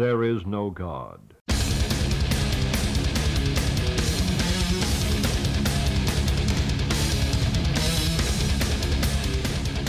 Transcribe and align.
there 0.00 0.34
is 0.34 0.44
no 0.46 0.72
God. 0.74 1.18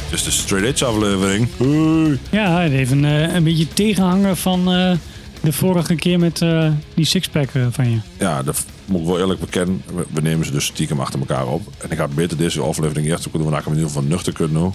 Het 0.03 0.19
is 0.19 0.23
de 0.23 0.31
Straight 0.31 0.67
Edge 0.67 0.85
aflevering. 0.85 1.47
Hey. 1.57 2.19
Ja, 2.31 2.61
het 2.61 2.71
heeft 2.71 2.91
een, 2.91 3.05
eh, 3.05 3.33
een 3.33 3.43
beetje 3.43 3.67
tegenhanger 3.67 4.35
van 4.35 4.71
eh, 4.71 4.97
de 5.41 5.53
vorige 5.53 5.95
keer 5.95 6.19
met 6.19 6.41
eh, 6.41 6.71
die 6.93 7.05
sixpack 7.05 7.49
van 7.69 7.89
je. 7.89 7.97
Ja, 8.17 8.43
dat 8.43 8.65
moet 8.85 9.01
ik 9.01 9.07
wel 9.07 9.19
eerlijk 9.19 9.39
bekennen. 9.39 9.83
We, 9.95 10.05
we 10.13 10.21
nemen 10.21 10.45
ze 10.45 10.51
dus 10.51 10.65
stiekem 10.65 10.99
achter 10.99 11.19
elkaar 11.19 11.47
op. 11.47 11.61
En 11.77 11.91
ik 11.91 11.97
had 11.97 12.15
beter 12.15 12.37
deze 12.37 12.61
aflevering 12.61 13.07
eerst 13.07 13.23
kunnen 13.23 13.41
doen. 13.41 13.49
Dan 13.49 13.59
ik 13.59 13.65
hem 13.65 13.73
in 13.73 13.79
ieder 13.79 13.93
geval 13.93 14.09
nuchter 14.09 14.33
kunnen 14.33 14.61
doen. 14.61 14.73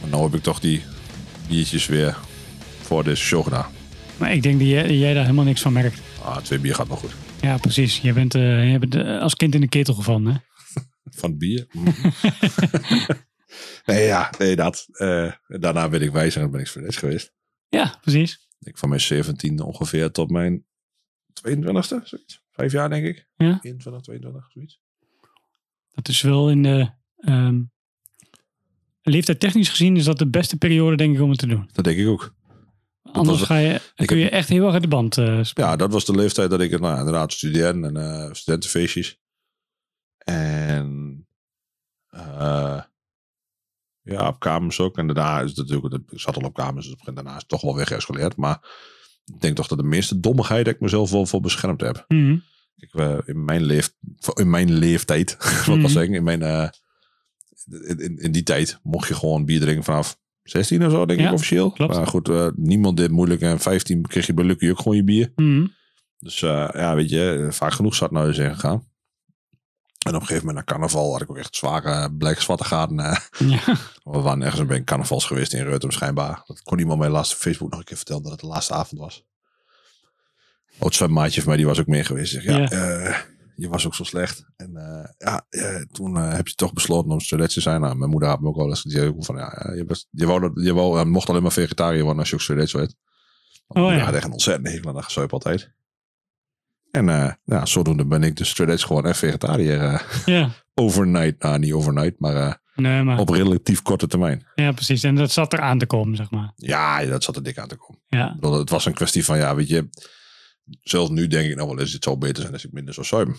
Maar 0.00 0.18
nu 0.18 0.24
heb 0.24 0.34
ik 0.34 0.42
toch 0.42 0.60
die 0.60 0.82
biertjes 1.48 1.86
weer 1.86 2.16
voor 2.82 3.04
deze 3.04 3.22
show 3.22 3.44
gedaan. 3.44 3.66
Maar 4.22 4.32
ik 4.32 4.42
denk 4.42 4.58
dat 4.58 4.68
jij, 4.68 4.96
jij 4.96 5.14
daar 5.14 5.22
helemaal 5.22 5.44
niks 5.44 5.60
van 5.60 5.72
merkt. 5.72 6.00
Ah, 6.22 6.36
twee 6.36 6.58
bier 6.58 6.74
gaat 6.74 6.88
nog 6.88 7.00
goed. 7.00 7.14
Ja, 7.40 7.56
precies. 7.58 7.98
Je 7.98 8.12
bent, 8.12 8.32
je 8.32 8.76
bent 8.80 8.94
eh, 8.94 9.20
als 9.20 9.34
kind 9.34 9.54
in 9.54 9.60
de 9.60 9.68
ketel 9.68 9.94
gevallen, 9.94 10.26
hè? 10.26 10.36
Van 11.20 11.38
bier. 11.38 11.66
Mm. 11.72 11.84
nee, 13.86 14.04
ja, 14.04 14.30
nee, 14.38 14.56
dat. 14.56 14.86
Eh, 14.92 15.32
daarna 15.46 15.88
ben 15.88 16.02
ik 16.02 16.10
wijzer 16.10 16.42
en 16.42 16.50
ben 16.50 16.60
ik 16.60 16.74
Edge 16.74 16.98
geweest. 16.98 17.32
Ja, 17.68 17.98
precies. 18.00 18.48
Ik 18.58 18.78
van 18.78 18.88
mijn 18.88 19.00
17 19.00 19.60
ongeveer 19.60 20.10
tot 20.10 20.30
mijn 20.30 20.64
22e, 21.48 22.02
zoiets. 22.02 22.42
Vijf 22.50 22.72
jaar 22.72 22.88
denk 22.88 23.06
ik. 23.06 23.28
Ja. 23.36 23.58
21, 23.62 24.02
22, 24.02 24.50
zoiets. 24.52 24.80
Dat 25.90 26.08
is 26.08 26.20
wel 26.20 26.50
in 26.50 26.62
de... 26.62 26.90
ehm 27.16 27.60
leeftijd 29.02 29.40
technisch 29.40 29.68
gezien 29.68 29.96
is 29.96 30.04
dat 30.04 30.18
de 30.18 30.30
beste 30.30 30.56
periode, 30.56 30.96
denk 30.96 31.14
ik, 31.14 31.22
om 31.22 31.30
het 31.30 31.38
te 31.38 31.46
doen. 31.46 31.68
Dat 31.72 31.84
denk 31.84 31.98
ik 31.98 32.06
ook. 32.06 32.34
Anders 33.12 33.38
was- 33.38 33.46
ga 33.46 33.56
je, 33.56 33.80
ik 33.96 34.06
kun 34.06 34.16
je 34.18 34.28
echt 34.28 34.48
heel 34.48 34.64
erg 34.64 34.72
uit 34.72 34.82
de 34.82 34.88
band 34.88 35.18
eh, 35.18 35.42
spelen. 35.42 35.70
Ja, 35.70 35.76
dat 35.76 35.92
was 35.92 36.04
de 36.04 36.14
leeftijd 36.14 36.50
dat 36.50 36.60
ik 36.60 36.80
nou, 36.80 36.98
inderdaad 36.98 37.32
studeerde 37.32 37.86
en 37.86 37.96
eh, 37.96 38.32
studentenfeestjes. 38.32 39.20
En 40.18 41.26
eh, 42.08 42.80
ja, 44.02 44.28
op 44.28 44.38
kamers 44.38 44.80
ook. 44.80 44.98
En 44.98 45.06
daarna 45.06 45.40
is 45.40 45.48
het 45.48 45.58
natuurlijk, 45.58 45.94
ik 46.10 46.20
zat 46.20 46.36
al 46.36 46.42
op 46.42 46.54
kamers, 46.54 46.86
dus 46.86 47.14
daarna 47.14 47.30
is 47.30 47.36
het 47.40 47.48
toch 47.48 47.60
wel 47.60 47.74
weer 47.76 47.86
geëscaleerd. 47.86 48.36
Maar 48.36 48.60
ik 49.24 49.40
denk 49.40 49.56
toch 49.56 49.66
dat 49.66 49.78
de 49.78 49.84
meeste 49.84 50.20
dommigheid 50.20 50.64
dat 50.64 50.74
ik 50.74 50.80
mezelf 50.80 51.10
wel 51.10 51.26
voor 51.26 51.40
beschermd 51.40 51.80
heb. 51.80 52.04
Mhm. 52.08 52.36
Ik, 52.76 52.94
in, 53.26 53.44
mijn 53.44 53.62
leef, 53.62 53.94
in 54.34 54.50
mijn 54.50 54.72
leeftijd, 54.72 55.36
wat 55.66 55.90
zeggen, 55.90 56.14
in, 56.14 56.22
mijn, 56.24 56.42
in, 56.42 57.98
in, 57.98 58.18
in 58.18 58.32
die 58.32 58.42
tijd 58.42 58.78
mocht 58.82 59.08
je 59.08 59.14
gewoon 59.14 59.44
bier 59.44 59.60
drinken 59.60 59.84
vanaf 59.84 60.20
16 60.42 60.86
of 60.86 60.92
zo, 60.92 61.06
denk 61.06 61.20
Ja, 61.20 61.26
ik 61.26 61.32
officieel. 61.32 61.70
klopt. 61.70 61.94
Maar 61.94 62.06
goed, 62.06 62.28
eh, 62.28 62.48
niemand 62.56 62.96
deed 62.96 63.10
moeilijk. 63.10 63.40
En 63.40 63.58
15 63.60 64.06
kreeg 64.06 64.26
je 64.26 64.34
bij 64.34 64.44
Lucky 64.44 64.70
ook 64.70 64.78
gewoon 64.78 64.96
je 64.96 65.04
bier. 65.04 65.32
Mhm. 65.36 65.66
Dus 66.18 66.42
eh, 66.42 66.68
ja, 66.72 66.94
weet 66.94 67.10
je, 67.10 67.46
vaak 67.50 67.72
genoeg 67.72 67.94
zat 67.94 68.10
nou 68.10 68.28
eens 68.28 68.38
ingegaan. 68.38 68.90
En 70.06 70.14
op 70.14 70.20
een 70.20 70.26
gegeven 70.26 70.46
moment 70.46 70.66
na 70.66 70.72
carnaval 70.72 71.12
had 71.12 71.20
ik 71.22 71.30
ook 71.30 71.36
echt 71.36 71.56
zware 71.56 72.12
blijk 72.12 72.40
zwarte 72.40 72.64
gaten. 72.64 72.98
eh. 73.00 73.16
Ja. 73.38 73.60
we 74.12 74.18
waren 74.20 74.42
ergens 74.42 74.70
een 74.70 74.84
carnavals 74.84 75.24
geweest 75.24 75.52
in 75.52 75.64
Reutem 75.64 75.90
schijnbaar. 75.90 76.42
Dat 76.46 76.62
kon 76.62 76.78
iemand 76.78 76.98
mij 76.98 77.08
laatst 77.08 77.32
op 77.32 77.38
Facebook 77.38 77.70
nog 77.70 77.78
een 77.78 77.84
keer 77.84 77.96
vertellen 77.96 78.22
dat 78.22 78.32
het 78.32 78.40
de 78.40 78.46
laatste 78.46 78.74
avond 78.74 79.00
was. 79.00 79.24
Oud 80.78 80.94
zwemmaatje 80.94 81.40
van 81.40 81.48
mij, 81.48 81.56
die 81.58 81.66
was 81.66 81.80
ook 81.80 81.86
mee 81.86 82.04
geweest. 82.04 82.32
Zeg, 82.32 82.44
ja, 82.44 82.56
Ja. 82.58 82.68
eh, 82.70 83.18
je 83.62 83.68
was 83.68 83.86
ook 83.86 83.94
zo 83.94 84.04
slecht. 84.04 84.44
En 84.56 84.76
eh, 84.76 85.08
ja, 85.18 85.46
eh, 85.48 85.82
toen 85.92 86.16
eh, 86.16 86.32
heb 86.32 86.48
je 86.48 86.54
toch 86.54 86.72
besloten 86.72 87.10
om 87.10 87.20
straight 87.20 87.52
te 87.52 87.60
zijn. 87.60 87.80
Nou, 87.80 87.96
mijn 87.96 88.10
moeder 88.10 88.28
had 88.28 88.40
me 88.40 88.48
ook 88.48 88.56
wel 88.56 88.68
eens 88.68 88.80
gezegd 88.80 89.12
van, 89.18 89.36
ja, 89.36 89.72
je, 89.74 89.84
was, 89.86 90.08
je, 90.10 90.26
wou 90.26 90.40
dat, 90.40 90.50
je 90.54 90.74
wou, 90.74 90.98
eh, 90.98 91.04
mocht 91.04 91.28
alleen 91.28 91.42
maar 91.42 91.52
vegetariër 91.52 92.02
worden 92.02 92.18
als 92.18 92.28
je 92.28 92.34
ook 92.34 92.40
straight 92.40 92.72
werd. 92.72 92.94
Oh, 93.66 93.92
ja. 93.92 93.98
had 93.98 94.14
echt 94.14 94.24
een 94.24 94.32
ontzettend 94.32 94.68
hekel 94.68 94.96
aan 94.96 95.04
gezuip 95.04 95.32
altijd. 95.32 95.72
En 96.90 97.08
eh, 97.08 97.32
ja, 97.44 97.66
zodoende 97.66 98.06
ben 98.06 98.22
ik 98.22 98.36
dus 98.36 98.48
straight 98.48 98.76
edge 98.76 98.86
gewoon 98.86 99.06
echt 99.06 99.18
vegetariër. 99.18 100.06
ja. 100.26 100.50
overnight, 100.74 101.42
nou 101.42 101.58
niet 101.58 101.72
overnight, 101.72 102.20
maar 102.20 102.60
Nee, 102.74 103.02
maar... 103.02 103.18
op 103.18 103.28
relatief 103.28 103.82
korte 103.82 104.06
termijn. 104.06 104.46
Ja, 104.54 104.72
precies. 104.72 105.02
En 105.02 105.14
dat 105.14 105.30
zat 105.30 105.52
er 105.52 105.60
aan 105.60 105.78
te 105.78 105.86
komen, 105.86 106.16
zeg 106.16 106.30
maar. 106.30 106.52
Ja, 106.56 107.04
dat 107.04 107.24
zat 107.24 107.36
er 107.36 107.42
dik 107.42 107.58
aan 107.58 107.68
te 107.68 107.76
komen. 107.76 108.02
Ja. 108.06 108.34
Bedoel, 108.34 108.58
Het 108.58 108.70
was 108.70 108.84
een 108.84 108.94
kwestie 108.94 109.24
van, 109.24 109.38
ja, 109.38 109.54
weet 109.54 109.68
je, 109.68 109.88
zelfs 110.82 111.10
nu 111.10 111.26
denk 111.26 111.50
ik 111.50 111.56
nou 111.56 111.68
wel 111.68 111.78
eens, 111.80 111.92
het 111.92 112.04
zou 112.04 112.16
beter 112.16 112.40
zijn 112.42 112.52
als 112.52 112.64
ik 112.64 112.72
minder 112.72 112.94
zou 112.94 113.06
zuimen. 113.06 113.36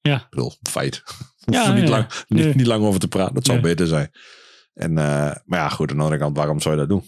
Ja. 0.00 0.16
Ik 0.16 0.26
bedoel, 0.30 0.52
feit. 0.62 1.02
Ja, 1.50 1.72
niet, 1.72 1.82
ja. 1.82 1.88
lang, 1.88 2.06
niet, 2.28 2.44
Nee. 2.44 2.54
niet 2.54 2.66
lang 2.66 2.84
over 2.84 3.00
te 3.00 3.08
praten, 3.08 3.34
dat 3.34 3.44
zou 3.46 3.60
Nee. 3.60 3.66
beter 3.70 3.86
zijn. 3.86 4.10
En, 4.74 4.98
eh, 4.98 5.34
maar 5.44 5.58
ja, 5.58 5.68
goed, 5.68 5.90
aan 5.90 5.96
de 5.96 6.02
andere 6.02 6.20
kant, 6.20 6.36
waarom 6.36 6.60
zou 6.60 6.74
je 6.74 6.80
dat 6.80 6.88
doen? 6.88 7.04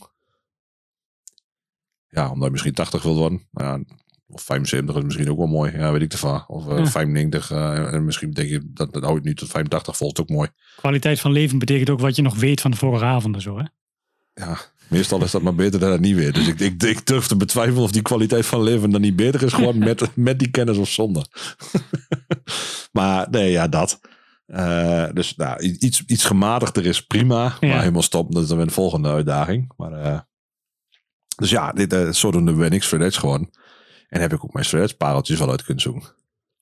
Ja, 2.08 2.30
omdat 2.30 2.44
je 2.44 2.50
misschien 2.50 2.74
80 2.74 3.02
wilt 3.02 3.16
worden. 3.16 3.46
Nou 3.50 3.78
Ja, 3.78 3.94
of 4.26 4.42
75 4.42 4.96
is 4.96 5.02
misschien 5.04 5.30
ook 5.30 5.38
wel 5.38 5.46
mooi. 5.46 5.72
Ja, 5.72 5.92
weet 5.92 6.02
ik 6.02 6.12
ervan. 6.12 6.44
Of 6.46 6.68
eh, 6.68 6.78
Ja. 6.78 6.86
95. 6.86 7.50
eh, 7.50 7.92
en 7.92 8.04
misschien 8.04 8.30
denk 8.30 8.48
je, 8.48 8.60
dat, 8.72 8.92
dat 8.92 9.02
hou 9.02 9.14
je 9.14 9.20
nu 9.22 9.34
tot 9.34 9.48
85 9.48 9.96
volgt 9.96 10.20
ook 10.20 10.28
mooi. 10.28 10.48
Kwaliteit 10.76 11.20
van 11.20 11.32
leven 11.32 11.58
betekent 11.58 11.90
ook 11.90 12.00
wat 12.00 12.16
je 12.16 12.22
nog 12.22 12.36
weet 12.36 12.60
van 12.60 12.70
de 12.70 12.76
vorige 12.76 13.04
avond 13.04 13.34
en 13.34 13.40
zo, 13.40 13.58
hè? 13.58 13.64
Ja, 14.34 14.58
meestal 14.90 15.22
is 15.22 15.30
dat 15.30 15.42
maar 15.42 15.54
beter 15.54 15.80
dan 15.80 15.90
het 15.90 16.00
niet 16.00 16.16
weer. 16.16 16.32
Dus 16.32 16.48
ik, 16.48 16.60
ik, 16.60 16.82
ik 16.82 17.06
durf 17.06 17.26
te 17.26 17.36
betwijfelen 17.36 17.82
of 17.82 17.92
die 17.92 18.02
kwaliteit 18.02 18.46
van 18.46 18.62
leven 18.62 18.90
dan 18.90 19.00
niet 19.00 19.16
beter 19.16 19.42
is 19.42 19.52
geworden 19.52 19.84
met, 19.84 20.10
met 20.14 20.38
die 20.38 20.50
kennis 20.50 20.76
of 20.76 20.88
zonder. 20.88 21.26
maar 22.92 23.26
nee, 23.30 23.50
ja, 23.50 23.68
dat. 23.68 24.00
Eh, 24.46 25.06
dus 25.12 25.36
nou, 25.36 25.62
iets, 25.62 26.04
iets 26.06 26.24
gematigder 26.24 26.86
is 26.86 27.06
prima. 27.06 27.56
Ja. 27.60 27.68
Maar 27.68 27.78
helemaal 27.78 28.02
stop, 28.02 28.32
dat 28.32 28.42
is 28.42 28.48
dan 28.48 28.56
weer 28.56 28.66
de 28.66 28.72
volgende 28.72 29.08
uitdaging. 29.08 29.72
Maar, 29.76 29.92
eh, 29.92 30.18
dus 31.36 31.50
ja, 31.50 31.72
dit, 31.72 31.92
uh, 31.92 32.10
zodoende 32.10 32.52
ben 32.52 32.70
ik 32.70 32.82
edge 32.82 33.20
geworden. 33.20 33.50
En 34.08 34.20
heb 34.20 34.32
ik 34.32 34.44
ook 34.44 34.52
mijn 34.52 34.66
edge 34.66 34.96
pareltjes 34.96 35.38
wel 35.38 35.50
uit 35.50 35.64
kunnen 35.64 35.82
zoeken. 35.82 36.02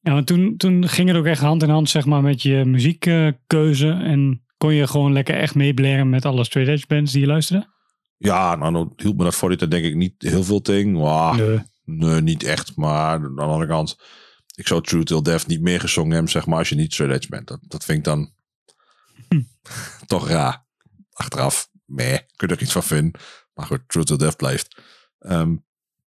Ja, 0.00 0.12
want 0.12 0.27
toen, 0.27 0.56
toen 0.56 0.88
ging 0.88 1.09
het 1.09 1.17
ook 1.17 1.25
echt 1.25 1.41
hand 1.41 1.62
in 1.62 1.69
hand, 1.69 1.91
zeg 1.91 2.05
maar, 2.05 2.22
met 2.22 2.43
je 2.43 2.65
muziekkeuze. 2.65 3.91
en 3.91 4.43
kon 4.56 4.75
je 4.75 4.87
gewoon 4.87 5.12
lekker 5.12 5.34
echt 5.34 5.55
meeblaren 5.55 6.11
met 6.11 6.25
alle 6.25 6.44
straight 6.44 6.72
edge 6.72 6.87
bands 6.87 7.12
die 7.12 7.21
je 7.21 7.27
luisterde? 7.27 7.67
Ja, 8.19 8.55
nou, 8.56 8.73
dan 8.73 8.93
hielp 8.97 9.17
me 9.17 9.25
dat 9.25 9.34
voor 9.34 9.56
dit 9.56 9.71
denk 9.71 9.84
ik 9.84 9.95
niet 9.95 10.15
heel 10.19 10.45
veel 10.45 10.61
ting. 10.61 10.97
Wauw. 10.97 11.34
Nee. 11.34 11.62
Nee, 11.84 12.21
niet 12.21 12.43
echt. 12.43 12.77
Maar 12.77 12.95
aan 13.25 13.34
de 13.34 13.43
andere 13.43 13.67
kant, 13.67 13.99
ik 14.55 14.67
zou 14.67 14.83
True 14.83 15.05
Till 15.05 15.23
Death 15.23 15.47
niet 15.47 15.61
meer 15.61 15.81
gezongen 15.81 16.12
hebben, 16.12 16.31
zeg 16.31 16.47
maar, 16.47 16.59
als 16.59 16.69
je 16.69 16.75
niet 16.75 16.93
straight 16.93 17.17
edge 17.17 17.29
bent. 17.31 17.49
Dat, 17.49 17.59
dat 17.62 17.84
vind 17.84 17.99
ik 17.99 18.05
dan 18.05 18.33
Hm. 19.29 19.43
toch 20.06 20.29
raar. 20.29 20.67
Achteraf, 21.12 21.69
meh, 21.84 22.19
kun 22.37 22.49
je 22.49 22.55
er 22.55 22.62
iets 22.62 22.73
van 22.73 22.83
vinden. 22.83 23.21
Maar 23.55 23.67
goed, 23.67 23.81
True 23.87 24.05
Till 24.05 24.17
Death 24.17 24.37
blijft. 24.37 24.81
Ehm, 25.19 25.56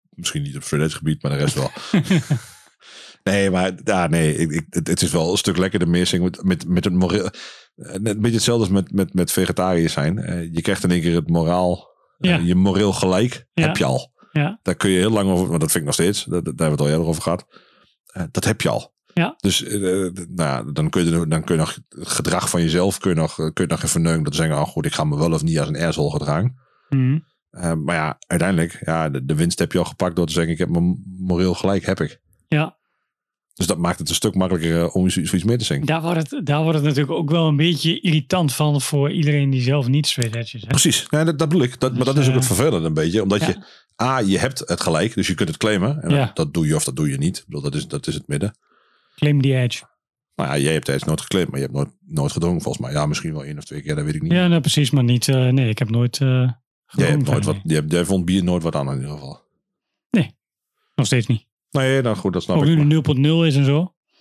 misschien 0.08 0.42
niet 0.42 0.56
op 0.56 0.62
straight 0.62 0.88
edge 0.88 0.98
gebied, 0.98 1.22
maar 1.22 1.32
de 1.32 1.38
rest 1.38 1.54
wel. 1.54 1.70
nee, 3.32 3.50
maar 3.50 3.72
ja, 3.84 4.06
nee, 4.06 4.34
ik, 4.36 4.50
ik, 4.50 4.66
het, 4.68 5.02
is 5.02 5.10
wel 5.10 5.30
een 5.30 5.38
stuk 5.38 5.56
lekkerder 5.56 5.88
meezingen 5.88 6.24
met, 6.24 6.44
met, 6.44 6.68
met 6.68 6.84
het 6.84 6.92
moreel. 6.94 7.24
eh, 7.26 7.32
Net 7.76 8.06
een 8.14 8.20
beetje 8.20 8.36
hetzelfde 8.36 8.64
als 8.64 8.72
met, 8.74 8.92
met, 8.92 9.14
met 9.14 9.32
vegetariër 9.32 9.88
zijn. 9.90 10.18
Eh, 10.18 10.52
je 10.54 10.60
krijgt 10.62 10.84
in 10.84 10.90
één 10.90 11.00
keer 11.00 11.14
het 11.14 11.30
moraal, 11.30 11.94
Ja. 12.18 12.36
je 12.38 12.54
moreel 12.54 12.92
gelijk, 12.92 13.46
Ja. 13.54 13.66
heb 13.66 13.76
je 13.76 13.84
al. 13.84 14.14
Ja, 14.32 14.58
Daar 14.62 14.74
kun 14.74 14.90
je 14.90 14.98
heel 14.98 15.10
lang 15.10 15.30
over, 15.30 15.46
want 15.48 15.60
dat 15.60 15.70
vind 15.70 15.80
ik 15.80 15.84
nog 15.84 15.94
steeds, 15.94 16.24
dat- 16.24 16.44
daar 16.44 16.54
hebben 16.56 16.64
we 16.66 16.70
het 16.70 16.80
al 16.80 16.88
eerder 16.88 17.06
over 17.06 17.22
gehad. 17.22 17.46
Eh, 18.06 18.22
dat 18.30 18.44
heb 18.44 18.60
je 18.60 18.68
al. 18.68 18.94
Ja. 19.14 19.34
Dus 19.36 19.62
eh, 19.64 20.10
nou 20.28 20.72
dan, 20.72 20.90
kun 20.90 21.04
je, 21.04 21.26
dan 21.26 21.44
kun 21.44 21.54
je 21.54 21.60
nog 21.60 21.74
het 21.88 22.08
gedrag 22.08 22.50
van 22.50 22.60
jezelf 22.62 22.98
kun 22.98 23.10
je 23.10 23.16
nog, 23.16 23.34
kun 23.34 23.52
je 23.54 23.66
nog 23.66 23.82
even 23.82 24.02
neuken. 24.02 24.24
Dat 24.24 24.34
zeggen, 24.34 24.56
oh 24.58 24.66
goed, 24.66 24.86
ik 24.86 24.94
ga 24.94 25.04
me 25.04 25.16
wel 25.16 25.32
of 25.32 25.42
niet 25.42 25.58
als 25.58 25.68
een 25.68 25.76
asshole 25.82 26.10
gedragen. 26.10 26.54
Mhm. 26.88 27.18
Eh, 27.50 27.72
maar 27.72 27.94
ja, 27.94 28.16
uiteindelijk, 28.26 28.78
ja, 28.84 29.08
de, 29.08 29.24
de 29.24 29.34
winst 29.34 29.58
heb 29.58 29.72
je 29.72 29.78
al 29.78 29.84
gepakt 29.84 30.16
door 30.16 30.26
te 30.26 30.32
zeggen, 30.32 30.52
ik 30.52 30.58
heb 30.58 30.68
mijn 30.68 31.02
moreel 31.18 31.54
gelijk, 31.54 31.86
heb 31.86 32.00
ik. 32.00 32.20
ja. 32.48 32.75
Dus 33.56 33.66
dat 33.66 33.78
maakt 33.78 33.98
het 33.98 34.08
een 34.08 34.14
stuk 34.14 34.34
makkelijker 34.34 34.82
eh, 34.82 34.96
om 34.96 35.08
zoiets 35.10 35.44
mee 35.44 35.56
te 35.56 35.64
zingen. 35.64 35.86
Daar, 35.86 36.02
wordt 36.02 36.30
het, 36.30 36.46
daar 36.46 36.62
wordt 36.62 36.76
het 36.78 36.86
natuurlijk 36.86 37.12
ook 37.18 37.30
wel 37.30 37.46
een 37.48 37.56
beetje 37.56 38.00
irritant 38.00 38.52
van 38.54 38.80
voor 38.80 39.12
iedereen 39.12 39.50
die 39.50 39.62
zelf 39.62 39.88
niet 39.88 40.06
straight 40.06 40.36
edge 40.36 40.56
is. 40.56 40.62
Hè? 40.62 40.68
Precies, 40.68 41.06
ja, 41.10 41.24
dat, 41.24 41.38
dat 41.38 41.48
bedoel 41.48 41.62
ik. 41.64 41.80
Dat, 41.80 41.90
maar 41.94 42.04
Dus, 42.04 42.06
dat 42.14 42.16
is 42.16 42.22
ook 42.24 42.28
eh, 42.32 42.38
het 42.38 42.46
vervelende 42.46 42.86
een 42.86 42.94
beetje. 42.94 43.22
Omdat 43.22 43.40
ja. 43.40 43.46
je, 43.46 43.64
A, 44.02 44.18
je 44.18 44.38
hebt 44.38 44.58
het 44.58 44.80
gelijk, 44.80 45.14
dus 45.14 45.26
je 45.26 45.34
kunt 45.34 45.48
het 45.48 45.58
claimen. 45.58 46.02
En 46.02 46.10
Ja. 46.10 46.30
dat, 46.34 46.54
doe 46.54 46.66
je 46.66 46.74
of 46.74 46.84
dat 46.84 46.96
doe 46.96 47.10
je 47.10 47.18
niet. 47.18 47.38
Ik 47.38 47.44
bedoel, 47.46 47.62
dat, 47.62 47.74
is, 47.74 47.88
dat 47.88 48.06
is 48.06 48.14
het 48.14 48.28
midden. 48.28 48.56
Claim 49.14 49.40
the 49.42 49.56
edge. 49.56 49.84
Nou 50.34 50.48
ja, 50.50 50.58
jij 50.58 50.72
hebt 50.72 50.84
tijdens 50.84 51.06
nooit 51.06 51.20
geclaimd, 51.20 51.48
maar 51.50 51.58
je 51.58 51.64
hebt 51.64 51.76
nooit, 51.76 51.90
nooit 52.06 52.32
gedrongen 52.32 52.60
volgens 52.62 52.84
mij. 52.84 52.92
Ja, 52.92 53.06
misschien 53.06 53.32
wel 53.32 53.44
één 53.44 53.58
of 53.58 53.64
twee 53.64 53.82
keer, 53.82 53.94
dat 53.94 54.04
weet 54.04 54.14
ik 54.14 54.22
niet. 54.22 54.32
Ja, 54.32 54.46
nou, 54.46 54.60
precies, 54.60 54.90
maar 54.90 55.04
niet. 55.04 55.28
eh, 55.28 55.48
nee, 55.48 55.68
ik 55.68 55.78
heb 55.78 55.90
nooit. 55.90 56.20
eh 56.20 56.26
jij, 56.28 56.48
hebt 57.06 57.18
gedronken 57.18 57.32
nooit 57.32 57.44
wat, 57.44 57.56
jij, 57.64 57.82
jij 57.88 58.04
vond 58.04 58.24
bier 58.24 58.44
nooit 58.44 58.62
wat 58.62 58.74
aan 58.74 58.88
in 58.88 58.94
ieder 58.94 59.10
geval. 59.10 59.44
Nog 60.94 61.06
steeds 61.06 61.26
niet. 61.26 61.46
Nee, 61.70 62.02
nou 62.02 62.16
goed, 62.16 62.32
dat 62.32 62.42
snap 62.42 62.56
Ook 62.56 62.62
ik. 62.62 62.68
nu 62.68 62.76
maar- 62.76 62.88
de 62.88 62.94
0.0 62.94 63.46
is 63.46 63.56
en 63.56 63.64
zo. 63.64 63.72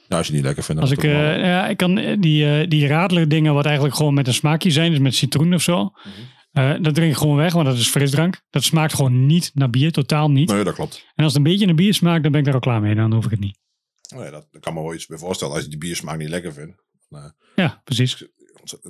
Nou, 0.08 0.20
als 0.22 0.28
je 0.28 0.34
het 0.34 0.34
niet 0.34 0.44
lekker 0.44 0.64
vindt, 0.64 0.82
dan 0.82 0.90
Als 0.92 1.00
ik, 1.00 1.12
ook 1.12 1.18
eh, 1.18 1.40
ja, 1.40 1.68
ik 1.68 1.78
kan 1.78 1.98
eh, 1.98 2.18
die, 2.20 2.60
eh, 2.60 2.68
die 2.70 2.88
radelijke 2.88 3.30
dingen, 3.30 3.54
wat 3.54 3.66
eigenlijk 3.66 3.96
gewoon 3.96 4.14
met 4.14 4.28
een 4.28 4.34
smaakje 4.34 4.72
zijn, 4.72 4.90
dus 4.92 5.00
met 5.00 5.16
citroen 5.16 5.54
of 5.54 5.62
zo. 5.62 5.84
Mhm. 6.54 6.82
dat 6.82 6.96
drink 6.96 7.12
ik 7.12 7.18
gewoon 7.18 7.36
weg, 7.36 7.54
want 7.54 7.66
dat 7.66 7.78
is 7.78 7.90
frisdrank. 7.90 8.42
Dat 8.50 8.64
smaakt 8.64 8.94
gewoon 8.94 9.26
niet 9.26 9.52
naar 9.54 9.70
bier, 9.70 9.92
totaal 9.92 10.32
niet. 10.32 10.50
Nee, 10.50 10.64
dat 10.64 10.74
klopt. 10.74 11.06
En 11.16 11.24
als 11.24 11.34
het 11.34 11.46
een 11.46 11.52
beetje 11.52 11.66
naar 11.66 11.76
bier 11.76 11.94
smaakt, 11.94 12.24
dan 12.24 12.32
ben 12.32 12.40
ik 12.40 12.46
daar 12.46 12.56
al 12.56 12.60
klaar 12.60 12.82
mee. 12.82 12.96
Dan 12.96 13.14
hoef 13.14 13.26
ik 13.26 13.32
het 13.32 13.40
niet. 13.40 13.58
Nee, 14.16 14.32
dat, 14.32 14.48
dat 14.52 14.62
kan 14.62 14.74
me 14.74 14.82
wel 14.82 14.94
iets 14.94 15.06
bij 15.06 15.18
voorstellen. 15.18 15.54
Als 15.54 15.64
je 15.64 15.70
die 15.70 15.78
biersmaak 15.78 16.18
niet 16.18 16.30
lekker 16.30 16.54
vindt. 16.54 16.84
Ja, 17.56 17.82
precies. 17.84 18.28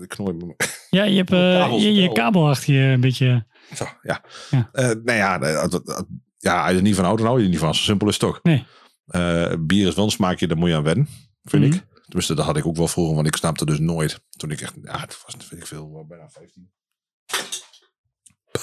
ik 0.02 0.10
knooi 0.10 0.34
me... 0.34 0.56
Ja, 0.90 1.04
je 1.04 1.16
hebt 1.16 1.30
je, 1.82 1.94
je 1.94 2.12
kabel 2.12 2.50
achter 2.50 2.74
je 2.74 2.80
een 2.82 3.02
beetje. 3.02 3.46
Zo, 3.76 3.86
ja. 4.02 4.24
Ja. 4.50 4.70
Nou 5.04 5.18
ja, 5.18 5.38
dat- 5.68 6.06
ja, 6.46 6.62
als 6.62 6.72
je 6.72 6.76
er 6.78 6.82
niet 6.82 6.96
van 6.96 7.04
houdt, 7.04 7.20
dan 7.20 7.28
hou 7.28 7.40
je 7.40 7.46
er 7.46 7.52
niet 7.52 7.60
van. 7.62 7.76
Zo 7.76 7.82
simpel 7.82 8.08
is 8.08 8.14
het 8.14 8.22
toch. 8.24 8.40
Nee. 8.44 8.66
Eh, 9.06 9.54
bier 9.60 9.88
is 9.88 9.96
wel 9.96 10.06
een 10.06 10.12
smaakje, 10.12 10.48
daar 10.48 10.58
moet 10.58 10.70
je 10.70 10.76
aan 10.76 10.84
wennen, 10.84 11.08
vind 11.44 11.64
Mhm. 11.64 11.74
ik. 11.74 11.84
Tenminste, 12.06 12.34
dat 12.36 12.46
had 12.46 12.58
ik 12.58 12.66
ook 12.66 12.76
wel 12.76 12.88
vroeger, 12.88 13.16
want 13.16 13.28
ik 13.28 13.36
snapte 13.36 13.66
dus 13.66 13.80
nooit. 13.80 14.20
Toen 14.30 14.52
ik 14.52 14.62
echt, 14.62 14.74
ja, 14.84 15.00
het 15.00 15.18
was, 15.26 15.50
weet 15.50 15.60
ik 15.60 15.68
veel, 15.68 16.06
bijna 16.08 16.30
15. 16.30 16.72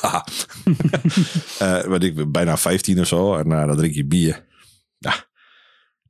Haha. 0.00 0.25
Eh, 1.58 1.81
weet 1.81 2.02
ik, 2.02 2.32
bijna 2.32 2.56
15 2.56 3.00
of 3.00 3.06
zo. 3.06 3.34
En 3.37 3.52
eh, 3.52 3.67
dan 3.67 3.76
drink 3.76 3.94
je 3.94 4.06
bier. 4.06 4.46
Ja. 4.99 5.14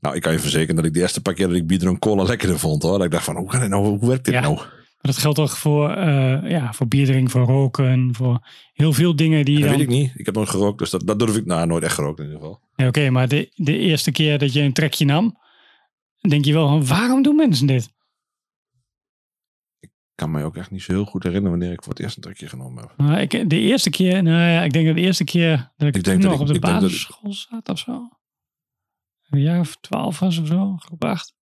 Nou, 0.00 0.16
ik 0.16 0.22
kan 0.22 0.32
je 0.32 0.38
verzekeren 0.38 0.76
dat 0.76 0.84
ik 0.84 0.92
de 0.92 1.00
eerste 1.00 1.20
paar 1.22 1.34
keer 1.34 1.46
dat 1.48 1.56
ik 1.56 1.66
bier 1.66 1.78
dronk 1.78 1.98
cola 2.00 2.22
lekkerder 2.22 2.58
vond 2.58 2.82
hoor. 2.82 2.96
Dat 2.96 3.04
ik 3.06 3.10
dacht 3.12 3.24
van, 3.24 3.36
hoe 3.36 3.48
kan 3.48 3.60
dit 3.60 3.68
nou, 3.68 3.86
hoe 3.86 4.08
werkt 4.08 4.24
dit 4.24 4.34
Ja. 4.34 4.40
nou? 4.40 4.60
Maar 5.02 5.12
dat 5.12 5.20
geldt 5.20 5.36
toch 5.36 5.58
voor, 5.58 5.90
eh 5.90 6.50
ja, 6.50 6.72
voor 6.72 6.88
bierdrinken, 6.88 7.30
voor 7.30 7.44
roken, 7.46 8.14
voor 8.14 8.48
heel 8.72 8.92
veel 8.92 9.16
dingen 9.16 9.44
die 9.44 9.58
Dat 9.58 9.68
dan... 9.68 9.78
weet 9.78 9.86
ik 9.88 9.92
niet. 9.94 10.12
Ik 10.14 10.26
heb 10.26 10.34
nooit 10.34 10.48
gerookt, 10.48 10.78
dus 10.78 10.90
dat, 10.90 11.06
dat 11.06 11.18
durf 11.18 11.36
ik, 11.36 11.44
nou, 11.46 11.66
nooit 11.66 11.82
echt 11.84 11.94
gerookt 11.94 12.18
in 12.18 12.24
ieder 12.24 12.40
geval. 12.40 12.60
Ja, 12.74 12.86
Oké, 12.86 13.10
maar 13.10 13.28
de, 13.28 13.50
de 13.54 13.78
eerste 13.78 14.10
keer 14.12 14.38
dat 14.38 14.52
je 14.52 14.60
een 14.60 14.72
trekje 14.72 15.04
nam, 15.04 15.36
denk 16.28 16.44
je 16.44 16.52
wel 16.52 16.68
van 16.68 16.86
waarom 16.86 17.22
doen 17.22 17.36
mensen 17.36 17.66
dit? 17.66 17.92
Ik 19.80 19.90
kan 20.14 20.30
mij 20.30 20.44
ook 20.44 20.56
echt 20.56 20.70
niet 20.70 20.82
zo 20.82 20.92
heel 20.92 21.04
goed 21.04 21.22
herinneren 21.22 21.58
wanneer 21.58 21.72
ik 21.76 21.82
voor 21.82 21.92
het 21.92 22.02
eerst 22.02 22.16
een 22.16 22.22
trekje 22.22 22.48
genomen 22.48 22.82
heb. 22.82 22.92
Nou, 22.96 23.20
ik, 23.20 23.50
de 23.50 23.58
eerste 23.58 23.90
keer, 23.90 24.22
nou 24.22 24.36
ja, 24.50 24.62
ik 24.62 24.72
denk 24.72 24.86
dat 24.86 24.94
de 24.94 25.00
eerste 25.00 25.24
keer 25.24 25.72
dat 25.76 25.96
ik, 25.96 26.02
toen 26.02 26.18
nog 26.18 26.34
ik- 26.34 26.40
op 26.40 26.46
de 26.46 26.54
ik- 26.54 26.60
basisschool 26.60 27.32
zat 27.32 27.68
of 27.68 27.78
zo. 27.78 28.08
Een 29.30 29.40
jaar 29.40 29.60
of 29.60 29.76
twaalf 29.80 30.18
was 30.18 30.38
of 30.38 30.46
zo, 30.46 30.76
groep 30.76 31.04
acht. 31.04 31.34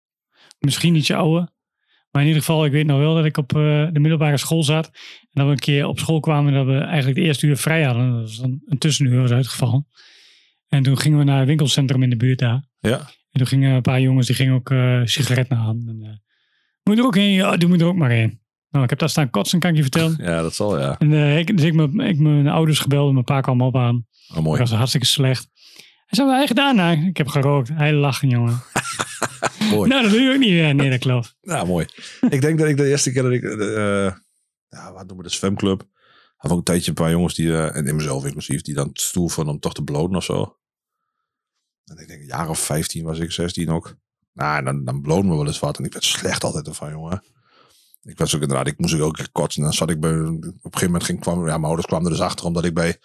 Misschien 0.58 0.94
ietsje 0.94 1.16
ouder. 1.16 1.48
Maar 2.10 2.22
in 2.22 2.28
ieder 2.28 2.42
geval, 2.44 2.64
ik 2.64 2.72
weet 2.72 2.86
nog 2.86 2.98
wel 2.98 3.14
dat 3.14 3.24
ik 3.24 3.36
op 3.36 3.56
eh, 3.56 3.86
de 3.92 4.00
middelbare 4.00 4.36
school 4.36 4.62
zat. 4.62 4.86
En 4.86 5.28
dat 5.30 5.44
we 5.44 5.50
een 5.52 5.58
keer 5.58 5.86
op 5.86 5.98
school 5.98 6.20
kwamen 6.20 6.52
en 6.52 6.58
dat 6.66 6.74
we 6.74 6.80
eigenlijk 6.80 7.18
de 7.18 7.24
eerste 7.24 7.46
uur 7.46 7.56
vrij 7.56 7.82
hadden. 7.82 8.10
Dat 8.10 8.20
was 8.20 8.36
dan 8.36 8.60
een 8.66 8.78
tussenuur 8.78 9.20
was 9.20 9.30
uitgevallen. 9.30 9.86
En 10.68 10.82
toen 10.82 10.98
gingen 10.98 11.18
we 11.18 11.24
naar 11.24 11.38
het 11.38 11.46
winkelcentrum 11.46 12.02
in 12.02 12.10
de 12.10 12.16
buurt 12.16 12.38
daar. 12.38 12.64
Ja, 12.78 12.98
En 12.98 13.38
toen 13.38 13.46
gingen 13.46 13.72
een 13.74 13.82
paar 13.82 14.00
jongens, 14.00 14.26
die 14.26 14.36
gingen 14.36 14.54
ook 14.54 14.70
eh 14.70 15.00
sigaretten 15.04 15.56
aan. 15.56 15.82
En, 15.86 15.98
eh, 16.02 16.08
moet 16.82 16.94
je 16.94 17.00
er 17.00 17.06
ook 17.06 17.14
heen? 17.14 17.32
Ja, 17.32 17.56
doe 17.56 17.68
me 17.70 17.78
er 17.78 17.84
ook 17.86 17.96
maar 17.96 18.10
heen. 18.10 18.40
Nou, 18.70 18.84
ik 18.84 18.90
heb 18.90 18.98
daar 18.98 19.08
staan 19.08 19.30
kotsen, 19.30 19.58
kan 19.60 19.70
ik 19.70 19.76
je 19.76 19.82
vertellen. 19.82 20.16
ja 20.22 20.42
dat 20.42 20.54
zal 20.54 20.80
ja. 20.80 20.98
En 20.98 21.12
ik, 21.38 21.56
dus 21.56 21.66
ik, 21.66 21.74
me, 21.74 22.04
ik 22.08 22.18
mijn 22.18 22.48
ouders 22.48 22.78
gebeld 22.78 23.06
en 23.08 23.12
mijn 23.12 23.24
pa 23.24 23.40
kwam 23.40 23.60
op 23.60 23.76
aan. 23.76 23.94
Oh, 24.28 24.34
Dat 24.34 24.44
mooi. 24.44 24.58
was 24.58 24.70
hartstikke 24.70 25.06
slecht. 25.06 25.49
Zei, 26.10 26.26
wat 26.26 26.38
heb 26.38 26.48
je 26.48 26.54
gedaan? 26.54 26.76
Nou, 26.76 27.06
ik 27.06 27.16
heb 27.16 27.28
gerookt. 27.28 27.68
Hij 27.68 27.92
lachen, 27.92 28.28
jongen. 28.28 28.62
mooi. 29.70 29.88
nou, 29.88 30.02
dat 30.02 30.10
doe 30.10 30.20
je 30.20 30.32
ook 30.32 30.38
niet 30.38 30.50
meer. 30.50 30.74
Nee, 30.74 30.90
dat 30.90 30.98
klopt. 30.98 31.36
Ja, 31.40 31.64
mooi. 31.64 31.86
ik 32.30 32.40
denk 32.40 32.58
dat 32.58 32.68
ik 32.68 32.76
de 32.76 32.88
eerste 32.88 33.12
keer 33.12 33.22
dat 33.22 33.32
ik, 33.32 33.42
eh 33.42 34.14
ja, 34.68 34.92
wat 34.92 35.06
noemen 35.06 35.16
we 35.16 35.22
de 35.22 35.28
zwemclub. 35.28 35.88
Had 36.36 36.50
ook 36.50 36.58
een 36.58 36.64
tijdje 36.64 36.88
een 36.88 36.94
paar 36.94 37.10
jongens 37.10 37.34
die, 37.34 37.52
eh, 37.52 37.76
en 37.76 37.86
in 37.86 37.96
mezelf 37.96 38.24
inclusief, 38.24 38.62
die 38.62 38.74
dan 38.74 38.90
stoel 38.92 39.28
van 39.28 39.48
om 39.48 39.60
toch 39.60 39.74
te 39.74 39.82
bloten 39.84 40.16
of 40.16 40.24
zo. 40.24 40.56
En 41.84 41.98
ik 41.98 42.08
denk 42.08 42.20
een 42.20 42.26
jaar 42.26 42.48
of 42.48 42.58
15 42.58 43.04
was 43.04 43.18
ik, 43.18 43.32
16 43.32 43.70
ook. 43.70 43.96
Nou, 44.32 44.58
en 44.58 44.64
dan, 44.64 44.84
dan 44.84 45.00
bloten 45.00 45.30
we 45.30 45.36
wel 45.36 45.46
eens 45.46 45.58
wat. 45.58 45.78
En 45.78 45.84
ik 45.84 45.92
werd 45.92 46.04
slecht 46.04 46.44
altijd 46.44 46.66
ervan, 46.66 46.90
jongen. 46.90 47.22
Ik 48.02 48.18
was 48.18 48.34
ook 48.34 48.42
inderdaad, 48.42 48.66
ik 48.66 48.78
moest 48.78 48.94
ook 48.94 49.00
ook 49.02 49.26
kotsen. 49.32 49.62
En 49.62 49.68
dan 49.68 49.76
zat 49.76 49.90
ik 49.90 50.00
bij, 50.00 50.10
op 50.10 50.18
een 50.18 50.52
gegeven 50.62 50.86
moment 50.86 51.04
ging, 51.04 51.20
kwam, 51.20 51.38
ja, 51.38 51.52
mijn 51.52 51.64
ouders 51.64 51.86
kwamen 51.86 52.06
er 52.06 52.12
dus 52.12 52.20
achter, 52.20 52.46
omdat 52.46 52.64
ik 52.64 52.74
bij 52.74 52.98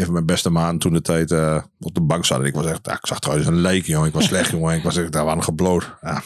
een 0.00 0.04
van 0.04 0.14
mijn 0.14 0.26
beste 0.26 0.50
maanden 0.50 0.78
toen 0.78 0.92
de 0.92 1.00
tijd 1.00 1.30
eh, 1.30 1.62
op 1.78 1.94
de 1.94 2.00
bank 2.00 2.24
zat. 2.24 2.40
En 2.40 2.46
ik 2.46 2.54
was 2.54 2.66
echt, 2.66 2.86
ik 2.86 3.06
zag 3.06 3.18
trouwens 3.18 3.48
een 3.48 3.60
lijk, 3.60 3.86
jongen. 3.86 4.08
Ik 4.08 4.14
was 4.14 4.24
slecht, 4.24 4.50
jongen. 4.56 4.76
Ik 4.76 4.82
was 4.82 4.96
echt 4.96 5.12
daar 5.12 5.28
aan 5.28 5.42
gebloot. 5.42 5.94
Ja, 6.00 6.22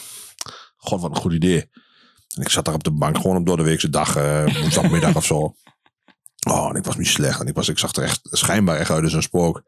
god, 0.77 1.01
wat 1.01 1.09
een 1.09 1.21
goed 1.21 1.33
idee. 1.33 1.69
En 2.35 2.41
ik 2.41 2.49
zat 2.49 2.65
daar 2.65 2.73
op 2.73 2.83
de 2.83 2.91
bank 2.91 3.17
gewoon 3.17 3.37
op 3.37 3.45
door 3.45 3.57
de 3.57 3.63
weekse 3.63 3.89
dag, 3.89 4.15
eh 4.15 4.61
woensdagmiddag 4.61 5.15
of 5.15 5.25
zo. 5.25 5.53
Oh, 6.49 6.69
en 6.69 6.75
ik 6.75 6.85
was 6.85 6.97
niet 6.97 7.07
slecht. 7.07 7.39
En 7.39 7.47
ik, 7.47 7.55
was, 7.55 7.69
ik 7.69 7.79
zag 7.79 7.95
er 7.95 8.03
echt 8.03 8.19
schijnbaar 8.23 8.77
echt 8.77 8.89
uit 8.89 9.03
als 9.03 9.13
een 9.13 9.21
spook. 9.21 9.63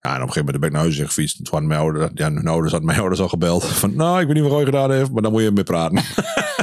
Ja, 0.00 0.14
en 0.14 0.22
op 0.22 0.26
een 0.26 0.32
gegeven 0.32 0.44
moment 0.44 0.60
ben 0.60 0.68
ik 0.68 0.74
naar 0.74 0.82
huis 0.82 0.98
gefietst. 0.98 1.38
En 1.38 1.44
toen 1.44 1.66
mijn 1.66 1.80
ouders, 1.80 2.10
ja, 2.14 2.28
mijn 2.28 2.46
ouders 2.46 2.72
had 2.72 2.82
mijn 2.82 2.98
ouders 2.98 3.20
al 3.20 3.28
gebeld. 3.28 3.64
Van, 3.80 3.96
nou, 3.96 4.20
ik 4.20 4.26
weet 4.26 4.34
niet 4.34 4.44
wat 4.44 4.52
Roy 4.52 4.64
gedaan 4.64 4.90
heeft, 4.90 5.12
maar 5.12 5.22
dan 5.22 5.32
moet 5.32 5.42
je 5.42 5.50
mee 5.50 5.64
praten. 5.64 6.02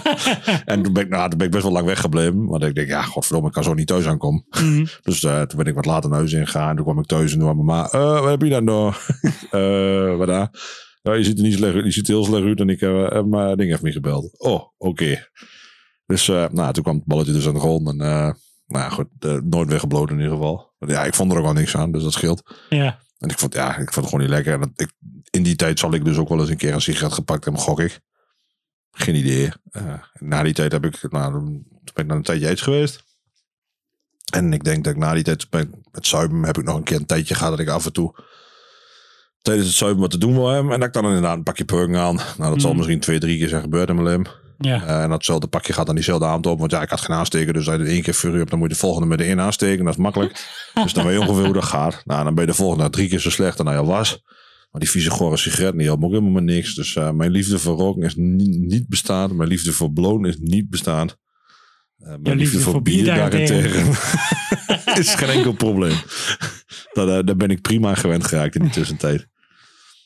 en 0.65 0.83
toen 0.83 0.93
ben, 0.93 1.03
ik, 1.03 1.09
nou, 1.09 1.29
toen 1.29 1.37
ben 1.37 1.47
ik 1.47 1.53
best 1.53 1.63
wel 1.63 1.71
lang 1.71 1.85
weggebleven. 1.85 2.45
Want 2.45 2.63
ik 2.63 2.75
denk, 2.75 2.87
ja, 2.87 3.01
godverdomme, 3.01 3.47
ik 3.47 3.53
kan 3.53 3.63
zo 3.63 3.73
niet 3.73 3.87
thuis 3.87 4.07
aankomen. 4.07 4.45
Mhm. 4.49 4.85
Dus 5.01 5.23
eh, 5.23 5.41
toen 5.41 5.57
ben 5.57 5.67
ik 5.67 5.75
wat 5.75 5.85
later 5.85 6.09
naar 6.09 6.19
huis 6.19 6.33
ingegaan. 6.33 6.75
Toen 6.75 6.85
kwam 6.85 6.99
ik 6.99 7.05
thuis 7.05 7.33
en 7.33 7.39
toen 7.39 7.55
mijn 7.55 7.65
ma, 7.65 7.89
eh, 7.91 8.19
wat 8.19 8.29
heb 8.29 8.41
je 8.41 8.49
dan 8.49 8.63
nou? 8.63 8.93
Eh, 9.51 10.17
wat 10.17 10.27
daar? 10.27 10.49
Ja, 11.01 11.13
je 11.13 11.23
ziet 11.23 11.37
er 11.37 11.43
niet 11.43 11.53
slecht 11.53 11.75
uit. 11.75 11.85
Je 11.85 11.91
ziet 11.91 12.07
er 12.07 12.13
heel 12.13 12.25
slecht 12.25 12.45
uit. 12.45 12.59
En 12.59 12.69
ik 12.69 12.79
heb, 12.79 13.25
mijn 13.25 13.57
ding 13.57 13.69
heeft 13.69 13.81
me 13.81 13.91
gebeld. 13.91 14.39
Oh, 14.39 14.63
oké. 14.77 15.27
Dus 16.05 16.27
nou, 16.27 16.73
toen 16.73 16.83
kwam 16.83 16.95
het 16.95 17.05
balletje 17.05 17.33
dus 17.33 17.47
aan 17.47 17.53
de 17.53 17.59
grond. 17.59 17.87
En 17.87 18.01
eh, 18.01 18.31
nou 18.67 18.83
ja, 18.83 18.89
goed, 18.89 19.07
nooit 19.43 19.69
weggebloten 19.69 20.15
in 20.15 20.21
ieder 20.21 20.37
geval. 20.37 20.73
Ja, 20.79 21.03
ik 21.03 21.13
vond 21.13 21.31
er 21.31 21.37
ook 21.37 21.43
wel 21.43 21.53
niks 21.53 21.75
aan, 21.75 21.91
dus 21.91 22.03
dat 22.03 22.13
scheelt. 22.13 22.55
Ja, 22.69 22.99
En 23.19 23.29
ik 23.29 23.39
vond, 23.39 23.53
ja, 23.53 23.69
ik 23.69 23.93
vond 23.93 23.95
het 23.95 24.05
gewoon 24.05 24.19
niet 24.19 24.29
lekker. 24.29 24.53
En 24.53 24.59
dat, 24.59 24.69
ik, 24.75 24.91
in 25.29 25.43
die 25.43 25.55
tijd 25.55 25.79
zal 25.79 25.93
ik 25.93 26.05
dus 26.05 26.17
ook 26.17 26.29
wel 26.29 26.39
eens 26.39 26.49
een 26.49 26.57
keer 26.57 26.73
een 26.73 26.81
sigaret 26.81 27.13
gepakt 27.13 27.43
hebben, 27.43 27.61
gok 27.61 27.79
ik. 27.79 27.99
Geen 28.91 29.15
idee. 29.15 29.51
Eh, 29.71 29.93
na 30.13 30.43
die 30.43 30.53
tijd 30.53 30.71
heb 30.71 30.85
ik, 30.85 31.11
nou, 31.11 31.31
toen 31.31 31.65
ben 31.93 32.03
ik 32.03 32.07
dan 32.07 32.17
een 32.17 32.23
tijdje 32.23 32.47
uit 32.47 32.61
geweest. 32.61 33.03
En 34.33 34.53
ik 34.53 34.63
denk 34.63 34.83
dat 34.83 34.93
ik 34.93 34.99
na 34.99 35.13
die 35.13 35.23
tijd 35.23 35.49
ben, 35.49 35.83
met 35.91 36.07
zuipen 36.07 36.43
heb 36.43 36.57
ik 36.57 36.63
nog 36.63 36.75
een 36.75 36.83
keer 36.83 36.97
een 36.97 37.05
tijdje 37.05 37.35
gehad 37.35 37.51
dat 37.51 37.59
ik 37.59 37.67
af 37.67 37.85
en 37.85 37.93
toe 37.93 38.15
tijdens 39.41 39.67
het 39.67 39.77
zuipen 39.77 40.01
wat 40.01 40.11
te 40.11 40.17
doen 40.17 40.33
wil 40.33 40.47
hebben. 40.47 40.73
En 40.73 40.79
dat 40.79 40.87
ik 40.87 40.93
dan 40.93 41.05
inderdaad 41.05 41.37
een 41.37 41.43
pakje 41.43 41.65
purken 41.65 41.97
aan. 41.97 42.15
Nou, 42.37 42.51
dat 42.51 42.61
zal 42.61 42.71
Mm. 42.71 42.77
misschien 42.77 42.99
twee, 42.99 43.19
drie 43.19 43.37
keer 43.37 43.49
zijn 43.49 43.61
gebeurd 43.61 43.89
in 43.89 43.95
mijn 43.95 44.07
lim. 44.07 44.25
Ja. 44.57 44.83
Eh, 44.83 45.03
en 45.03 45.09
datzelfde 45.09 45.47
pakje 45.47 45.73
gaat 45.73 45.85
dan 45.85 45.95
diezelfde 45.95 46.25
avond 46.25 46.45
op. 46.45 46.59
Want 46.59 46.71
ja, 46.71 46.81
ik 46.81 46.89
had 46.89 47.01
geen 47.01 47.15
aansteken. 47.15 47.53
Dus 47.53 47.67
als 47.67 47.77
je 47.77 47.83
er 47.83 47.89
één 47.89 48.01
keer 48.01 48.13
furie 48.13 48.37
hebt, 48.37 48.49
dan 48.49 48.59
moet 48.59 48.67
je 48.67 48.73
de 48.73 48.79
volgende 48.79 49.07
met 49.07 49.17
de 49.17 49.23
één 49.23 49.39
aansteken. 49.39 49.85
Dat 49.85 49.93
is 49.93 49.99
makkelijk. 49.99 50.31
dus 50.83 50.93
dan 50.93 51.05
weet 51.05 51.13
je 51.13 51.27
ongeveer 51.27 51.45
hoe 51.45 51.53
dat 51.53 51.63
gaat. 51.63 52.01
Nou, 52.05 52.23
dan 52.23 52.33
ben 52.33 52.45
je 52.45 52.49
de 52.49 52.57
volgende 52.57 52.89
drie 52.89 53.09
keer 53.09 53.19
zo 53.19 53.29
slecht 53.29 53.57
dan 53.57 53.67
hij 53.67 53.77
al 53.77 53.85
was. 53.85 54.23
Maar 54.71 54.81
die 54.81 54.89
vieze 54.89 55.09
gore 55.09 55.37
sigaret, 55.37 55.73
die 55.77 55.85
helpt 55.85 55.99
me 55.99 56.05
ook 56.05 56.11
helemaal 56.11 56.33
met 56.33 56.43
niks. 56.43 56.75
Dus 56.75 56.95
eh, 56.95 57.11
mijn 57.11 57.31
liefde 57.31 57.59
voor 57.59 57.77
roken 57.77 58.03
is 58.03 58.15
niet, 58.15 58.59
niet 58.59 58.87
bestaand. 58.87 59.33
Mijn 59.33 59.49
liefde 59.49 59.73
voor 59.73 59.91
blowen 59.91 60.25
is 60.25 60.37
niet 60.39 60.69
bestaand. 60.69 61.17
Eh, 61.97 62.13
mijn 62.19 62.37
liefde 62.37 62.59
voor 62.59 62.81
bier 62.81 63.05
daarentegen. 63.05 63.87
is 64.99 65.15
geen 65.15 65.29
enkel 65.29 65.53
probleem. 65.53 65.95
Eh, 66.93 67.05
daar 67.05 67.35
ben 67.35 67.49
ik 67.49 67.61
prima 67.61 67.95
gewend 67.95 68.23
geraakt 68.23 68.55
in 68.55 68.61
die 68.61 68.71
tussentijd. 68.71 69.27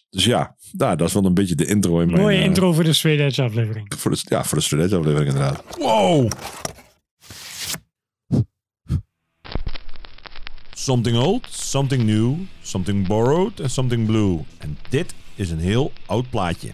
Dus 0.09 0.25
ja, 0.25 0.55
nou, 0.77 0.95
dat 0.95 1.07
is 1.07 1.13
wel 1.13 1.25
een 1.25 1.33
beetje 1.33 1.55
de 1.55 1.65
intro 1.65 1.99
in 1.99 2.07
mijn... 2.07 2.21
Mooie 2.21 2.37
eh, 2.37 2.43
intro 2.43 2.73
voor 2.73 2.83
de 2.83 2.93
Swedish 2.93 3.39
aflevering. 3.39 3.93
voor 3.97 4.11
de, 4.11 4.17
ja, 4.23 4.43
voor 4.43 4.57
de 4.57 4.63
studentenaflevering 4.63 5.29
inderdaad. 5.31 5.63
Wow! 5.77 6.31
Something 10.73 11.17
old, 11.17 11.47
something 11.49 12.03
new, 12.03 12.33
something 12.61 13.07
borrowed 13.07 13.59
en 13.59 13.69
something 13.69 14.05
blue. 14.05 14.39
En 14.57 14.77
dit 14.89 15.13
is 15.35 15.49
een 15.51 15.59
heel 15.59 15.91
oud 16.05 16.29
plaatje. 16.29 16.73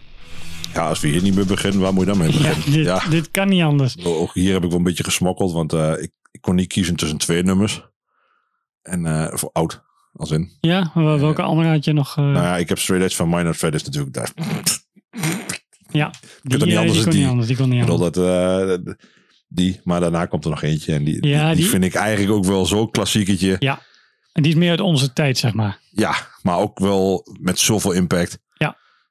Ja, 0.74 0.88
als 0.88 1.00
we 1.00 1.08
hier 1.08 1.22
niet 1.22 1.36
mee 1.36 1.46
beginnen, 1.46 1.80
waar 1.82 1.94
moet 1.94 2.06
je 2.06 2.10
dan 2.12 2.18
mee 2.18 2.32
Ja, 2.32 2.38
beginnen? 2.38 2.72
dit, 2.72 2.86
Ja, 2.86 3.10
dit 3.10 3.32
kan 3.32 3.48
niet 3.48 3.62
anders. 3.64 4.06
ook 4.06 4.34
hier 4.34 4.54
heb 4.54 4.64
ik 4.64 4.70
wel 4.70 4.78
een 4.78 4.84
beetje 4.84 5.04
gesmokkeld, 5.04 5.52
want 5.52 5.74
eh, 5.74 5.92
ik, 6.02 6.12
ik 6.32 6.42
kon 6.42 6.56
niet 6.56 6.68
kiezen 6.68 6.96
tussen 6.96 7.18
twee 7.18 7.44
nummers. 7.44 7.82
En 8.82 9.06
eh, 9.06 9.28
voor 9.38 9.50
oud, 9.54 9.84
als 10.18 10.32
in. 10.32 10.58
Ja, 10.62 10.92
wel- 10.94 11.20
welke 11.20 11.42
andere 11.42 11.70
had 11.70 11.86
je 11.86 11.94
nog? 11.94 12.18
eh, 12.18 12.24
Nou 12.24 12.34
ja, 12.46 12.58
ik 12.58 12.70
heb 12.70 12.80
Straight 12.80 13.06
Edge 13.06 13.16
van 13.16 13.30
Minor 13.30 13.56
Threat 13.58 13.74
is 13.74 13.84
natuurlijk 13.84 14.14
daar. 14.14 14.32
ja, 15.92 16.12
die, 16.44 16.58
niet 16.66 16.74
eh, 16.74 16.80
anders 16.80 16.94
die 16.98 17.04
kon 17.04 17.12
die. 17.12 17.22
niet 17.22 17.30
anders. 17.30 17.48
Die 17.48 17.58
kon 17.58 17.70
niet 17.70 17.90
anders. 17.90 18.12
dat, 18.12 18.18
eh, 18.88 18.94
die, 19.48 19.80
maar 19.84 20.00
daarna 20.00 20.26
komt 20.26 20.44
er 20.44 20.50
nog 20.50 20.62
eentje. 20.62 20.94
En 20.94 21.04
die, 21.04 21.28
Ja, 21.28 21.54
die, 21.56 21.66
vind 21.66 21.84
ik 21.84 21.94
eigenlijk 21.94 22.32
ook 22.38 22.46
wel 22.46 22.66
zo'n 22.66 22.92
klassieketje. 22.92 23.56
Ja, 23.60 23.80
en 24.34 24.44
die 24.44 24.52
is 24.52 24.58
meer 24.58 24.70
uit 24.70 24.80
onze 24.82 25.14
tijd, 25.14 25.38
zeg 25.38 25.54
maar. 25.54 25.80
Ja, 25.92 26.16
maar 26.42 26.58
ook 26.58 26.80
wel 26.80 27.26
met 27.40 27.60
zoveel 27.60 27.92
impact. 27.92 28.40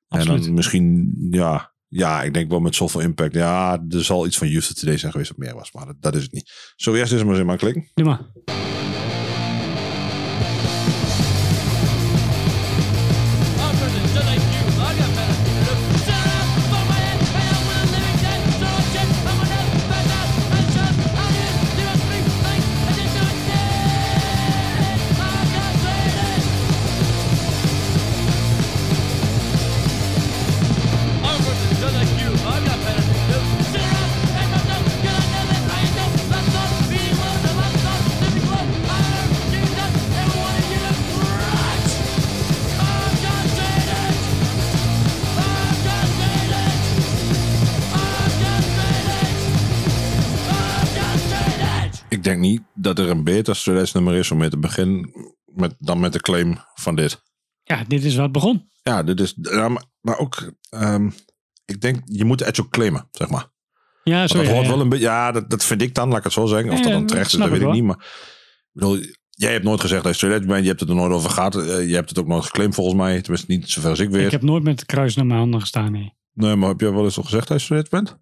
En 0.09 0.19
Absoluut. 0.19 0.45
dan 0.45 0.55
misschien, 0.55 1.15
ja, 1.31 1.73
ja, 1.89 2.23
ik 2.23 2.35
denk 2.35 2.51
wel 2.51 2.61
met 2.61 2.75
zoveel 2.75 3.01
impact. 3.01 3.35
Ja, 3.35 3.85
er 3.89 4.05
zal 4.05 4.27
iets 4.27 4.39
van 4.39 4.49
Youth 4.49 4.79
Today 4.79 4.97
zijn 4.99 5.13
geweest 5.13 5.31
wat 5.31 5.39
meer 5.39 5.55
was, 5.55 5.73
maar 5.73 5.87
dat, 5.87 5.95
dat 6.01 6.15
is 6.15 6.23
het 6.23 6.33
niet. 6.33 6.73
Zo 6.77 6.95
eerst 6.95 7.13
eens 7.13 7.21
maar 7.23 7.31
eens 7.31 7.41
in 7.41 7.47
maar 7.47 7.57
klikken. 7.57 7.91
Doe 7.95 8.05
maar. 8.07 8.21
Dat 52.87 52.99
er 52.99 53.11
een 53.11 53.25
beter 53.25 53.57
studentsnummer 53.57 54.15
is 54.15 54.31
om 54.31 54.39
mee 54.39 54.49
te 54.49 54.59
beginnen 54.59 55.11
met, 55.45 55.75
dan 55.79 56.01
met 56.01 56.13
de 56.13 56.21
claim 56.21 56.59
van 56.75 56.97
dit. 56.97 57.23
ja, 57.63 57.85
dit 57.89 58.05
is 58.05 58.17
wat 58.17 58.33
begon. 58.33 58.69
Ja, 58.83 59.03
dit 59.03 59.21
is, 59.21 59.35
maar, 59.35 59.85
maar 60.01 60.19
ook, 60.19 60.53
ehm, 60.71 61.11
ik 61.65 61.81
denk, 61.81 62.03
je 62.05 62.25
moet 62.25 62.41
Edge 62.41 62.61
ook 62.63 62.71
claimen, 62.71 63.09
zeg 63.11 63.29
maar. 63.29 63.49
Ja, 64.05 64.27
zo 64.27 64.37
dat 64.37 64.47
ja, 64.47 64.53
hoort 64.53 64.65
ja. 64.65 64.71
wel 64.71 64.81
een 64.81 64.89
beetje, 64.89 65.05
ja, 65.05 65.33
dat, 65.33 65.51
dat 65.51 65.65
vind 65.65 65.83
ik 65.83 65.95
dan, 65.95 66.09
laat 66.09 66.19
ik 66.19 66.25
het 66.25 66.33
zo 66.33 66.47
zeggen. 66.47 66.71
Of 66.71 66.77
Ja, 66.79 66.83
dat 66.83 66.93
dan 66.93 67.07
terecht 67.07 67.33
is, 67.33 67.39
dat 67.39 67.49
weet 67.49 67.57
ik 67.59 67.63
wel. 67.65 67.73
niet. 67.73 67.83
Maar 67.85 67.97
ik 67.97 68.69
bedoel, 68.73 68.99
jij 69.31 69.53
hebt 69.53 69.65
nooit 69.65 69.81
gezegd 69.81 70.05
dat 70.05 70.21
je 70.21 70.35
edge 70.35 70.47
bent. 70.47 70.63
Je 70.63 70.69
hebt 70.69 70.81
het 70.81 70.89
er 70.89 70.95
nooit 70.95 71.13
over 71.13 71.31
gehad. 71.31 71.57
Eh, 71.57 71.89
je 71.89 71.95
hebt 71.95 72.09
het 72.09 72.19
ook 72.19 72.27
nooit 72.27 72.45
geclaimd 72.45 72.75
volgens 72.75 72.97
mij. 72.97 73.21
Tenminste, 73.21 73.53
niet 73.53 73.71
zover 73.71 73.91
als 73.91 73.99
ik 73.99 74.11
weet. 74.11 74.25
Ik 74.25 74.31
heb 74.31 74.43
nooit 74.43 74.63
met 74.63 74.81
het 74.81 74.89
kruis 74.89 75.17
naar 75.17 75.27
mijn 75.27 75.39
handen 75.39 75.61
gestaan, 75.61 75.93
nee. 75.93 76.15
Nee, 76.33 76.57
maar 76.57 76.69
heb 76.69 76.81
jij 76.81 76.93
wel 76.93 77.05
eens 77.05 77.17
al 77.17 77.23
gezegd 77.23 77.49
dat 77.49 77.63
je 77.63 77.75
edge 77.77 77.91
bent? 77.91 78.19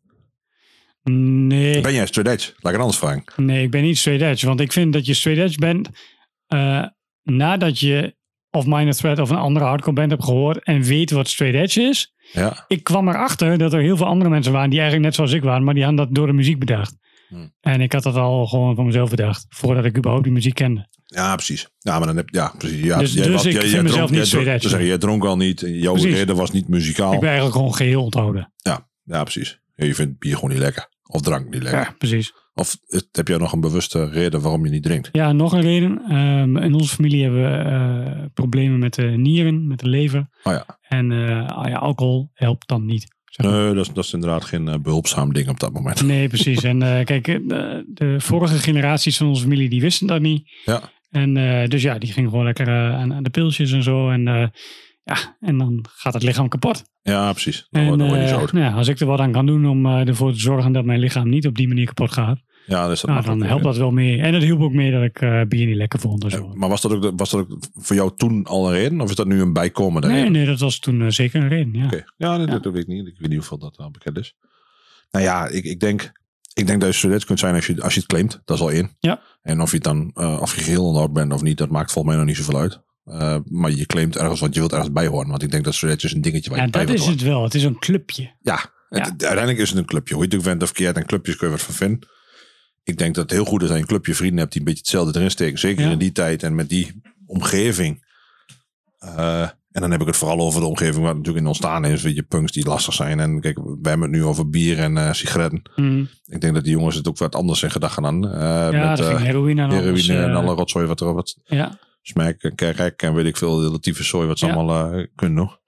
Nee, 1.11 1.80
Ben 1.80 1.92
jij 1.94 2.06
straight 2.06 2.34
edge? 2.34 2.49
Laat 2.50 2.58
ik 2.75 2.80
het 2.80 2.80
anders 2.80 2.99
vragen. 2.99 3.25
nee, 3.37 3.62
ik 3.62 3.70
ben 3.70 3.82
niet 3.82 3.99
straight 3.99 4.25
edge. 4.32 4.46
Want 4.46 4.61
ik 4.61 4.73
vind 4.73 4.92
dat 4.92 5.06
je 5.06 5.14
straight 5.14 5.44
edge 5.49 5.58
bent 5.58 5.88
eh, 6.46 6.84
nadat 7.23 7.78
je 7.80 8.14
of 8.50 8.66
Minor 8.66 8.92
Threat 8.94 9.18
of 9.18 9.30
een 9.30 9.37
andere 9.37 9.64
hardcore 9.64 9.94
band 9.96 10.11
hebt 10.11 10.25
gehoord 10.25 10.62
en 10.64 10.82
weet 10.82 11.11
wat 11.11 11.28
straight 11.28 11.61
edge 11.61 11.80
is. 11.82 12.12
Ja, 12.32 12.64
Ik 12.68 12.84
kwam 12.84 13.08
erachter 13.08 13.58
dat 13.58 13.73
er 13.73 13.80
heel 13.80 13.96
veel 13.96 14.06
andere 14.06 14.30
mensen 14.30 14.52
waren 14.52 14.70
die 14.70 14.78
eigenlijk 14.80 15.08
net 15.08 15.16
zoals 15.16 15.32
ik 15.32 15.42
waren, 15.42 15.64
maar 15.64 15.75
die 15.75 15.84
hadden 15.84 16.04
dat 16.06 16.14
door 16.14 16.26
de 16.26 16.32
muziek 16.32 16.58
bedacht. 16.58 16.96
Hmm. 17.28 17.54
En 17.61 17.80
ik 17.80 17.92
had 17.92 18.02
dat 18.02 18.16
al 18.16 18.46
gewoon 18.46 18.75
van 18.76 18.87
mezelf 18.87 19.11
bedacht, 19.11 19.46
voordat 19.49 19.84
ik 19.84 19.96
überhaupt 19.96 20.25
die 20.25 20.32
muziek 20.32 20.54
kende. 20.54 20.88
ja 21.04 21.34
precies. 21.34 21.68
Ja, 21.78 21.99
maar 21.99 22.06
dan 22.06 22.16
heb 22.16 22.28
ja, 22.30 22.54
precies. 22.58 22.80
Ja, 22.84 22.99
Dus- 22.99 23.12
jij 23.12 23.23
dus 23.25 23.32
was- 23.32 23.44
ik 23.44 23.52
jij- 23.52 23.61
vind 23.61 23.73
jij 23.73 23.82
mezelf 23.82 23.99
dronk- 24.06 24.18
niet 24.20 24.26
straight 24.26 24.64
edge. 24.64 24.78
je, 24.78 24.87
jij 24.87 24.99
dronk 24.99 25.25
al 25.25 25.37
niet. 25.37 25.61
Jouw 25.66 25.94
reden 25.94 26.37
was 26.37 26.50
niet 26.50 26.68
muzikaal. 26.68 27.12
Ik 27.12 27.18
ben 27.20 27.28
eigenlijk 27.28 27.56
gewoon 27.56 27.75
geheel 27.75 28.02
onthouden. 28.02 28.52
Ja, 28.56 28.88
ja, 29.04 29.23
precies. 29.23 29.61
Ja, 29.75 29.84
je 29.87 29.94
vindt 29.94 30.18
bier 30.18 30.34
gewoon 30.34 30.50
niet 30.50 30.58
lekker. 30.58 30.88
Of 31.06 31.20
drank 31.20 31.44
niet 31.50 31.62
lekker. 31.62 31.80
Ja, 31.80 31.94
precies. 31.99 32.32
Of 32.54 32.76
het- 32.87 33.08
heb 33.12 33.28
jij 33.28 33.37
nog 33.38 33.52
een 33.52 33.61
bewuste 33.61 34.08
reden 34.08 34.40
waarom 34.40 34.64
je 34.64 34.70
niet 34.70 34.82
drinkt? 34.82 35.08
Ja, 35.12 35.32
nog 35.32 35.52
een 35.52 35.61
reden. 35.61 36.02
Ehm, 36.08 36.56
in 36.56 36.75
onze 36.75 36.94
familie 36.94 37.23
hebben 37.23 37.42
we 37.42 37.56
eh, 37.56 38.25
problemen 38.34 38.78
met 38.78 38.94
de 38.94 39.02
nieren, 39.02 39.66
met 39.66 39.78
de 39.78 39.88
lever. 39.88 40.28
Oh 40.42 40.52
ja. 40.52 40.78
En 40.88 41.12
eh, 41.12 41.46
ah 41.46 41.68
ja, 41.68 41.76
alcohol 41.76 42.30
helpt 42.32 42.68
dan 42.68 42.84
niet. 42.84 43.06
zeg 43.25 43.46
maar. 43.46 43.54
Nee, 43.64 43.75
dat 43.75 43.87
is, 43.87 43.92
dat 43.92 44.04
is 44.04 44.12
inderdaad 44.12 44.44
geen 44.44 44.68
eh, 44.68 44.78
behulpzaam 44.78 45.32
ding 45.32 45.49
op 45.49 45.61
dat 45.61 45.73
moment. 45.73 46.02
Nee, 46.02 46.28
precies. 46.28 46.62
En 46.62 46.78
kijk, 47.04 47.25
de, 47.25 48.14
vorige 48.18 48.58
generaties 48.58 49.16
van 49.16 49.26
onze 49.26 49.42
familie, 49.42 49.68
die 49.68 49.80
wisten 49.80 50.06
dat 50.06 50.20
niet. 50.20 50.50
Ja. 50.64 50.80
En 51.11 51.34
dus 51.68 51.82
ja, 51.82 51.99
die 51.99 52.12
gingen 52.12 52.30
gewoon 52.30 52.44
lekker 52.44 52.68
aan, 52.70 53.14
aan 53.14 53.23
de 53.23 53.30
pilsjes 53.30 53.73
en 53.73 53.82
zo. 53.82 54.11
En 54.11 54.52
ja, 55.04 55.37
en 55.40 55.58
dan 55.58 55.84
gaat 55.88 56.14
het 56.14 56.23
lichaam 56.23 56.49
kapot. 56.49 56.84
Ja, 57.02 57.32
precies. 57.32 57.66
Dan 57.70 57.80
En 57.80 57.87
wordt 57.87 58.02
dan 58.02 58.08
word 58.08 58.20
je 58.20 58.34
eh, 58.34 58.40
zo 58.40 58.46
nou 58.52 58.64
ja, 58.64 58.73
als 58.73 58.88
ik 58.88 59.00
er 59.00 59.06
wat 59.06 59.20
aan 59.20 59.32
kan 59.32 59.46
doen 59.46 59.66
om 59.66 59.87
eh, 59.87 60.08
ervoor 60.08 60.32
te 60.32 60.38
zorgen 60.40 60.73
dat 60.73 60.84
mijn 60.84 60.99
lichaam 60.99 61.28
niet 61.28 61.46
op 61.46 61.54
die 61.54 61.68
manier 61.68 61.87
kapot 61.87 62.12
gaat. 62.12 62.38
Ja, 62.66 62.88
dat 62.88 63.02
Nou, 63.02 63.25
dan 63.25 63.42
helpt 63.42 63.64
dat 63.64 63.76
wel 63.76 63.90
mee. 63.90 64.20
En 64.20 64.34
het 64.34 64.42
hielp 64.42 64.61
ook 64.61 64.73
mee 64.73 64.90
dat 64.90 65.02
ik 65.02 65.20
eh, 65.20 65.40
bier 65.49 65.66
niet 65.66 65.76
lekker 65.76 66.00
vond 66.00 66.32
Ja. 66.32 66.40
Maar 66.54 66.68
was 66.68 66.80
dat, 66.80 66.92
ook, 66.92 67.12
was 67.16 67.30
dat 67.30 67.40
ook 67.40 67.58
voor 67.75 67.96
jou 67.96 68.12
toen 68.16 68.44
al 68.44 68.66
een 68.66 68.73
reden? 68.73 69.00
Of 69.00 69.11
is 69.11 69.16
dat 69.16 69.26
nu 69.26 69.40
een 69.40 69.52
bijkomende 69.52 70.06
Nee, 70.06 70.16
reden? 70.16 70.32
nee, 70.32 70.46
dat 70.46 70.61
was 70.61 70.78
toen 70.78 71.12
zeker 71.12 71.42
een 71.42 71.49
reden. 71.49 71.75
Ja. 71.75 71.88
Ja, 71.90 72.04
Ja. 72.16 72.46
Dat, 72.46 72.62
dat 72.62 72.73
weet 72.73 72.82
ik 72.82 72.88
niet. 72.88 73.06
Ik 73.06 73.18
weet 73.18 73.28
niet 73.28 73.38
hoeveel 73.38 73.58
dat 73.58 73.76
al 73.76 73.90
bekend 73.90 74.18
is. 74.18 74.34
Nou 75.11 75.25
ja, 75.25 75.49
ik, 75.49 75.64
ik, 75.64 75.80
denk, 75.80 76.12
ik 76.54 76.66
denk 76.66 76.80
dat 76.80 76.90
je 76.90 76.96
student 76.96 77.25
kunt 77.25 77.38
zijn 77.38 77.54
als 77.54 77.66
je, 77.66 77.82
als 77.82 77.94
je 77.94 78.00
het 78.00 78.08
claimt. 78.08 78.42
Dat 78.44 78.56
is 78.56 78.62
al 78.62 78.70
één. 78.70 78.96
Ja. 78.99 79.20
En 79.42 79.61
of 79.61 79.70
je 79.70 79.75
het 79.76 79.84
dan, 79.84 80.11
eh, 80.14 80.38
of 80.40 80.54
je 80.54 80.62
geheel 80.62 80.84
onderhoud 80.84 81.12
bent 81.12 81.32
of 81.32 81.42
niet, 81.42 81.58
dat 81.58 81.70
maakt 81.70 81.92
volgens 81.92 82.14
mij 82.14 82.25
nog 82.25 82.34
niet 82.34 82.44
zoveel 82.44 82.61
uit. 82.61 82.82
Eh, 83.04 83.37
maar 83.44 83.70
je 83.70 83.87
claimt 83.87 84.16
ergens, 84.16 84.40
want 84.40 84.54
je 84.54 84.61
wilt 84.61 84.73
ergens 84.73 84.92
bij 84.92 85.06
horen. 85.06 85.28
Want 85.28 85.42
ik 85.42 85.50
denk 85.50 85.64
dat 85.64 85.75
student 85.75 86.02
is 86.04 86.12
een 86.12 86.20
dingetje 86.20 86.50
waar 86.50 86.58
Ja, 86.58 86.64
je 86.64 86.70
bij 86.70 86.84
dat 86.87 86.94
is 86.94 87.00
horen. 87.00 87.14
het 87.16 87.23
wel. 87.26 87.42
Het 87.42 87.54
is 87.54 87.62
een 87.62 87.78
clubje. 87.78 88.30
Ja, 88.40 88.73
het- 88.88 89.02
uiteindelijk 89.08 89.58
is 89.58 89.68
het 89.68 89.78
een 89.78 89.84
clubje. 89.84 90.14
Hoe 90.14 90.23
je 90.23 90.28
het 90.30 90.38
ook 90.38 90.44
bent 90.44 90.62
of 90.62 90.73
keert, 90.73 90.96
en 90.96 91.06
clubjes 91.06 91.37
kun 91.37 91.46
je 91.46 91.52
wat 91.52 91.62
van 91.62 91.75
vinden. 91.75 92.08
Ik 92.82 92.99
denk 92.99 93.14
dat 93.14 93.23
het 93.25 93.32
heel 93.32 93.44
goed 93.44 93.62
is 93.62 93.66
dat 93.68 93.76
je 93.76 93.82
een 93.82 93.88
clubje 93.88 94.14
vrienden 94.14 94.38
hebt 94.38 94.50
die 94.52 94.61
een 94.61 94.66
beetje 94.66 94.82
hetzelfde 94.82 95.18
erin 95.18 95.30
steken. 95.30 95.58
Zeker 95.58 95.84
Ja. 95.84 95.90
in 95.90 95.99
die 95.99 96.12
tijd 96.12 96.42
en 96.42 96.54
met 96.54 96.68
die 96.68 97.00
omgeving. 97.26 98.04
Eh, 98.99 99.40
en 99.70 99.80
dan 99.80 99.90
heb 99.90 100.00
ik 100.00 100.06
het 100.06 100.16
vooral 100.16 100.40
over 100.40 100.61
de 100.61 100.66
omgeving 100.66 101.02
waar 101.04 101.12
natuurlijk 101.14 101.38
in 101.40 101.46
ontstaan 101.46 101.84
is. 101.84 102.02
Weet 102.02 102.14
je, 102.14 102.23
punks 102.23 102.52
die 102.52 102.66
lastig 102.66 102.94
zijn. 102.94 103.20
En 103.20 103.40
kijk, 103.40 103.56
we 103.58 103.88
hebben 103.88 104.00
het 104.00 104.11
nu 104.11 104.25
over 104.25 104.49
bier 104.50 104.78
en 104.78 104.96
eh, 104.99 105.12
sigaretten. 105.12 105.62
Mm. 105.76 106.08
Ik 106.26 106.40
denk 106.40 106.54
dat 106.54 106.64
die 106.64 106.73
jongens 106.73 106.96
het 106.96 107.08
ook 107.08 107.18
wat 107.18 107.34
anders 107.34 107.62
in 107.62 107.70
gedachten 107.70 108.04
gaan. 108.04 108.28
eh, 108.32 108.40
Ja, 108.73 108.88
met 108.90 108.99
heroïne 109.18 109.62
en 109.62 109.68
alles. 109.70 109.82
heroïne 110.06 110.25
en 110.26 110.34
alle 110.34 110.54
rotzooi 110.54 110.87
wat 110.87 111.00
er 111.00 111.14
wat 111.14 111.37
Ja, 111.44 111.78
smaak 112.06 112.42
en 112.42 112.54
kerk 112.54 113.02
en 113.02 113.14
weet 113.14 113.26
ik 113.26 113.37
veel, 113.37 113.56
de 113.58 113.70
latieve 113.70 114.02
zooi 114.04 114.26
wat 114.26 114.38
ze 114.38 114.46
Ja. 114.46 114.52
allemaal 114.54 114.92
eh, 114.92 115.06
kunnen 115.14 115.37
nog. 115.37 115.58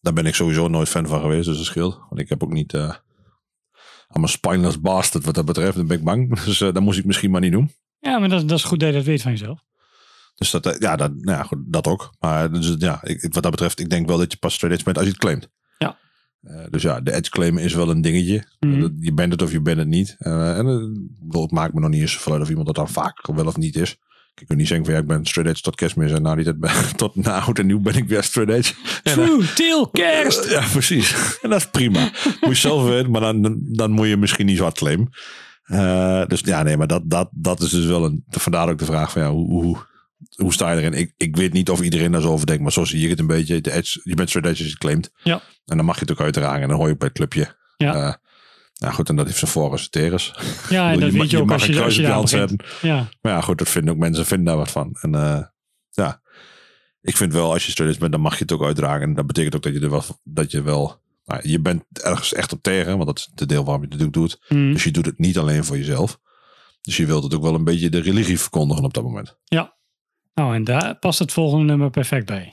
Daar 0.00 0.12
ben 0.12 0.26
ik 0.26 0.34
sowieso 0.34 0.68
nooit 0.68 0.88
fan 0.88 1.06
van 1.06 1.20
geweest, 1.20 1.46
dus 1.46 1.56
dat 1.56 1.66
scheelt. 1.66 2.00
Want 2.08 2.20
ik 2.20 2.28
heb 2.28 2.42
ook 2.42 2.52
niet... 2.52 2.74
eh 2.74 2.94
I'm 4.16 4.24
a 4.24 4.26
spineless 4.26 4.80
bastard 4.80 5.24
wat 5.24 5.34
dat 5.34 5.44
betreft, 5.44 5.76
dan 5.76 5.86
ben 5.86 5.98
ik 5.98 6.04
bang. 6.04 6.34
Dus 6.44 6.60
eh 6.60 6.72
dat 6.72 6.82
moest 6.82 6.98
ik 6.98 7.04
misschien 7.04 7.30
maar 7.30 7.40
niet 7.40 7.52
doen. 7.52 7.70
ja 7.98 8.18
maar 8.18 8.28
dat, 8.28 8.48
dat 8.48 8.58
is 8.58 8.64
goed 8.64 8.80
dat 8.80 8.88
je 8.88 8.94
dat 8.94 9.04
weet 9.04 9.22
van 9.22 9.30
jezelf. 9.30 9.60
Dus 10.34 10.50
dat, 10.50 10.76
ja, 10.78 10.96
dat, 10.96 11.14
nou 11.14 11.38
ja, 11.38 11.42
goed, 11.42 11.58
dat 11.66 11.86
ook. 11.86 12.14
Maar 12.18 12.52
dus, 12.52 12.74
ja, 12.78 13.04
ik, 13.04 13.22
wat 13.32 13.42
dat 13.42 13.50
betreft, 13.50 13.80
ik 13.80 13.90
denk 13.90 14.06
wel 14.08 14.18
dat 14.18 14.32
je 14.32 14.38
pas 14.38 14.54
straight 14.54 14.80
edge 14.80 14.84
bent 14.92 14.96
als 14.96 15.06
je 15.06 15.12
het 15.12 15.20
claimt. 15.20 15.48
Ja. 15.78 15.98
Dus 16.70 16.82
ja, 16.82 17.00
de 17.00 17.12
edge 17.12 17.30
claimen 17.30 17.62
is 17.62 17.74
wel 17.74 17.90
een 17.90 18.00
dingetje. 18.00 18.44
Mhm. 18.60 18.88
Je 19.00 19.12
bent 19.14 19.32
het 19.32 19.42
of 19.42 19.52
je 19.52 19.60
bent 19.60 19.78
het 19.78 19.88
niet. 19.88 20.16
En 20.18 20.66
het 21.30 21.50
maakt 21.50 21.74
me 21.74 21.80
nog 21.80 21.90
niet 21.90 22.00
eens 22.00 22.12
zoveel 22.12 22.32
uit 22.32 22.42
of 22.42 22.48
iemand 22.48 22.66
dat 22.66 22.76
dan 22.76 22.88
vaak 22.88 23.26
wel 23.26 23.46
of 23.46 23.56
niet 23.56 23.76
is. 23.76 23.96
Ik 24.40 24.46
kan 24.46 24.56
niet 24.56 24.68
zeggen 24.68 24.86
van 24.86 24.94
ja, 24.94 25.00
ik 25.00 25.06
ben 25.06 25.26
straight 25.26 25.52
edge 25.52 25.62
tot 25.62 25.74
kerstmis 25.74 26.12
en 26.12 26.22
na 26.22 26.34
die 26.34 26.44
tijd 26.44 26.58
ben, 26.58 26.70
tot 26.96 27.14
na 27.14 27.40
oud 27.40 27.58
en 27.58 27.66
nieuw 27.66 27.80
ben 27.80 27.94
ik 27.94 28.08
weer 28.08 28.22
straight 28.22 28.54
edge. 28.54 28.74
Eh, 29.02 29.12
True, 29.12 29.52
til, 29.54 29.88
kerst. 29.88 30.50
ja, 30.50 30.64
precies. 30.72 31.38
En 31.42 31.50
dat 31.50 31.58
is 31.58 31.66
prima. 31.70 32.10
Moet 32.24 32.54
je 32.54 32.54
zelf 32.54 32.84
weten, 32.88 33.10
maar 33.10 33.20
dan, 33.20 33.58
dan 33.62 33.90
moet 33.90 34.06
je 34.06 34.16
misschien 34.16 34.46
niet 34.46 34.56
zo 34.56 34.62
hard 34.62 34.76
claimen. 34.76 35.08
Eh, 35.64 36.26
dus 36.26 36.40
ja, 36.40 36.62
nee, 36.62 36.76
maar 36.76 36.86
dat, 36.86 37.02
dat, 37.04 37.28
dat 37.32 37.60
is 37.60 37.70
dus 37.70 37.86
wel 37.86 38.04
een. 38.04 38.24
Vandaar 38.28 38.68
ook 38.68 38.78
de 38.78 38.84
vraag 38.84 39.12
van 39.12 39.22
ja, 39.22 39.30
hoe, 39.30 39.50
hoe, 39.50 39.76
hoe 40.36 40.52
sta 40.52 40.72
je 40.72 40.78
erin? 40.80 40.92
Ik, 40.92 41.12
ik 41.16 41.36
weet 41.36 41.52
niet 41.52 41.70
of 41.70 41.80
iedereen 41.80 42.12
daar 42.12 42.20
zo 42.20 42.30
over 42.30 42.46
denkt, 42.46 42.62
maar 42.62 42.72
zo 42.72 42.84
zie 42.84 43.02
ik 43.02 43.10
het 43.10 43.18
een 43.18 43.26
beetje. 43.26 43.60
De 43.60 43.72
edge, 43.72 44.00
je 44.04 44.14
bent 44.14 44.28
straight 44.28 44.52
edge 44.52 44.62
als 44.62 44.72
je 44.72 44.78
claimt. 44.78 45.10
Ja. 45.22 45.42
En 45.66 45.76
dan 45.76 45.86
mag 45.86 45.94
je 45.94 46.00
het 46.00 46.10
ook 46.10 46.20
uitdragen 46.20 46.62
en 46.62 46.68
dan 46.68 46.76
hoor 46.76 46.86
je 46.86 46.92
ook 46.92 46.98
bij 46.98 47.08
het 47.08 47.16
clubje. 47.16 47.56
Ja. 47.76 47.94
Eh, 47.94 48.14
nou 48.74 48.94
goed, 48.94 49.08
en 49.08 49.16
dat 49.16 49.26
heeft 49.26 49.38
zijn 49.38 49.50
voor 49.50 49.72
en 49.72 49.78
zijn 49.78 49.90
tegens. 49.90 50.34
Ja, 50.68 50.90
en 50.92 51.00
dat 51.00 51.12
ma- 51.12 51.18
weet 51.18 51.30
je 51.30 51.38
ook 51.38 51.46
mag 51.46 51.54
als 51.54 51.66
je, 51.66 51.82
als 51.82 51.94
je 51.96 52.02
je 52.02 52.08
daar 52.08 52.28
zetten. 52.28 52.58
Ja, 52.82 53.08
Maar 53.20 53.32
ja, 53.32 53.40
goed, 53.40 53.58
dat 53.58 53.68
vinden 53.68 53.92
ook 53.94 53.98
mensen 54.00 54.26
vinden 54.26 54.46
daar 54.46 54.56
wat 54.56 54.70
van. 54.70 54.96
En 55.00 55.14
eh, 55.14 55.42
ja, 55.90 56.20
ik 57.00 57.16
vind 57.16 57.32
wel 57.32 57.52
als 57.52 57.66
je 57.66 57.84
edge 57.84 57.98
bent, 57.98 58.12
dan 58.12 58.20
mag 58.20 58.32
je 58.32 58.42
het 58.42 58.52
ook 58.52 58.64
uitdragen. 58.64 59.02
En 59.02 59.14
dat 59.14 59.26
betekent 59.26 59.54
ook 59.56 59.62
dat 59.62 59.72
je 59.72 59.80
er 59.80 59.90
wel, 59.90 60.04
dat 60.22 60.50
je 60.50 60.62
wel, 60.62 61.00
nou, 61.24 61.48
je 61.48 61.60
bent 61.60 61.84
ergens 62.02 62.32
echt 62.34 62.52
op 62.52 62.62
tegen, 62.62 62.92
want 62.94 63.06
dat 63.06 63.18
is 63.18 63.30
de 63.34 63.46
deel 63.46 63.64
waarom 63.64 63.82
je 63.82 63.88
het 63.88 63.98
natuurlijk 63.98 64.28
doet. 64.28 64.58
Mm. 64.58 64.72
Dus 64.72 64.84
je 64.84 64.90
doet 64.90 65.06
het 65.06 65.18
niet 65.18 65.38
alleen 65.38 65.64
voor 65.64 65.76
jezelf. 65.76 66.18
Dus 66.80 66.96
je 66.96 67.06
wilt 67.06 67.22
het 67.22 67.34
ook 67.34 67.42
wel 67.42 67.54
een 67.54 67.64
beetje 67.64 67.90
de 67.90 68.00
religie 68.00 68.40
verkondigen 68.40 68.84
op 68.84 68.94
dat 68.94 69.02
moment. 69.02 69.36
Nou, 70.34 70.54
en 70.54 70.64
daar 70.64 70.94
past 70.98 71.18
het 71.18 71.32
volgende 71.32 71.64
nummer 71.64 71.90
perfect 71.90 72.26
bij. 72.26 72.48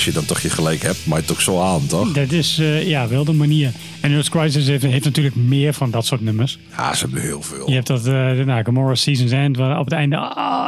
Als 0.00 0.08
je 0.08 0.14
dan 0.14 0.28
toch 0.28 0.40
je 0.40 0.50
gelijk 0.50 0.82
hebt, 0.82 1.06
maar 1.06 1.24
toch 1.24 1.40
zo 1.40 1.60
aan, 1.60 1.86
toch? 1.86 2.12
Dat 2.12 2.32
is 2.32 2.58
eh, 2.58 2.88
ja, 2.88 3.08
wel 3.08 3.24
de 3.24 3.32
manier. 3.32 3.72
En 4.00 4.12
Earth 4.12 4.28
Crisis 4.28 4.66
heeft, 4.66 4.82
heeft 4.82 5.04
natuurlijk 5.04 5.34
meer 5.34 5.74
van 5.74 5.90
dat 5.90 6.06
soort 6.06 6.20
nummers. 6.20 6.58
Ja, 6.76 6.94
ze 6.94 7.04
hebben 7.04 7.22
heel 7.22 7.42
veel. 7.42 7.68
Je 7.68 7.74
hebt 7.74 7.86
dat, 7.86 8.06
uh, 8.06 8.30
nou, 8.44 8.64
Gamora 8.64 8.94
Season's 8.94 9.32
End, 9.32 9.56
waar 9.56 9.78
op 9.78 9.84
het 9.84 9.94
einde, 9.94 10.16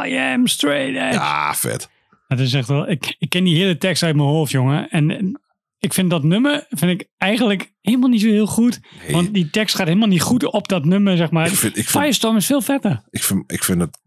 I 0.07 0.17
am 0.17 0.47
straight 0.47 0.95
edge. 0.95 1.13
Ja, 1.13 1.53
vet. 1.55 1.89
Dat 2.27 2.39
is 2.39 2.53
echt 2.53 2.67
wel, 2.67 2.89
ik, 2.89 3.15
ik 3.19 3.29
ken 3.29 3.43
die 3.43 3.55
hele 3.55 3.77
tekst 3.77 4.03
uit 4.03 4.15
mijn 4.15 4.27
hoofd, 4.27 4.51
jongen. 4.51 4.89
En, 4.89 5.11
en 5.11 5.41
ik 5.79 5.93
vind 5.93 6.09
dat 6.09 6.23
nummer, 6.23 6.65
vind 6.69 7.01
ik 7.01 7.09
eigenlijk 7.17 7.73
helemaal 7.81 8.09
niet 8.09 8.21
zo 8.21 8.27
heel 8.27 8.47
goed. 8.47 8.79
Nee. 9.01 9.11
Want 9.11 9.33
die 9.33 9.49
tekst 9.49 9.75
gaat 9.75 9.87
helemaal 9.87 10.07
niet 10.07 10.21
goed 10.21 10.43
op 10.43 10.67
dat 10.67 10.85
nummer, 10.85 11.17
zeg 11.17 11.31
maar. 11.31 11.45
Ik 11.45 11.55
vind, 11.55 11.77
ik 11.77 11.87
vind, 11.87 12.03
Firestorm 12.03 12.35
is 12.35 12.45
veel 12.45 12.61
vetter. 12.61 13.03
ik 13.09 13.23
vind, 13.23 13.51
ik 13.51 13.63
vind 13.63 13.81
het... 13.81 14.01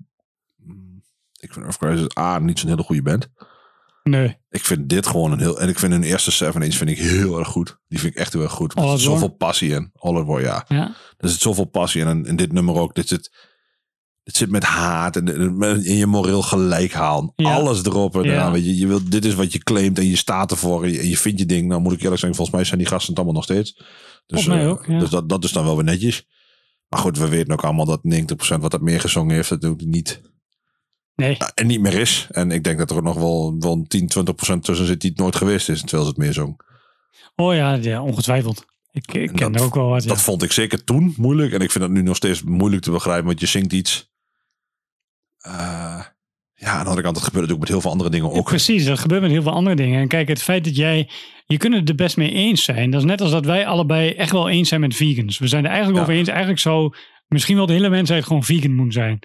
Ik 1.40 1.52
vind 1.52 1.64
Earth 1.64 1.78
Crisis 1.78 2.16
A, 2.18 2.38
niet 2.38 2.58
zo'n 2.58 2.70
hele 2.70 2.82
goede 2.82 3.02
band. 3.02 3.30
Nee. 4.08 4.36
Ik 4.50 4.64
vind 4.64 4.88
dit 4.88 5.06
gewoon 5.06 5.32
een 5.32 5.38
heel... 5.38 5.60
En 5.60 5.68
ik 5.68 5.78
vind 5.78 5.92
hun 5.92 6.02
eerste 6.02 6.30
Seven 6.30 6.62
Inch 6.62 6.74
vind 6.74 6.90
ik 6.90 6.98
heel 6.98 7.38
erg 7.38 7.48
goed. 7.48 7.78
Die 7.88 7.98
vind 7.98 8.12
ik 8.12 8.18
echt 8.18 8.32
heel 8.32 8.42
erg 8.42 8.52
goed. 8.52 8.76
Er 8.76 8.88
zit 8.88 9.00
zoveel 9.00 9.28
passie 9.28 9.70
in. 9.70 9.90
All 9.94 10.24
War, 10.24 10.40
ja. 10.40 10.64
Ja. 10.68 10.94
Er 11.18 11.28
zit 11.28 11.40
zoveel 11.40 11.64
passie 11.64 12.00
in. 12.00 12.06
En 12.06 12.24
in 12.24 12.36
dit 12.36 12.52
nummer 12.52 12.74
ook. 12.74 12.94
Dit 12.94 13.08
zit, 13.08 13.32
dit 14.22 14.36
zit 14.36 14.50
met 14.50 14.64
haat 14.64 15.16
en, 15.16 15.28
en 15.62 15.96
je 15.96 16.06
moreel 16.06 16.42
gelijk 16.42 16.92
halen. 16.92 17.32
Ja. 17.36 17.54
Alles 17.54 17.84
erop 17.84 18.16
en 18.16 18.22
Ja. 18.22 18.50
Weet 18.50 18.64
je, 18.64 18.76
je 18.76 18.86
wilt, 18.86 19.10
dit 19.10 19.24
is 19.24 19.34
wat 19.34 19.52
je 19.52 19.58
claimt 19.58 19.98
en 19.98 20.06
je 20.06 20.16
staat 20.16 20.50
ervoor. 20.50 20.84
En 20.84 20.92
je, 20.92 20.98
en 20.98 21.08
je 21.08 21.16
vindt 21.16 21.38
je 21.38 21.46
ding. 21.46 21.68
Nou 21.68 21.80
moet 21.80 21.92
ik 21.92 22.02
eerlijk 22.02 22.20
zijn, 22.20 22.34
volgens 22.34 22.56
mij 22.56 22.64
zijn 22.64 22.78
die 22.78 22.88
gasten 22.88 23.08
het 23.08 23.16
allemaal 23.16 23.36
nog 23.36 23.44
steeds. 23.44 23.80
Dus, 24.26 24.46
mij 24.46 24.62
eh, 24.62 24.68
ook, 24.68 24.86
ja. 24.86 24.98
dus 24.98 25.10
dat, 25.10 25.28
dat 25.28 25.44
is 25.44 25.52
dan 25.52 25.64
wel 25.64 25.74
weer 25.76 25.84
netjes. 25.84 26.26
Maar 26.88 27.00
goed, 27.00 27.18
we 27.18 27.28
weten 27.28 27.52
ook 27.52 27.64
allemaal 27.64 27.84
dat 27.84 28.00
90% 28.54 28.60
wat 28.60 28.70
dat 28.70 28.80
meer 28.80 29.00
gezongen 29.00 29.34
heeft, 29.34 29.48
dat 29.48 29.64
ook 29.64 29.80
niet, 29.80 30.20
Nee. 31.16 31.36
en 31.54 31.66
niet 31.66 31.80
meer 31.80 31.94
is. 31.94 32.26
En 32.30 32.50
ik 32.50 32.64
denk 32.64 32.78
dat 32.78 32.90
er 32.90 33.02
nog 33.02 33.16
wel, 33.16 33.56
wel 33.58 33.84
10, 33.88 34.08
20% 34.54 34.58
tussen 34.64 34.86
zit 34.86 35.00
die 35.00 35.10
het 35.10 35.18
nooit 35.18 35.36
geweest 35.36 35.68
is, 35.68 35.80
terwijl 35.80 36.02
ze 36.02 36.08
het 36.08 36.18
meer 36.18 36.32
zong. 36.32 36.60
Oh 37.36 37.54
ja, 37.54 37.72
ja 37.74 38.02
ongetwijfeld. 38.02 38.64
Ik, 38.92 39.14
ik 39.14 39.32
ken 39.32 39.52
dat- 39.52 39.60
er 39.60 39.66
ook 39.66 39.74
wel 39.74 39.88
wat. 39.88 40.02
Ja. 40.02 40.08
Dat 40.08 40.20
vond 40.20 40.42
ik 40.42 40.52
zeker 40.52 40.84
toen 40.84 41.14
moeilijk. 41.16 41.52
En 41.52 41.60
ik 41.60 41.70
vind 41.70 41.84
het 41.84 41.92
nu 41.92 42.02
nog 42.02 42.16
steeds 42.16 42.42
moeilijk 42.42 42.82
te 42.82 42.90
begrijpen, 42.90 43.26
want 43.26 43.40
je 43.40 43.46
zingt 43.46 43.72
iets. 43.72 44.10
Eh, 45.38 46.00
ja, 46.54 46.70
aan 46.70 46.78
de 46.82 46.84
andere 46.84 47.02
kant, 47.02 47.14
dat 47.14 47.24
gebeurt 47.24 47.52
ook 47.52 47.58
met 47.58 47.68
heel 47.68 47.80
veel 47.80 47.90
andere 47.90 48.10
dingen 48.10 48.30
Ja, 48.30 48.36
ook. 48.36 48.44
precies, 48.44 48.84
dat 48.84 48.98
gebeurt 48.98 49.22
met 49.22 49.30
heel 49.30 49.42
veel 49.42 49.52
andere 49.52 49.76
dingen. 49.76 50.00
En 50.00 50.08
kijk, 50.08 50.28
het 50.28 50.42
feit 50.42 50.64
dat 50.64 50.76
jij... 50.76 51.10
Je 51.46 51.56
kunt 51.56 51.74
het 51.74 51.88
er 51.88 51.94
best 51.94 52.16
mee 52.16 52.32
eens 52.32 52.64
zijn. 52.64 52.90
Dat 52.90 53.00
is 53.00 53.06
net 53.06 53.20
als 53.20 53.30
dat 53.30 53.44
wij 53.44 53.66
allebei 53.66 54.10
echt 54.10 54.32
wel 54.32 54.48
eens 54.48 54.68
zijn 54.68 54.80
met 54.80 54.96
vegans. 54.96 55.38
We 55.38 55.46
zijn 55.48 55.64
er 55.64 55.70
eigenlijk 55.70 56.00
over 56.00 56.14
eens. 56.14 56.28
Eigenlijk 56.28 56.60
zou 56.60 56.94
misschien 57.28 57.56
wel 57.56 57.66
de 57.66 57.72
hele 57.72 57.88
mensheid 57.88 58.24
gewoon 58.24 58.44
vegan 58.44 58.74
moeten 58.74 58.92
zijn. 58.92 59.18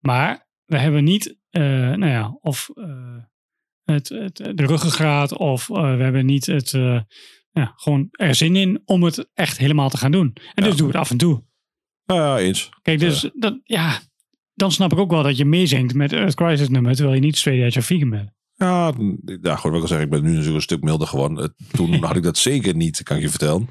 Maar 0.00 0.43
we 0.66 0.78
hebben 0.78 1.04
niet, 1.04 1.36
eh, 1.50 1.62
nou 1.62 2.06
ja, 2.06 2.38
of 2.40 2.70
eh, 2.74 3.16
het, 3.84 4.08
het, 4.08 4.36
de 4.36 4.66
ruggengraat... 4.66 5.36
of 5.36 5.70
eh, 5.70 5.96
we 5.96 6.02
hebben 6.02 6.26
niet 6.26 6.46
het... 6.46 6.70
ja, 7.50 7.72
gewoon 7.76 8.08
er 8.10 8.34
zin 8.34 8.56
in 8.56 8.82
om 8.84 9.02
het 9.02 9.28
echt 9.34 9.58
helemaal 9.58 9.88
te 9.88 9.96
gaan 9.96 10.12
doen. 10.12 10.36
En 10.54 10.64
dus 10.64 10.76
doe 10.76 10.86
het 10.86 10.96
af 10.96 11.10
en 11.10 11.16
toe. 11.16 11.44
Ja, 12.04 12.38
eens. 12.38 12.68
Kijk, 12.82 12.98
dus 12.98 13.30
dat, 13.34 13.60
ja, 13.64 14.00
dan 14.54 14.72
snap 14.72 14.92
ik 14.92 14.98
ook 14.98 15.10
wel 15.10 15.22
dat 15.22 15.36
je 15.36 15.44
meezingt 15.44 15.94
met 15.94 16.12
Earth 16.12 16.34
Crisis 16.34 16.68
nummer... 16.68 16.94
terwijl 16.94 17.14
je 17.14 17.20
niet 17.20 17.36
straight 17.36 17.64
edge 17.64 17.78
of 17.78 17.84
vegan 17.84 18.10
bent. 18.10 18.32
Ja, 18.56 18.92
ja, 19.42 19.56
goed, 19.56 19.70
wat 19.70 19.74
ik 19.74 19.82
al 19.82 19.88
zeg, 19.88 20.00
ik 20.00 20.10
ben 20.10 20.22
nu 20.22 20.28
natuurlijk 20.28 20.54
een 20.54 20.62
stuk 20.62 20.82
milder 20.82 21.06
geworden. 21.06 21.54
Toen 21.72 22.02
had 22.04 22.16
ik 22.16 22.22
dat 22.22 22.38
zeker 22.38 22.76
niet, 22.76 23.02
kan 23.02 23.16
ik 23.16 23.22
je 23.22 23.28
vertellen. 23.28 23.68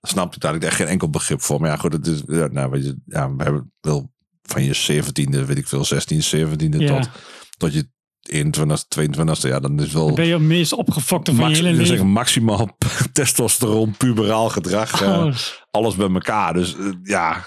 Snapte 0.00 0.36
ik 0.36 0.42
daar 0.42 0.54
ik 0.54 0.62
echt 0.62 0.76
geen 0.76 0.86
enkel 0.86 1.10
begrip 1.10 1.40
voor. 1.40 1.60
Maar 1.60 1.70
ja, 1.70 1.76
goed, 1.76 1.92
het 1.92 2.06
is, 2.06 2.22
ja, 2.26 2.46
nou, 2.46 2.70
weet 2.70 2.84
je, 2.84 3.00
ja, 3.04 3.34
we 3.34 3.42
hebben 3.42 3.72
wel 3.80 4.12
van 4.52 4.64
je 4.64 5.02
17e, 5.02 5.44
weet 5.46 5.58
ik 5.58 5.68
veel, 5.68 5.84
16, 5.84 6.22
17e 6.22 6.78
Ja. 6.78 6.86
tot, 7.00 7.08
tot 7.56 7.72
je 7.74 7.88
21, 8.22 8.84
22e. 8.88 9.48
Ja, 9.48 9.60
dan 9.60 9.80
is 9.82 9.92
wel 9.92 10.06
Dan 10.06 10.14
ben 10.14 10.26
je 10.26 10.32
het 10.32 10.42
meest 10.42 10.72
opgefokte 10.72 11.34
van 11.34 11.50
je 11.50 11.56
hele 11.56 11.72
leven. 11.72 12.06
maximaal 12.06 12.76
testosteron, 13.12 13.94
puberaal 13.96 14.48
gedrag. 14.48 15.02
eh, 15.02 15.12
Alles. 15.12 15.62
alles 15.70 15.94
bij 15.96 16.08
elkaar. 16.10 16.52
Dus 16.54 16.76
eh, 16.76 16.86
ja, 17.02 17.44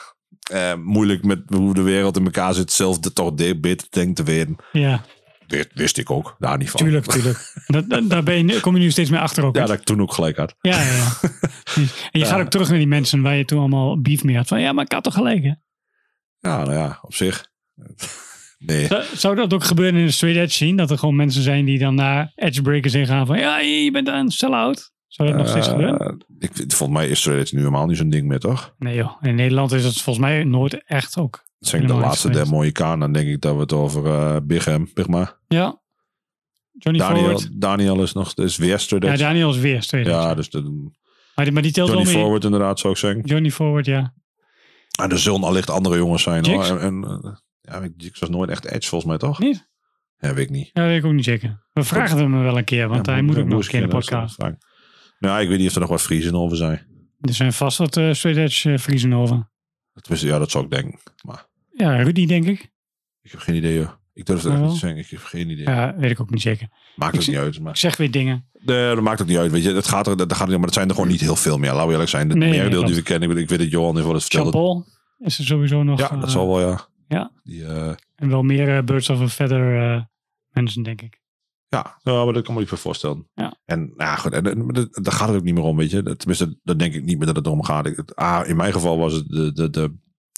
eh, 0.52 0.74
moeilijk 0.76 1.24
met 1.24 1.42
hoe 1.46 1.74
de 1.74 1.82
wereld 1.82 2.18
in 2.18 2.24
elkaar 2.26 2.54
zit. 2.54 2.72
Zelf 2.72 3.00
de 3.00 3.14
toch 3.14 3.34
beter 3.36 3.88
denkt 3.90 4.16
te 4.16 4.24
weten. 4.24 4.56
Ja, 4.72 5.02
Wist, 5.48 5.68
wist 5.74 5.98
ik 5.98 6.10
ook, 6.12 6.36
daar 6.40 6.58
niet 6.58 6.70
van. 6.70 6.80
tuurlijk, 6.80 7.06
tuurlijk. 7.06 7.54
Dat, 7.68 7.90
dat- 7.90 8.10
daar 8.10 8.24
ben 8.24 8.48
je, 8.48 8.60
kom 8.60 8.76
je 8.76 8.82
nu 8.82 8.92
steeds 8.92 9.10
meer 9.10 9.20
achter 9.20 9.46
ook. 9.46 9.56
Ja, 9.56 9.66
dat 9.66 9.78
ik 9.78 9.84
toen 9.84 10.02
ook 10.02 10.14
gelijk 10.14 10.38
had. 10.38 10.56
ja, 10.62 10.82
ja, 10.82 10.94
ja. 10.94 11.12
En 12.12 12.20
je 12.20 12.26
gaat 12.26 12.40
ook 12.42 12.50
terug 12.50 12.70
naar 12.70 12.78
die 12.78 12.88
mensen 12.88 13.22
waar 13.22 13.36
je 13.36 13.46
toen 13.46 13.60
allemaal 13.60 14.02
beef 14.02 14.24
mee 14.24 14.36
had. 14.36 14.48
Van 14.48 14.62
ja, 14.62 14.72
maar 14.72 14.86
ik 14.86 14.92
had 14.92 15.04
toch 15.04 15.14
gelijk, 15.14 15.44
hè? 15.44 15.52
Ja, 16.42 16.58
nou 16.58 16.74
ja, 16.74 17.00
op 17.02 17.14
zich. 17.14 17.46
Nee. 18.66 18.88
Zou, 19.14 19.36
dat 19.36 19.54
ook 19.54 19.64
gebeuren 19.64 20.00
in 20.00 20.06
de 20.06 20.12
straight 20.12 20.40
edge 20.42 20.54
scene? 20.54 20.78
Dat 20.78 20.92
er 20.92 20.98
gewoon 20.98 21.16
mensen 21.16 21.42
zijn 21.42 21.66
die 21.66 21.80
dan 21.80 21.96
naar 21.96 22.32
edge 22.36 22.62
breakers 22.62 22.94
ingaan 22.94 23.26
van 23.26 23.40
ja, 23.40 23.60
je 23.60 23.92
bent 23.92 24.08
een 24.08 24.32
sell-out. 24.32 24.92
Zou 25.08 25.30
dat 25.30 25.38
nog 25.38 25.48
steeds 25.48 25.68
Eh, 25.68 25.74
gebeuren? 25.74 26.26
ik, 26.40 26.52
volgens 26.56 27.00
mij 27.00 27.08
is 27.08 27.20
straight 27.20 27.44
edge 27.44 27.56
nu 27.56 27.62
helemaal 27.62 27.86
niet 27.86 27.98
zo'n 27.98 28.10
ding 28.10 28.28
meer, 28.28 28.40
toch? 28.40 28.76
Nee 28.78 28.96
joh, 28.96 29.12
in 29.22 29.36
Nederland 29.36 29.72
is 29.72 29.84
het 29.84 30.02
volgens 30.02 30.26
mij 30.26 30.44
nooit 30.44 30.84
echt 30.86 31.18
ook. 31.18 31.44
Dat 31.60 31.70
zijn 31.70 31.88
de 31.88 31.94
laatste 31.94 32.30
der. 32.30 33.00
Dan 33.00 33.12
denk 33.12 33.28
ik 33.28 33.42
dat 33.42 33.54
we 33.56 33.60
het 33.62 33.74
over 33.74 34.06
eh 34.06 34.36
Big 34.44 34.66
M, 34.68 34.86
Big 34.94 35.08
Ma. 35.08 35.38
Ja. 35.48 35.82
Johnny 36.78 37.00
Daniel, 37.02 37.24
Forward. 37.24 37.62
Daniel 37.62 38.02
is 38.04 38.14
nog 38.14 38.34
is 38.36 38.58
weer 38.58 38.80
straight 38.80 39.20
Ja. 39.20 39.26
Daniel 39.26 39.50
is 39.50 39.58
weer 39.58 39.82
straight 39.84 40.12
edge. 40.12 40.22
Ja, 40.22 40.36
dus 40.36 40.50
de, 40.50 40.62
maar, 41.36 41.46
die, 41.46 41.54
maar 41.54 41.64
die 41.64 41.72
telt 41.72 41.90
Johnny. 41.90 42.12
Forward 42.12 42.44
inderdaad 42.44 42.80
zou 42.80 42.94
ik 42.94 43.00
zeggen. 43.00 43.22
Johnny 43.26 43.52
Forward, 43.52 43.86
ja. 43.86 44.14
En 45.02 45.10
er 45.12 45.20
zullen 45.20 45.44
allicht 45.44 45.70
andere 45.70 45.98
jongens 45.98 46.24
zijn 46.24 46.46
hoor. 46.46 46.66
En, 46.66 46.80
en, 46.80 47.04
eh, 47.04 47.36
ja, 47.62 47.90
Jigs 47.98 48.20
was 48.20 48.30
nooit 48.30 48.50
echt 48.50 48.66
edge 48.66 48.90
volgens 48.90 49.10
mij, 49.10 49.18
toch? 49.20 49.40
Niet? 49.40 49.70
Ja, 50.18 50.34
weet 50.34 50.46
ik 50.46 50.50
niet. 50.50 50.70
Ja, 50.74 50.84
weet 50.86 50.98
ik 50.98 51.06
ook 51.06 51.14
niet 51.14 51.24
zeker. 51.24 51.68
We 51.74 51.84
vragen 51.84 52.18
hem 52.18 52.44
wel 52.44 52.58
een 52.58 52.64
keer, 52.64 52.88
want 52.88 53.06
Ja, 53.06 53.12
hij 53.14 53.22
moet 53.22 53.32
ook 53.32 53.38
nog 53.38 53.50
een 53.50 53.56
moest 53.56 53.70
keer 53.70 53.82
in 53.82 53.90
de 53.90 53.96
podcast. 53.96 54.38
Nou, 55.20 55.42
ik 55.42 55.48
weet 55.50 55.58
niet 55.60 55.68
of 55.68 55.74
er 55.74 55.80
nog 55.80 55.90
wat 55.90 56.02
Friesen 56.02 56.36
over 56.36 56.58
zijn. 56.58 56.88
Er 57.20 57.34
zijn 57.34 57.54
vast 57.54 57.78
wat 57.78 57.98
eh 57.98 58.14
straight 58.14 58.42
edge 58.44 58.70
uh, 58.70 58.78
Friesen 58.78 59.14
over. 59.14 59.50
Dat 59.94 60.08
wist, 60.08 60.24
ja, 60.24 60.40
dat 60.40 60.52
zou 60.52 60.64
ik 60.64 60.72
denken. 60.72 61.00
Maar 61.26 61.48
Ja, 61.74 62.02
Rudy 62.02 62.26
denk 62.26 62.46
ik. 62.46 62.72
ik 63.22 63.32
heb 63.32 63.40
geen 63.40 63.56
idee 63.56 63.78
hoor. 63.78 64.00
Ik 64.22 64.28
durf 64.28 64.44
het 64.44 64.52
echt 64.52 64.62
niet 64.62 64.72
te 64.72 64.78
zeggen. 64.78 65.00
Ik 65.00 65.10
heb 65.10 65.20
geen 65.24 65.50
idee. 65.50 65.66
Ja, 65.66 65.96
weet 65.98 66.12
ik 66.12 66.20
ook 66.22 66.30
niet 66.30 66.42
zeker. 66.42 66.68
Maakt 66.96 67.16
Ik 67.16 67.22
zie- 67.22 67.34
niet 67.34 67.42
uit. 67.42 67.56
Ik 67.56 67.62
Maar, 67.62 67.78
zeg 67.78 67.98
weer 67.98 68.12
dingen. 68.12 68.46
nee, 68.66 68.96
dat 68.96 69.04
maakt 69.04 69.22
ook 69.22 69.28
niet 69.28 69.38
uit. 69.38 69.52
Weet 69.52 69.64
je, 69.64 69.74
het 69.74 69.88
gaat 69.88 70.08
er, 70.08 70.18
dat 70.18 70.34
gaat 70.34 70.48
er, 70.50 70.54
maar 70.56 70.66
het 70.66 70.74
zijn 70.74 70.88
er 70.88 70.94
gewoon 70.96 71.10
niet 71.10 71.22
heel 71.22 71.36
veel 71.36 71.58
meer. 71.58 71.70
Laten 71.72 71.86
we 71.86 71.92
eerlijk 71.92 72.10
zijn. 72.10 72.30
Het 72.30 72.38
Nee, 72.38 72.50
nee, 72.50 72.58
merendeel 72.58 72.86
die 72.86 72.96
we 72.96 73.02
kennen. 73.02 73.30
Ik 73.30 73.34
weet, 73.36 73.44
ik 73.44 73.50
weet 73.50 73.60
dat 73.60 73.70
Johan 73.72 73.94
heeft 73.94 74.06
wel 74.06 74.14
eens 74.16 74.24
verteld. 74.24 74.46
dat- 74.46 74.54
Jean-Paul 74.54 74.86
is 75.18 75.38
er 75.38 75.46
sowieso 75.46 75.84
nog. 75.84 76.00
Ja, 76.00 76.12
eh, 76.12 76.20
dat 76.20 76.32
zal 76.32 76.48
wel, 76.48 76.60
ja. 76.70 76.88
ja. 77.08 77.32
Die, 77.44 77.66
eh, 77.66 77.94
En 78.16 78.30
wel 78.30 78.44
meer 78.44 78.78
eh, 78.78 78.84
Birds 78.84 79.10
of 79.10 79.22
a 79.22 79.28
Feather 79.28 79.92
eh, 79.94 80.02
mensen, 80.50 80.84
denk 80.84 81.02
ik. 81.02 81.20
ja, 81.68 82.00
ja, 82.04 82.24
maar 82.24 82.34
dat 82.34 82.44
kan 82.44 82.54
me 82.54 82.60
niet 82.60 82.70
voorstellen. 82.70 83.28
Ja. 83.34 83.54
En 83.66 83.80
nou 83.80 83.94
ja, 84.10 84.16
goed, 84.16 84.34
en, 84.34 84.68
dat- 84.68 84.88
daar 85.04 85.14
gaat 85.14 85.28
het 85.28 85.38
ook 85.38 85.44
niet 85.44 85.54
meer 85.54 85.64
om, 85.64 85.78
weet 85.78 85.92
je. 85.92 86.04
Dat- 86.04 86.20
Tenminste, 86.20 86.60
dat 86.64 86.80
denk 86.80 86.94
ik 86.94 87.04
niet 87.04 87.18
meer 87.18 87.28
dat 87.28 87.36
het 87.36 87.46
erom 87.46 87.64
gaat. 87.64 87.86
Ik, 87.86 87.96
het, 87.98 88.16
ah, 88.16 88.48
in 88.48 88.56
mijn 88.56 88.74
geval 88.74 88.98
was 88.98 89.14
het 89.14 89.28
de, 89.28 89.52
de, 89.54 89.70
de, 89.70 89.94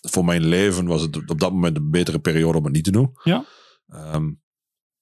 voor 0.10 0.26
mijn 0.26 0.46
leven 0.46 0.86
was 0.86 1.02
het 1.02 1.30
op 1.30 1.40
dat 1.40 1.52
moment 1.52 1.78
een 1.78 1.90
betere 1.90 2.20
periode 2.20 2.58
om 2.58 2.64
het 2.64 2.74
niet 2.74 2.84
te 2.84 2.92
doen. 2.92 3.12
Ja. 3.24 3.46
Ehm, 3.88 4.32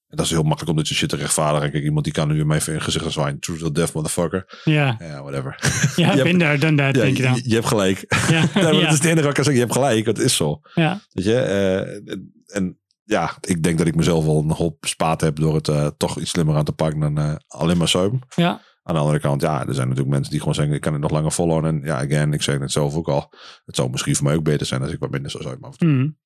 en 0.08 0.18
dat 0.18 0.26
is 0.26 0.32
heel 0.32 0.42
makkelijk 0.42 0.70
om 0.70 0.76
dit 0.76 0.86
soort 0.86 0.98
shit 0.98 1.08
te 1.08 1.16
rechtvaardigen. 1.16 1.70
Kijk, 1.70 1.84
iemand 1.84 2.04
die 2.04 2.12
kan 2.14 2.28
nu 2.28 2.40
in 2.40 2.46
mijn 2.46 2.60
gezicht 2.62 3.12
zwaaien. 3.12 3.38
Truth 3.40 3.62
or 3.62 3.72
death, 3.74 3.92
motherfucker. 3.92 4.60
Ja, 4.64 4.96
Ja, 4.98 5.22
whatever. 5.22 5.56
ja 5.96 6.14
daar, 6.14 6.58
done 6.58 6.76
that, 6.76 6.94
Ja, 6.94 7.02
denk 7.02 7.16
je 7.16 7.22
dan. 7.22 7.34
je, 7.34 7.42
je 7.48 7.54
hebt 7.54 7.66
gelijk. 7.66 8.04
Ja, 8.08 8.28
Ja, 8.40 8.48
maar 8.54 8.74
ja, 8.74 8.80
Dat 8.80 8.92
is 8.92 8.98
het 8.98 9.04
enige 9.04 9.20
wat 9.20 9.28
ik 9.28 9.34
kan 9.34 9.44
zeggen. 9.44 9.54
Je 9.54 9.60
hebt 9.60 9.72
gelijk. 9.72 10.06
Het 10.06 10.18
is 10.18 10.36
zo. 10.36 10.60
ja. 10.74 11.00
Weet 11.12 11.24
je? 11.24 11.34
eh, 11.36 12.12
en, 12.12 12.32
en 12.46 12.78
ja, 13.04 13.36
ik 13.40 13.62
denk 13.62 13.78
dat 13.78 13.86
ik 13.86 13.94
mezelf 13.94 14.24
wel 14.24 14.38
een 14.38 14.50
hoop 14.50 14.76
gespaard 14.80 15.20
heb 15.20 15.36
door 15.36 15.54
het 15.54 15.68
eh, 15.68 15.86
toch 15.96 16.18
iets 16.18 16.30
slimmer 16.30 16.56
aan 16.56 16.64
te 16.64 16.72
pakken 16.72 17.00
dan 17.00 17.18
eh, 17.18 17.34
alleen 17.46 17.76
maar 17.76 17.88
zuipen. 17.88 18.20
ja. 18.34 18.60
Aan 18.84 18.94
de 18.94 19.00
andere 19.00 19.20
kant, 19.20 19.40
ja, 19.42 19.66
er 19.66 19.74
zijn 19.74 19.86
natuurlijk 19.88 20.14
mensen 20.14 20.30
die 20.30 20.38
gewoon 20.38 20.54
zeggen, 20.54 20.74
ik 20.74 20.80
kan 20.80 20.92
het 20.92 21.02
nog 21.02 21.10
langer 21.10 21.32
volhouden. 21.32 21.70
En 21.74 21.86
ja, 21.86 21.96
again, 22.04 22.32
ik 22.32 22.42
zeg 22.42 22.58
het 22.58 22.72
zelf 22.72 22.94
ook 22.94 23.08
al. 23.08 23.32
Het 23.64 23.76
zou 23.76 23.90
misschien 23.90 24.16
voor 24.16 24.24
mij 24.24 24.34
ook 24.34 24.42
beter 24.44 24.66
zijn 24.66 24.82
als 24.82 24.92
ik 24.92 24.98
wat 24.98 25.10
minder 25.10 25.30
zou 25.30 25.42
zuipen. 25.42 25.64
af 25.68 25.72
en 25.72 25.78
toe. 25.78 25.88
Mm. 25.88 26.18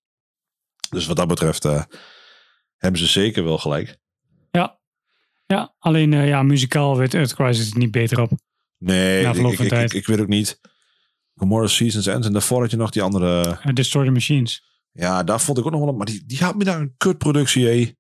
Dus 0.90 1.07
wat 1.07 1.16
dat 1.16 1.29
betreft 1.29 1.69
hebben 2.77 3.01
ze 3.01 3.07
zeker 3.07 3.45
wel 3.45 3.59
gelijk. 3.59 3.99
Ja, 5.47 5.75
alleen 5.79 6.12
eh, 6.12 6.29
ja, 6.29 6.43
muzikaal 6.43 6.97
werd 6.97 7.15
Earth 7.15 7.35
Crisis 7.35 7.73
niet 7.73 7.91
beter 7.91 8.21
op. 8.21 8.31
Nee, 8.79 9.27
ik, 9.27 9.59
ik, 9.59 9.93
ik, 9.93 10.07
weet 10.07 10.21
ook 10.21 10.29
niet. 10.29 10.61
Gomorrah 11.35 11.69
Seasons 11.69 12.07
Ends 12.07 12.27
en 12.27 12.33
daarvoor 12.33 12.61
had 12.61 12.71
je 12.71 12.77
nog 12.77 12.91
die 12.91 13.03
andere... 13.03 13.59
Uh, 13.67 13.75
Destroy 13.75 14.05
the 14.05 14.11
Machines. 14.11 14.65
Ja, 14.93 15.25
daar 15.25 15.41
vond 15.41 15.59
ik 15.59 15.65
ook 15.65 15.71
nog 15.71 15.81
wel 15.81 15.89
op. 15.89 15.97
Maar 15.97 16.07
die, 16.07 16.23
die 16.27 16.39
had 16.39 16.57
me 16.57 16.65
daar 16.65 16.81
een 16.81 16.95
kutproductie, 16.97 17.67
hé. 17.67 17.93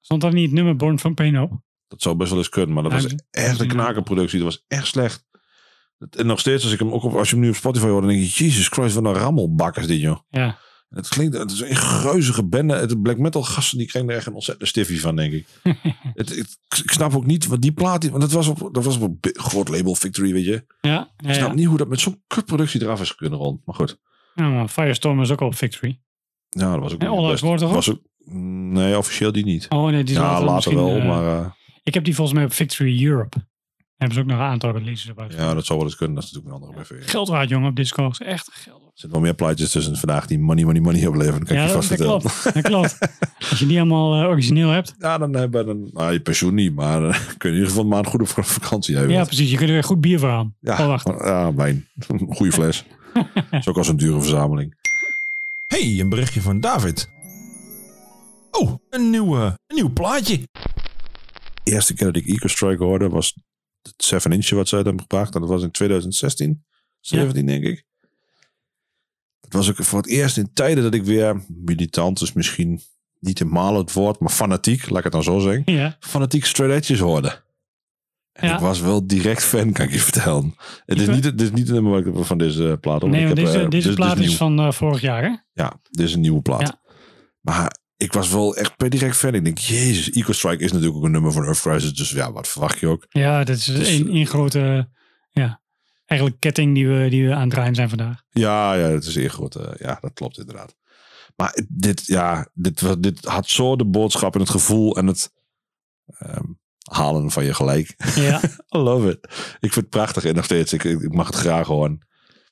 Stond 0.00 0.20
daar 0.20 0.32
niet 0.32 0.44
het 0.44 0.52
nummer 0.52 0.76
Born 0.76 0.98
from 0.98 1.14
Pain 1.14 1.40
op? 1.40 1.60
Dat 1.88 2.02
zou 2.02 2.16
best 2.16 2.30
wel 2.30 2.38
eens 2.38 2.48
kunnen, 2.48 2.74
maar 2.74 2.82
dat 2.82 2.92
Ja, 2.92 2.98
was 2.98 3.10
dat- 3.10 3.24
echt 3.30 3.60
een 3.60 3.66
ja. 3.66 3.72
knakenproductie. 3.72 4.38
Dat 4.38 4.48
was 4.48 4.64
echt 4.68 4.86
slecht. 4.86 5.24
En 6.10 6.26
nog 6.26 6.40
steeds, 6.40 6.64
als, 6.64 6.72
ik 6.72 6.78
hem 6.78 6.92
ook 6.92 7.02
op, 7.02 7.14
als 7.14 7.28
je 7.28 7.34
hem 7.34 7.44
nu 7.44 7.50
op 7.50 7.56
Spotify 7.56 7.86
hoort, 7.86 8.02
dan 8.02 8.10
denk 8.12 8.24
je, 8.24 8.44
Jesus 8.44 8.68
Christ, 8.68 8.94
wat 8.94 9.04
een 9.04 9.12
rammelbak 9.12 9.76
is 9.76 9.86
dit, 9.86 10.00
joh. 10.00 10.18
Ja. 10.28 10.58
Het 10.92 11.08
klinkt, 11.08 11.36
het 11.36 11.50
is 11.50 11.60
een 11.60 11.76
geuzige 11.76 12.44
bende. 12.44 12.74
Het 12.74 13.02
black 13.02 13.18
metal 13.18 13.42
gasten, 13.42 13.78
die 13.78 13.86
kregen 13.86 14.08
er 14.08 14.16
echt 14.16 14.26
een 14.26 14.32
ontzettende 14.34 14.70
stiffie 14.70 15.00
van, 15.00 15.16
denk 15.16 15.32
ik. 15.32 15.46
het, 16.14 16.28
het- 16.28 16.58
ik 16.84 16.90
snap 16.90 17.14
ook 17.14 17.26
niet, 17.26 17.46
wat 17.46 17.60
die 17.62 17.72
plaat, 17.72 18.08
want 18.08 18.20
dat 18.22 18.32
was 18.32 18.46
op, 18.48 18.68
dat 18.72 18.84
was 18.84 18.98
op 18.98 19.02
een 19.20 19.30
groot 19.32 19.68
label 19.68 19.94
Victory, 19.94 20.32
weet 20.32 20.44
je. 20.44 20.64
Ja, 20.80 21.12
ja, 21.16 21.28
Ik 21.28 21.34
snap 21.34 21.48
ja. 21.48 21.54
niet 21.54 21.66
hoe 21.66 21.76
dat 21.76 21.88
met 21.88 22.00
zo'n 22.00 22.22
kutproductie 22.26 22.82
eraf 22.82 23.00
is 23.00 23.14
kunnen 23.14 23.38
rond. 23.38 23.60
Maar 23.64 23.74
goed. 23.74 23.98
Ja, 24.34 24.48
maar 24.48 24.68
Firestorm 24.68 25.20
is 25.20 25.30
ook 25.30 25.40
op 25.40 25.54
Victory. 25.54 26.00
Ja, 26.48 26.70
dat 26.72 26.80
was 26.80 26.92
ook 26.92 27.00
En 27.02 27.06
toch 27.58 27.72
was 27.72 27.90
ook, 27.90 28.00
Nee, 28.72 28.98
officieel 28.98 29.32
die 29.32 29.44
niet. 29.44 29.66
Oh 29.68 29.90
nee, 29.90 30.04
die 30.04 30.14
ja, 30.14 30.44
later 30.44 30.74
wel, 30.74 30.96
eh, 30.96 31.06
maar... 31.06 31.40
eh, 31.40 31.50
Ik 31.82 31.94
heb 31.94 32.04
die 32.04 32.14
volgens 32.14 32.36
mij 32.36 32.46
op 32.46 32.52
Victory 32.52 33.06
Europe. 33.06 33.36
Hebben 34.02 34.14
ze 34.14 34.20
ook 34.20 34.26
nog 34.38 34.38
een 34.38 34.52
aantal 34.52 34.72
releases 34.72 35.10
op 35.10 35.20
uit. 35.20 35.32
Ja, 35.32 35.54
dat 35.54 35.64
zou 35.66 35.78
wel 35.78 35.88
eens 35.88 35.96
kunnen. 35.96 36.14
Dat 36.16 36.24
is 36.24 36.32
natuurlijk 36.32 36.56
een 36.62 36.68
andere 36.68 36.82
BV. 36.84 36.90
Er 36.90 37.08
Geld 37.08 37.28
waard, 37.28 37.48
jongen, 37.48 37.68
op 37.68 37.76
Discord. 37.76 38.20
Echt 38.22 38.48
geld 38.52 38.80
waard. 38.80 38.90
zitten 38.92 39.10
wel 39.10 39.20
meer 39.20 39.34
plaatjes 39.34 39.70
tussen 39.70 39.96
vandaag 39.96 40.26
die 40.26 40.38
money, 40.38 40.64
money, 40.64 40.80
money 40.80 41.06
opleveren. 41.06 41.44
Kan 41.46 41.56
Ja, 41.56 41.62
je 41.62 41.72
dat, 41.72 41.76
vast 41.76 41.88
dat 41.88 41.98
vertellen. 41.98 42.20
klopt. 42.20 42.54
Dat 42.54 42.62
klopt. 42.62 42.98
Als 43.50 43.58
je 43.58 43.66
die 43.66 43.78
allemaal 43.78 44.22
eh, 44.22 44.28
origineel 44.28 44.68
hebt. 44.68 44.94
Ja, 44.98 45.18
dan 45.18 45.34
hebben 45.34 45.66
dan, 45.66 45.90
nou, 45.92 46.12
je 46.12 46.20
pensioen 46.20 46.54
niet, 46.54 46.74
maar 46.74 47.04
eh, 47.08 47.18
kun 47.38 47.48
je 47.48 47.48
in 47.48 47.52
ieder 47.54 47.66
geval 47.68 47.82
een 47.82 47.88
maand 47.88 48.06
goed 48.06 48.20
op 48.20 48.28
vakantie 48.60 48.96
hebben. 48.96 49.14
Ja, 49.14 49.24
precies. 49.24 49.50
Je 49.50 49.56
kunt 49.56 49.70
er 49.70 49.84
goed 49.84 50.00
bier 50.00 50.18
voor 50.18 50.30
aan. 50.30 50.54
ja, 50.60 50.72
Oh, 50.80 50.86
wacht. 50.86 51.08
ja, 51.24 51.54
wijn. 51.54 51.88
Een 52.08 52.34
goede 52.34 52.52
fles. 52.52 52.84
Dat 53.34 53.44
is 53.50 53.68
ook 53.68 53.76
als 53.76 53.88
een 53.88 53.96
dure 53.96 54.20
verzameling. 54.20 54.74
hey, 55.66 56.00
een 56.00 56.08
berichtje 56.08 56.40
van 56.40 56.60
David. 56.60 57.10
Oh, 58.50 58.72
een 58.90 59.10
nieuw, 59.10 59.36
eh, 59.36 59.44
een 59.66 59.74
nieuw 59.76 59.92
plaatje. 59.92 60.38
De 61.62 61.70
eerste 61.72 61.94
keer 61.94 62.06
dat 62.06 62.16
ik 62.16 62.26
Eco 62.26 62.48
Strike 62.48 62.84
hoorde 62.84 63.08
was 63.08 63.36
het 63.82 64.04
7 64.04 64.32
inch 64.32 64.50
wat 64.50 64.68
ze 64.68 64.76
uit 64.76 64.84
hebben 64.84 65.02
gebracht. 65.02 65.34
En 65.34 65.40
dat 65.40 65.50
was 65.50 65.62
in 65.62 65.70
2016, 65.70 66.64
17 67.00 67.46
denk 67.46 67.64
ik. 67.64 67.84
Dat 69.40 69.52
was 69.52 69.70
ook 69.70 69.84
voor 69.84 69.98
het 69.98 70.08
eerst 70.08 70.36
in 70.36 70.52
tijden 70.52 70.82
dat 70.82 70.94
ik 70.94 71.02
weer 71.04 71.44
militant 71.48 72.20
is 72.20 72.32
misschien 72.32 72.80
niet 73.18 73.38
helemaal 73.38 73.76
het 73.78 73.92
woord, 73.92 74.20
maar 74.20 74.30
fanatiek, 74.30 74.88
laat 74.88 74.98
ik 74.98 75.04
het 75.04 75.12
dan 75.12 75.22
zo 75.22 75.38
zeggen. 75.38 75.62
Ja. 75.66 75.96
Fanatiek 76.00 76.44
straight 76.44 76.76
edges 76.82 76.98
hoorde. 76.98 77.42
En 78.32 78.48
Ja. 78.48 78.54
ik 78.54 78.60
was 78.60 78.80
wel 78.80 79.06
direct 79.06 79.42
fan, 79.44 79.72
kan 79.72 79.84
ik 79.86 79.92
je 79.92 79.98
vertellen. 79.98 80.54
Het 80.86 81.00
is 81.00 81.06
Ik- 81.08 81.14
niet, 81.14 81.24
het 81.24 81.40
is 81.40 81.50
niet 81.50 81.66
het 81.68 81.80
nummer 81.80 82.06
ik 82.06 82.24
van 82.24 82.38
deze 82.38 82.78
plaat 82.80 83.00
hoor. 83.00 83.10
Nee, 83.10 83.20
Ik 83.20 83.26
heb, 83.26 83.36
deze, 83.36 83.60
eh, 83.62 83.68
deze 83.68 83.94
plaat 83.94 84.18
is 84.18 84.26
nieuw. 84.26 84.36
van 84.36 84.58
eh, 84.58 84.72
vorig 84.72 85.00
jaar, 85.00 85.22
hè? 85.22 85.36
Ja, 85.52 85.80
dit 85.90 86.06
is 86.06 86.14
een 86.14 86.20
nieuwe 86.20 86.42
plaat. 86.42 86.60
Ja. 86.60 86.80
Maar 87.40 87.76
ik 87.96 88.12
was 88.12 88.30
wel 88.30 88.56
echt 88.56 88.76
per 88.76 88.90
direct 88.90 89.16
fan. 89.16 89.34
Ik 89.34 89.44
denk, 89.44 89.58
jezus, 89.58 90.10
Eco 90.10 90.32
Strike 90.32 90.64
is 90.64 90.70
natuurlijk 90.72 90.98
ook 90.98 91.04
een 91.04 91.10
nummer 91.10 91.32
van 91.32 91.44
Earth 91.44 91.60
Crisis. 91.60 91.94
Dus 91.94 92.10
ja, 92.10 92.32
wat 92.32 92.48
verwacht 92.48 92.78
je 92.78 92.86
ook? 92.86 93.06
Ja, 93.08 93.44
dat 93.44 93.56
is 93.56 93.64
Dus- 93.64 93.88
één 93.88 94.08
één 94.08 94.26
grote, 94.26 94.88
ja, 95.30 95.60
eigenlijk 96.06 96.40
ketting 96.40 96.74
die 96.74 96.88
we, 96.88 97.08
die 97.08 97.26
we 97.26 97.34
aan 97.34 97.40
het 97.40 97.50
draaien 97.50 97.74
zijn 97.74 97.88
vandaag. 97.88 98.22
Ja, 98.30 98.74
ja, 98.74 98.86
het 98.88 99.04
is 99.04 99.32
goed. 99.32 99.54
eh, 99.54 99.72
ja, 99.78 99.98
dat 100.00 100.12
klopt 100.12 100.38
inderdaad. 100.38 100.76
Maar 101.36 101.58
dit, 101.68 102.06
ja, 102.06 102.48
dit, 102.54 103.02
dit 103.02 103.24
had 103.24 103.48
zo 103.48 103.76
de 103.76 103.84
boodschap 103.86 104.34
en 104.34 104.40
het 104.40 104.50
gevoel 104.50 104.96
en 104.96 105.06
het 105.06 105.32
ehm, 106.06 106.44
halen 106.90 107.30
van 107.30 107.44
je 107.44 107.54
gelijk. 107.54 107.94
Ja, 108.14 108.40
I 108.76 108.78
love 108.78 109.10
it. 109.10 109.24
Ik 109.60 109.72
vind 109.72 109.74
het 109.74 109.88
prachtig 109.88 110.24
en 110.24 110.34
nog 110.34 110.44
steeds. 110.44 110.72
Ik, 110.72 110.84
ik 110.84 111.12
mag 111.12 111.26
het 111.26 111.36
graag 111.36 111.66
horen. 111.66 112.06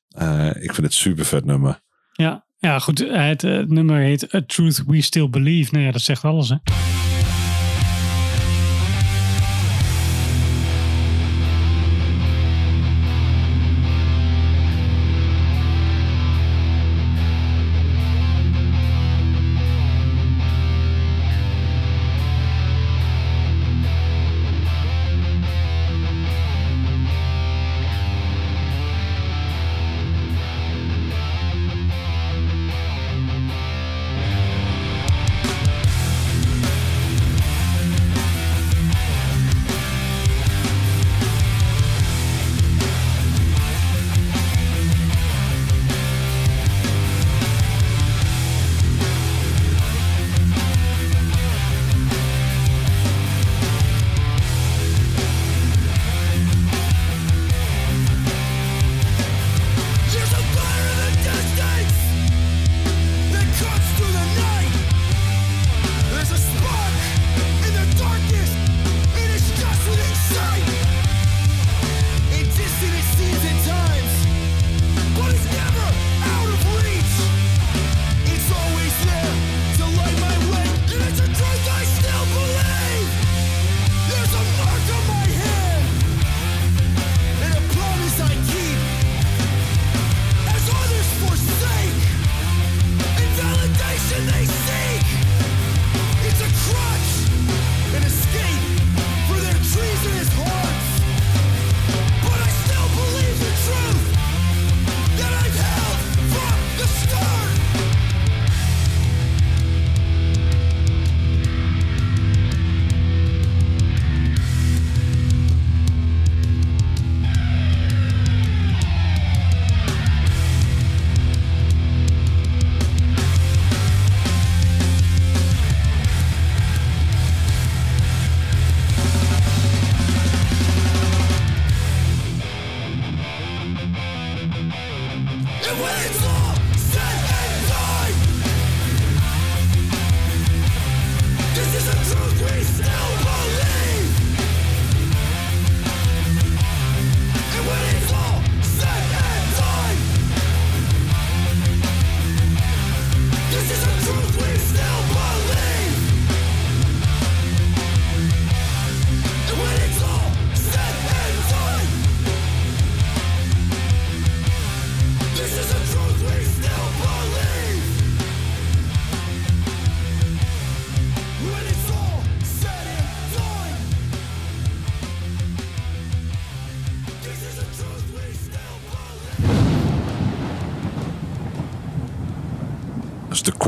Eh, 0.09 0.47
ik 0.63 0.75
vind 0.75 0.87
het 0.87 0.93
super 0.95 1.25
vet 1.25 1.45
nummer. 1.45 1.81
ja. 2.13 2.49
Ja 2.61 2.79
goed. 2.79 3.07
eh, 3.07 3.27
Het, 3.27 3.45
eh, 3.45 3.59
nummer 3.59 4.01
heet 4.01 4.35
A 4.35 4.41
Truth 4.47 4.83
We 4.87 5.01
Still 5.01 5.31
Believe. 5.31 5.73
Nou 5.73 5.85
ja, 5.85 5.91
dat 5.93 6.01
zegt 6.01 6.25
alles, 6.25 6.49
hè? 6.49 6.57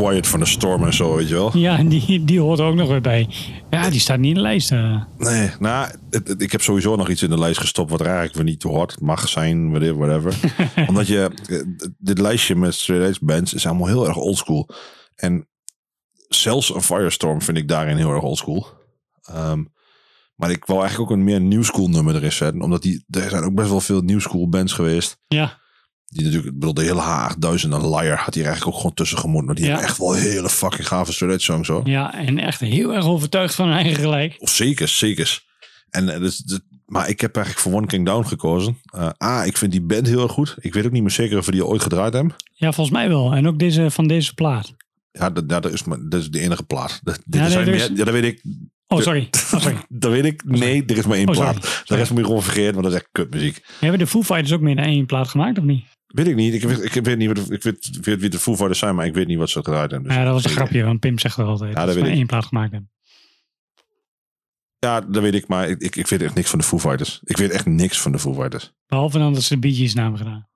Quiet 0.03 0.27
van 0.27 0.41
de 0.41 0.47
storm 0.47 0.85
en 0.85 0.95
zo, 0.95 1.17
weet 1.17 1.29
je 1.29 1.35
wel. 1.35 1.57
Ja, 1.57 1.79
en 1.79 1.89
die, 1.89 2.25
die 2.25 2.41
hoort 2.41 2.59
er 2.59 2.65
ook 2.65 2.75
nog 2.75 2.89
weer 2.89 3.01
bij. 3.01 3.29
Ja, 3.71 3.91
die 3.91 4.01
staat 4.01 4.19
niet 4.19 4.29
in 4.29 4.35
de 4.35 4.41
lijst. 4.41 4.73
eh. 4.73 5.03
Nee, 5.19 5.51
nou, 5.59 5.91
het- 6.11 6.29
het- 6.29 6.43
ik 6.43 6.53
heb 6.53 6.63
sowieso 6.63 6.97
nog 6.97 7.09
iets 7.09 7.23
in 7.23 7.31
de 7.31 7.39
lijst 7.39 7.61
gestopt 7.61 7.91
wat 7.91 8.01
er 8.01 8.07
eigenlijk 8.07 8.35
weer 8.37 8.45
niet 8.45 8.63
hoort. 8.63 9.01
Mag 9.01 9.29
zijn, 9.29 9.71
whatever. 9.71 9.97
whatever. 10.07 10.35
Omdat 10.89 11.07
je, 11.07 11.31
eh, 11.49 11.89
dit 11.99 12.19
lijstje 12.19 12.55
met 12.57 12.75
straight 12.75 13.21
bands 13.23 13.55
is 13.55 13.67
allemaal 13.67 13.87
heel 13.87 14.07
erg 14.07 14.17
oldschool. 14.17 14.69
En 15.15 15.49
zelfs 16.29 16.75
een 16.75 16.83
Firestorm 16.83 17.43
vind 17.43 17.57
ik 17.59 17.69
daarin 17.69 17.97
heel 17.97 18.11
erg 18.13 18.23
oldschool. 18.23 18.67
Ehm 19.23 19.63
maar 20.37 20.51
ik 20.51 20.65
wou 20.65 20.81
eigenlijk 20.81 21.11
ook 21.11 21.17
een 21.17 21.25
meer 21.25 21.41
new 21.41 21.63
school 21.65 21.89
nummer 21.89 22.15
erin 22.15 22.33
zetten. 22.33 22.63
Omdat 22.63 22.83
die, 22.83 23.05
er 23.11 23.31
zijn 23.31 23.43
ook 23.45 23.55
best 23.55 23.69
wel 23.71 23.81
veel 23.81 24.01
new 24.01 24.21
school 24.21 24.49
bands 24.49 24.73
geweest. 24.73 25.19
Ja, 25.29 25.59
Die 26.13 26.23
natuurlijk, 26.25 26.53
ik 26.53 26.59
bedoel, 26.59 26.75
de 26.75 26.83
hele 26.83 27.01
H8000 27.03 27.69
en 27.71 27.91
Liar 27.91 28.17
had 28.19 28.35
hier 28.35 28.45
eigenlijk 28.45 28.67
ook 28.67 28.77
gewoon 28.77 28.95
tussen 28.95 29.19
gemoet. 29.19 29.45
Maar 29.45 29.55
die 29.55 29.65
Ja. 29.65 29.71
hebben 29.71 29.89
echt 29.89 29.99
wel 29.99 30.13
hele 30.15 30.49
fucking 30.49 30.89
gave 30.89 31.27
edge 31.27 31.39
songs 31.39 31.69
hoor. 31.69 31.89
ja, 31.89 32.15
en 32.15 32.39
echt 32.39 32.61
heel 32.61 32.95
erg 32.95 33.05
overtuigd 33.07 33.55
van 33.55 33.67
hun 33.69 33.77
eigen 33.77 33.95
gelijk. 33.97 34.37
Of 34.39 34.51
zeker, 34.51 34.89
zeker. 34.89 35.41
En, 35.91 36.09
eh, 36.09 36.21
dus, 36.21 36.37
dus- 36.39 36.61
maar 36.87 37.09
ik 37.09 37.21
heb 37.21 37.37
eigenlijk 37.37 37.67
voor 37.67 37.79
One 37.79 37.87
King 37.87 38.07
Down 38.07 38.27
gekozen. 38.27 38.79
Eh, 38.95 39.09
A, 39.25 39.45
ik 39.45 39.57
vind 39.57 39.73
die 39.73 39.83
band 39.83 40.07
heel 40.07 40.23
erg 40.23 40.33
goed. 40.33 40.57
Ik 40.61 40.75
weet 40.75 40.85
ook 40.87 40.93
niet 40.93 41.03
meer 41.03 41.11
zeker 41.11 41.39
of 41.39 41.47
we 41.47 41.53
die 41.53 41.67
ooit 41.67 41.83
gedraaid 41.83 42.13
hebben. 42.13 42.35
Ja, 42.53 42.73
volgens 42.73 42.97
mij 42.97 43.09
wel. 43.09 43.33
En 43.33 43.47
ook 43.47 43.59
deze, 43.59 43.91
van 43.91 44.07
deze 44.07 44.35
plaat. 44.35 44.75
Ja, 45.11 45.31
dat, 45.31 45.49
dat, 45.49 45.73
is, 45.73 45.85
maar, 45.85 45.99
dat 46.09 46.21
is 46.21 46.31
de 46.31 46.41
enige 46.41 46.63
plaat. 46.63 47.01
Dat, 47.03 47.21
dit 47.25 47.41
nee, 47.41 47.51
zijn 47.51 47.65
meer- 47.65 47.75
is- 47.75 47.91
ja, 47.95 48.05
dat 48.05 48.11
weet 48.15 48.25
ik. 48.25 48.43
Oh, 48.87 49.01
sorry. 49.01 49.29
Oh, 49.55 49.61
sorry. 49.61 49.77
Dat 49.89 50.11
weet 50.11 50.25
ik. 50.25 50.43
Nee, 50.45 50.85
er 50.87 50.97
is 50.97 51.07
maar 51.07 51.17
één 51.17 51.29
Oh, 51.29 51.35
sorry. 51.35 51.51
plaat. 51.53 51.83
De 51.87 51.95
rest 51.97 52.11
moet 52.11 52.19
je 52.21 52.25
gewoon 52.27 52.43
vergeten, 52.43 52.73
want 52.73 52.85
dat 52.85 52.93
is 52.93 52.99
echt 53.01 53.09
kutmuziek. 53.13 53.65
Hebben 53.81 53.99
de 53.99 54.07
Foo 54.07 54.23
Fighters 54.23 54.53
ook 54.53 54.61
meer 54.61 54.77
dan 54.77 54.85
één 54.85 55.07
plaat 55.07 55.29
gemaakt, 55.29 55.59
of 55.59 55.65
niet? 55.65 55.85
Weet 56.13 56.27
ik 56.27 56.35
niet. 56.35 56.55
Ik 56.55 56.63
weet, 56.63 56.95
ik 56.97 57.05
weet 57.05 57.19
niet 57.19 57.39
wat, 57.39 57.51
ik 57.51 57.63
weet, 57.63 57.99
weet 58.01 58.21
wie 58.21 58.29
de 58.31 58.39
Foo 58.39 58.55
Fighters 58.55 58.79
zijn, 58.79 58.95
maar 58.95 59.07
ik 59.07 59.15
weet 59.15 59.27
niet 59.27 59.39
wat 59.39 59.51
ze 59.51 59.59
gedraaid 59.59 59.91
hebben. 59.91 60.09
Dus 60.09 60.19
ja, 60.19 60.25
dat 60.25 60.33
was 60.33 60.45
een 60.45 60.51
grapje, 60.51 60.85
want 60.85 61.01
Pim 61.01 61.19
zegt 61.19 61.37
er 61.39 61.45
altijd. 61.45 61.75
Ja, 61.75 61.85
dat 61.87 61.95
dat 61.95 62.05
één 62.07 62.27
plaat 62.27 62.45
gemaakt 62.45 62.73
hebben. 62.73 62.91
Ja, 64.79 65.01
dat 65.01 65.23
weet 65.23 65.35
ik, 65.35 65.49
maar 65.49 65.69
ik, 65.69 65.81
ik, 65.81 65.97
ik 65.97 66.07
weet 66.07 66.23
echt 66.23 66.35
niks 66.35 66.51
van 66.51 66.59
de 66.59 66.65
Foo 66.65 66.79
Fighters. 66.79 67.21
Ik 67.25 67.37
weet 67.37 67.51
echt 67.51 67.67
niks 67.67 68.01
van 68.01 68.13
de 68.13 68.19
Foo 68.19 68.35
Fighters. 68.35 68.73
Behalve 68.87 69.19
dan 69.19 69.33
dat 69.33 69.43
ze 69.43 69.55
de 69.55 69.61
Bee 69.61 69.75
Gees 69.75 69.95
namen 69.95 70.19
gedaan. 70.19 70.49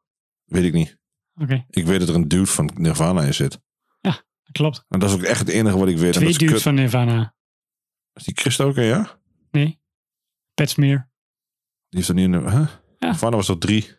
Weet 0.44 0.64
ik 0.64 0.72
niet. 0.72 0.98
Oké, 1.40 1.64
Ik 1.70 1.86
weet 1.86 1.98
dat 2.00 2.08
er 2.08 2.14
een 2.14 2.28
dude 2.28 2.46
van 2.46 2.70
Nirvana 2.74 3.22
in 3.22 3.34
zit. 3.34 3.60
dat 4.00 4.24
klopt. 4.52 4.84
En 4.88 4.98
dat 4.98 5.08
is 5.10 5.16
ook 5.16 5.22
echt 5.22 5.38
het 5.38 5.48
enige 5.48 5.78
wat 5.78 5.88
ik 5.88 5.96
weet. 5.98 6.12
Twee 6.12 6.28
is 6.28 6.38
dudes 6.38 6.62
van 6.62 6.74
Nirvana. 6.74 7.34
Is 8.12 8.24
die 8.24 8.34
Christ 8.36 8.60
ook, 8.60 8.74
ja? 8.74 9.18
Nee. 9.50 9.80
Pat 10.54 10.70
Smear. 10.70 11.10
Die 11.88 11.98
heeft 11.98 12.08
er 12.08 12.14
niet 12.14 12.32
een... 12.32 12.50
Huh? 12.50 12.68
Ja. 12.98 13.06
Nirvana 13.08 13.36
was 13.36 13.46
toch 13.46 13.58
drie? 13.58 13.95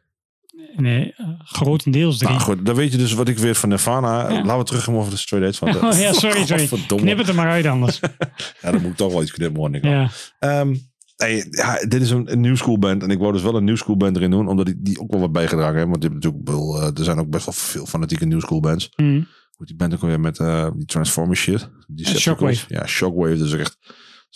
Nee, 0.77 1.13
eh, 1.13 1.27
grotendeels 1.37 2.17
drie. 2.17 2.29
Nou 2.29 2.41
goed, 2.41 2.65
dan 2.65 2.75
weet 2.75 2.91
je 2.91 2.97
dus 2.97 3.13
wat 3.13 3.27
ik 3.27 3.37
weet 3.37 3.57
van 3.57 3.69
Nirvana. 3.69 4.29
Ja. 4.29 4.35
Laten 4.35 4.57
we 4.57 4.63
teruggaan 4.63 4.95
over 4.95 5.11
de 5.11 5.17
Stray 5.17 5.39
Dates. 5.39 5.59
Want, 5.59 5.75
Oh 5.75 5.99
ja, 5.99 6.13
sorry, 6.13 6.45
sorry. 6.45 6.67
Knip 6.95 7.17
het 7.17 7.27
er 7.27 7.35
maar 7.35 7.49
uit 7.49 7.65
anders. 7.65 7.99
Ja, 8.61 8.71
dan 8.71 8.81
moet 8.81 8.91
ik 8.91 8.97
toch 8.97 9.11
wel 9.11 9.21
iets 9.21 9.31
knippen, 9.31 9.59
hoor. 9.59 9.91
Ja. 9.91 10.09
Ehm, 10.39 10.75
hey, 11.15 11.47
ja, 11.49 11.75
dit 11.87 12.01
is 12.01 12.09
een, 12.09 12.31
een 12.31 12.41
new 12.41 12.55
school 12.55 12.79
band. 12.79 13.03
En 13.03 13.09
ik 13.09 13.19
wou 13.19 13.33
dus 13.33 13.41
wel 13.41 13.55
een 13.55 13.63
new 13.63 13.77
school 13.77 13.97
band 13.97 14.15
erin 14.15 14.31
doen. 14.31 14.47
Omdat 14.47 14.67
ik 14.67 14.75
die 14.85 14.99
ook 14.99 15.11
wel 15.11 15.19
wat 15.19 15.31
bijgedragen 15.31 15.77
heb. 15.77 15.87
Want 15.87 16.01
die 16.01 16.09
hebben 16.09 16.29
natuurlijk 16.31 16.49
wel, 16.49 16.81
eh, 16.81 16.97
er 16.97 17.03
zijn 17.03 17.19
ook 17.19 17.29
best 17.29 17.45
wel 17.45 17.53
veel 17.53 17.85
fanatieke 17.85 18.25
new 18.25 18.41
school 18.41 18.59
bands. 18.59 18.89
Hoe 18.95 19.65
die 19.65 19.75
band 19.75 19.93
ook 19.93 20.01
weer 20.01 20.19
met 20.19 20.39
eh, 20.39 20.69
die 20.75 20.85
Transformers 20.85 21.39
shit. 21.39 21.69
Die 21.87 22.05
Shockwave. 22.19 22.65
Ja, 22.67 22.85
Shockwave. 22.85 23.37
Dus 23.37 23.53
echt 23.53 23.77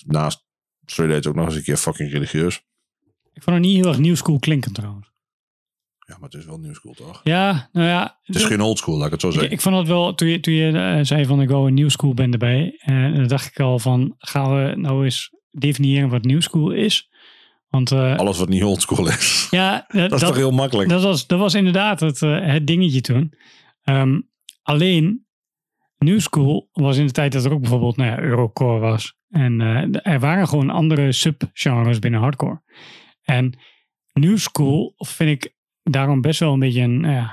naast 0.05 0.45
Stray 0.85 1.07
Dates 1.07 1.27
ook 1.27 1.35
nog 1.35 1.45
eens 1.45 1.55
een 1.55 1.63
keer 1.63 1.77
fucking 1.77 2.11
religieus. 2.11 2.55
Ik 3.33 3.43
vond 3.43 3.55
het 3.55 3.65
niet 3.65 3.75
heel 3.75 3.87
erg 3.87 3.99
new 3.99 4.15
school 4.15 4.39
klinken 4.39 4.73
trouwens. 4.73 5.10
Ja, 6.11 6.17
maar 6.19 6.29
het 6.29 6.39
is 6.39 6.45
wel 6.45 6.57
new 6.57 6.73
school 6.73 6.93
toch? 6.93 7.21
Ja, 7.23 7.69
nou 7.71 7.87
ja. 7.87 8.19
Het 8.23 8.35
is 8.35 8.43
geen 8.43 8.61
old 8.61 8.77
school, 8.77 8.97
laat 8.97 9.05
ik 9.05 9.11
het 9.11 9.21
zo 9.21 9.31
zeggen. 9.31 9.51
ik 9.51 9.61
vond 9.61 9.75
het 9.75 9.87
wel, 9.87 10.13
toen 10.13 10.27
je, 10.27 10.39
toen 10.39 10.53
je 10.53 10.71
eh, 10.71 10.99
zei 11.01 11.25
van 11.25 11.41
ik 11.41 11.49
wou 11.49 11.67
een 11.67 11.73
new 11.73 11.89
school 11.89 12.13
band 12.13 12.33
erbij. 12.33 12.75
En 12.79 13.15
dan 13.15 13.27
dacht 13.27 13.45
ik 13.45 13.59
al 13.59 13.79
van, 13.79 14.15
gaan 14.17 14.55
we 14.55 14.75
nou 14.75 15.03
eens 15.03 15.35
definiëren 15.51 16.09
wat 16.09 16.23
new 16.23 16.41
school 16.41 16.71
is? 16.71 17.09
Want 17.71 17.91
eh, 17.91 18.15
Alles 18.15 18.37
wat 18.37 18.49
niet 18.49 18.63
old 18.63 18.81
school 18.81 19.07
is. 19.07 19.47
ja, 19.51 19.85
dat, 19.87 20.09
Dat 20.09 20.21
is 20.21 20.27
toch 20.27 20.35
heel 20.35 20.51
makkelijk? 20.51 20.89
Dat 20.89 21.03
was, 21.03 21.27
dat 21.27 21.39
was 21.39 21.53
inderdaad 21.53 21.99
het, 21.99 22.21
eh, 22.21 22.45
het 22.45 22.67
dingetje 22.67 23.01
toen. 23.01 23.33
Ehm, 23.83 24.19
alleen, 24.61 25.25
New 25.97 26.19
School 26.19 26.69
was 26.71 26.97
in 26.97 27.05
de 27.05 27.11
tijd 27.11 27.31
dat 27.31 27.45
er 27.45 27.53
ook 27.53 27.61
bijvoorbeeld 27.61 27.97
nou 27.97 28.09
ja, 28.09 28.19
Eurocore 28.19 28.79
was. 28.79 29.15
En 29.29 29.61
eh, 29.61 30.13
er 30.13 30.19
waren 30.19 30.47
gewoon 30.47 30.69
andere 30.69 31.11
subgenres 31.11 31.99
binnen 31.99 32.19
hardcore. 32.19 32.61
En 33.21 33.59
New 34.13 34.37
School 34.37 34.93
vind 34.97 35.29
ik 35.29 35.55
daarom 35.83 36.21
best 36.21 36.39
wel 36.39 36.53
een 36.53 36.59
beetje 36.59 36.81
een 36.81 37.29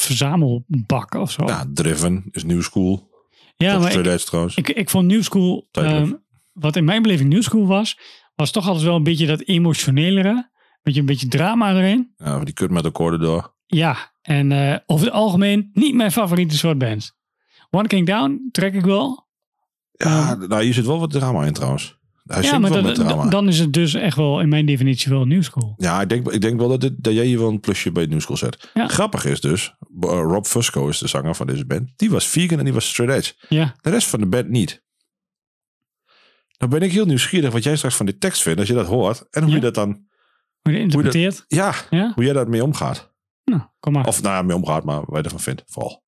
verzamelbak 0.00 1.14
of 1.14 1.30
zo. 1.30 1.46
Ja, 1.46 1.64
Driven 1.72 2.24
is 2.30 2.44
new 2.44 2.62
school. 2.62 3.10
ja 3.56 3.78
maar 3.78 3.92
ik, 3.92 4.56
ik, 4.56 4.68
ik 4.68 4.90
vond 4.90 5.06
New 5.06 5.22
School, 5.22 5.68
ehm, 5.70 6.12
wat 6.52 6.76
in 6.76 6.84
mijn 6.84 7.02
beleving 7.02 7.30
New 7.30 7.42
School 7.42 7.66
was, 7.66 7.98
was 8.34 8.50
toch 8.50 8.66
altijd 8.66 8.84
wel 8.84 8.96
een 8.96 9.02
beetje 9.02 9.26
dat 9.26 9.40
emotionelere. 9.40 10.48
Beetje, 10.82 11.00
een 11.00 11.06
beetje 11.06 11.28
drama 11.28 11.74
erin. 11.74 12.12
Ja, 12.16 12.44
die 12.44 12.54
kut 12.54 12.70
met 12.70 12.84
akkoorden 12.84 13.20
door. 13.20 13.54
Ja, 13.66 14.12
en 14.22 14.52
eh, 14.52 14.78
over 14.86 15.06
het 15.06 15.14
algemeen 15.14 15.70
niet 15.72 15.94
mijn 15.94 16.12
favoriete 16.12 16.56
soort 16.56 16.78
bands. 16.78 17.18
One 17.70 17.88
King 17.88 18.06
Down 18.06 18.48
trek 18.50 18.74
ik 18.74 18.84
wel. 18.84 19.28
Ja, 19.92 20.34
nou, 20.34 20.62
hier 20.62 20.74
zit 20.74 20.86
wel 20.86 21.00
wat 21.00 21.10
drama 21.10 21.44
in 21.44 21.52
trouwens. 21.52 21.98
Hij 22.30 22.42
ja, 22.42 22.58
maar 22.58 22.70
dat- 22.82 23.30
dan 23.30 23.48
is 23.48 23.58
het 23.58 23.72
dus 23.72 23.94
echt 23.94 24.16
wel 24.16 24.40
in 24.40 24.48
mijn 24.48 24.66
definitie 24.66 25.10
wel 25.12 25.24
new 25.24 25.42
school. 25.42 25.74
Ja, 25.76 26.00
ik 26.00 26.08
denk, 26.08 26.30
ik 26.30 26.40
denk 26.40 26.58
wel 26.58 26.68
dat, 26.68 26.80
dit, 26.80 26.92
dat 26.96 27.12
jij 27.14 27.24
hier 27.24 27.38
wel 27.38 27.48
een 27.48 27.60
plusje 27.60 27.92
bij 27.92 28.06
New 28.06 28.20
School 28.20 28.36
zet. 28.36 28.70
Ja. 28.74 28.86
Grappig 28.88 29.24
is 29.24 29.40
dus, 29.40 29.74
eh, 30.00 30.08
Rob 30.08 30.44
Fusco 30.44 30.88
is 30.88 30.98
de 30.98 31.08
zanger 31.08 31.34
van 31.34 31.46
deze 31.46 31.66
band. 31.66 31.90
Die 31.96 32.10
was 32.10 32.26
vegan 32.26 32.58
en 32.58 32.64
die 32.64 32.72
was 32.74 32.88
straight 32.88 33.16
edge. 33.18 33.32
Ja, 33.48 33.74
De 33.80 33.90
rest 33.90 34.06
van 34.08 34.20
de 34.20 34.26
band 34.26 34.48
niet. 34.48 34.82
Nou 36.58 36.72
ben 36.72 36.82
ik 36.82 36.92
heel 36.92 37.06
nieuwsgierig 37.06 37.52
wat 37.52 37.62
jij 37.62 37.76
straks 37.76 37.94
van 37.96 38.06
die 38.06 38.18
tekst 38.18 38.42
vindt 38.42 38.58
als 38.58 38.68
je 38.68 38.74
dat 38.74 38.86
hoort. 38.86 39.26
En 39.30 39.40
hoe 39.42 39.50
Ja. 39.50 39.56
je 39.56 39.62
dat 39.62 39.74
dan, 39.74 39.88
hoe 40.62 40.72
je 40.72 40.72
dat 40.72 40.80
interpreteert. 40.80 41.44
ja, 41.48 41.74
Ja, 41.90 42.12
hoe 42.14 42.24
jij 42.24 42.32
daar 42.32 42.48
mee 42.48 42.64
omgaat. 42.64 43.12
nou, 43.44 43.62
kom 43.80 43.92
maar. 43.92 44.06
Of 44.06 44.22
nou 44.22 44.34
ja, 44.34 44.42
mee 44.42 44.56
omgaat, 44.56 44.84
maar 44.84 45.00
wat 45.06 45.16
je 45.18 45.22
ervan 45.22 45.40
vindt, 45.40 45.62
vooral. 45.66 46.02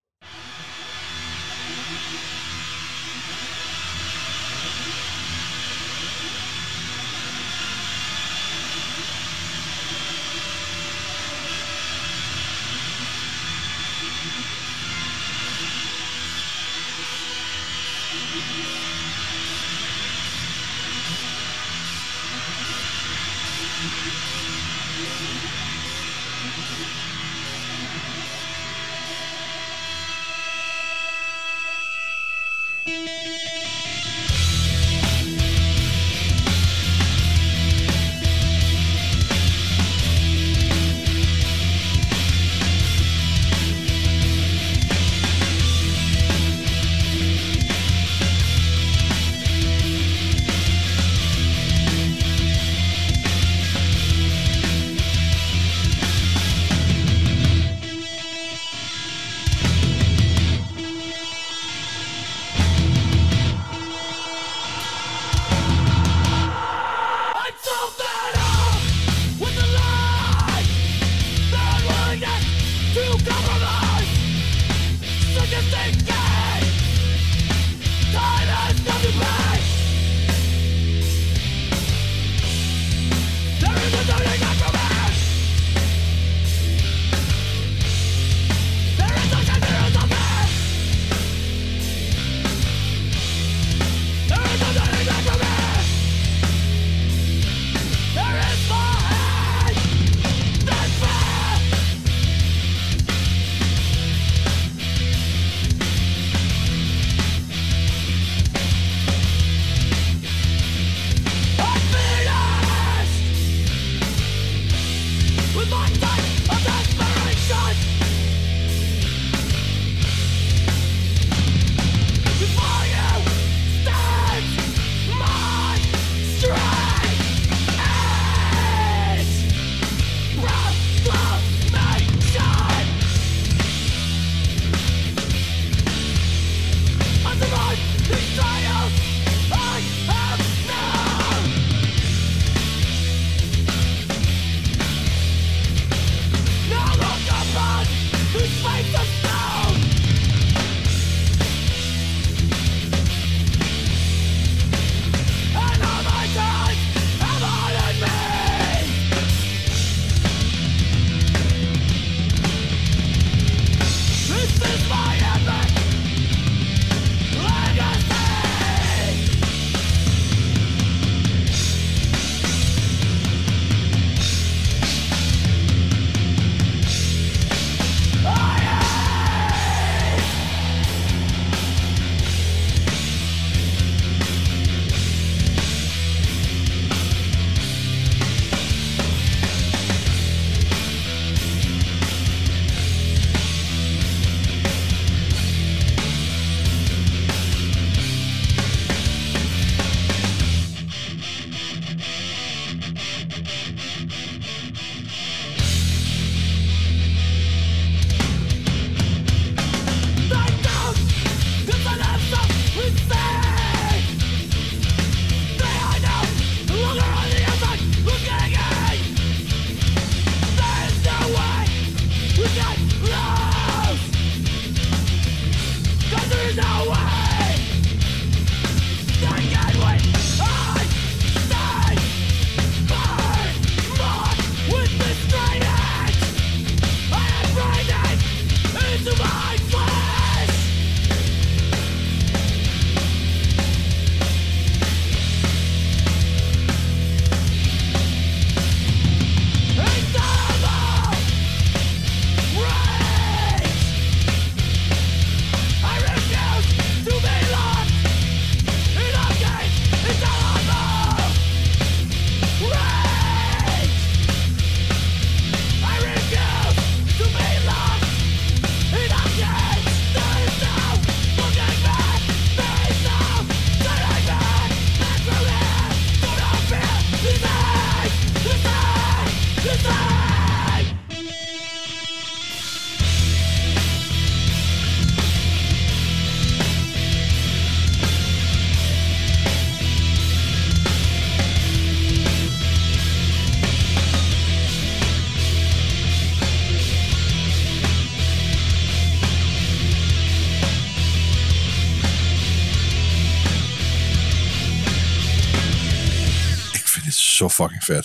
Fucking 307.63 307.85
vet. 307.85 308.05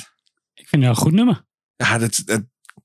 Ik 0.54 0.68
vind 0.68 0.82
het 0.84 0.92
een 0.92 0.98
goed 0.98 1.12
nummer. 1.14 1.46
Ja, 1.76 2.00
het- 2.00 2.24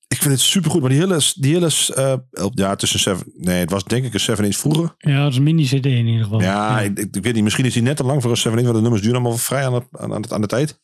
ik 0.08 0.18
vind 0.18 0.30
het 0.30 0.40
super 0.40 0.70
goed. 0.70 0.80
Maar 0.80 0.90
die 0.90 0.98
hele, 0.98 1.20
die 1.34 1.52
hele 1.54 1.70
eh, 1.94 2.46
ja, 2.54 2.76
tussen 2.76 2.98
seven, 3.00 3.32
nee, 3.36 3.58
het 3.60 3.70
was 3.70 3.84
denk 3.84 4.04
ik 4.04 4.14
een 4.14 4.20
7 4.20 4.44
inch 4.44 4.56
vroeger. 4.56 4.94
Ja, 4.98 5.22
dat 5.22 5.30
is 5.30 5.36
een 5.36 5.42
mini-cd 5.42 5.86
in 5.86 6.06
ieder 6.06 6.22
geval. 6.24 6.40
Ja, 6.40 6.80
Ik, 6.80 6.98
ik, 6.98 7.16
ik 7.16 7.22
weet 7.24 7.34
niet. 7.34 7.42
Misschien 7.42 7.64
is 7.64 7.72
die 7.72 7.82
net 7.82 7.96
te 7.96 8.04
lang 8.04 8.22
voor 8.22 8.30
een 8.30 8.36
7 8.36 8.52
inch, 8.58 8.64
want 8.64 8.76
de 8.76 8.82
nummers 8.82 9.02
duren 9.02 9.20
allemaal 9.20 9.38
vrij 9.38 9.66
aan, 9.66 9.74
het, 9.74 9.86
aan, 9.90 10.12
aan, 10.14 10.22
het, 10.22 10.32
aan 10.32 10.40
de 10.40 10.46
tijd. 10.46 10.80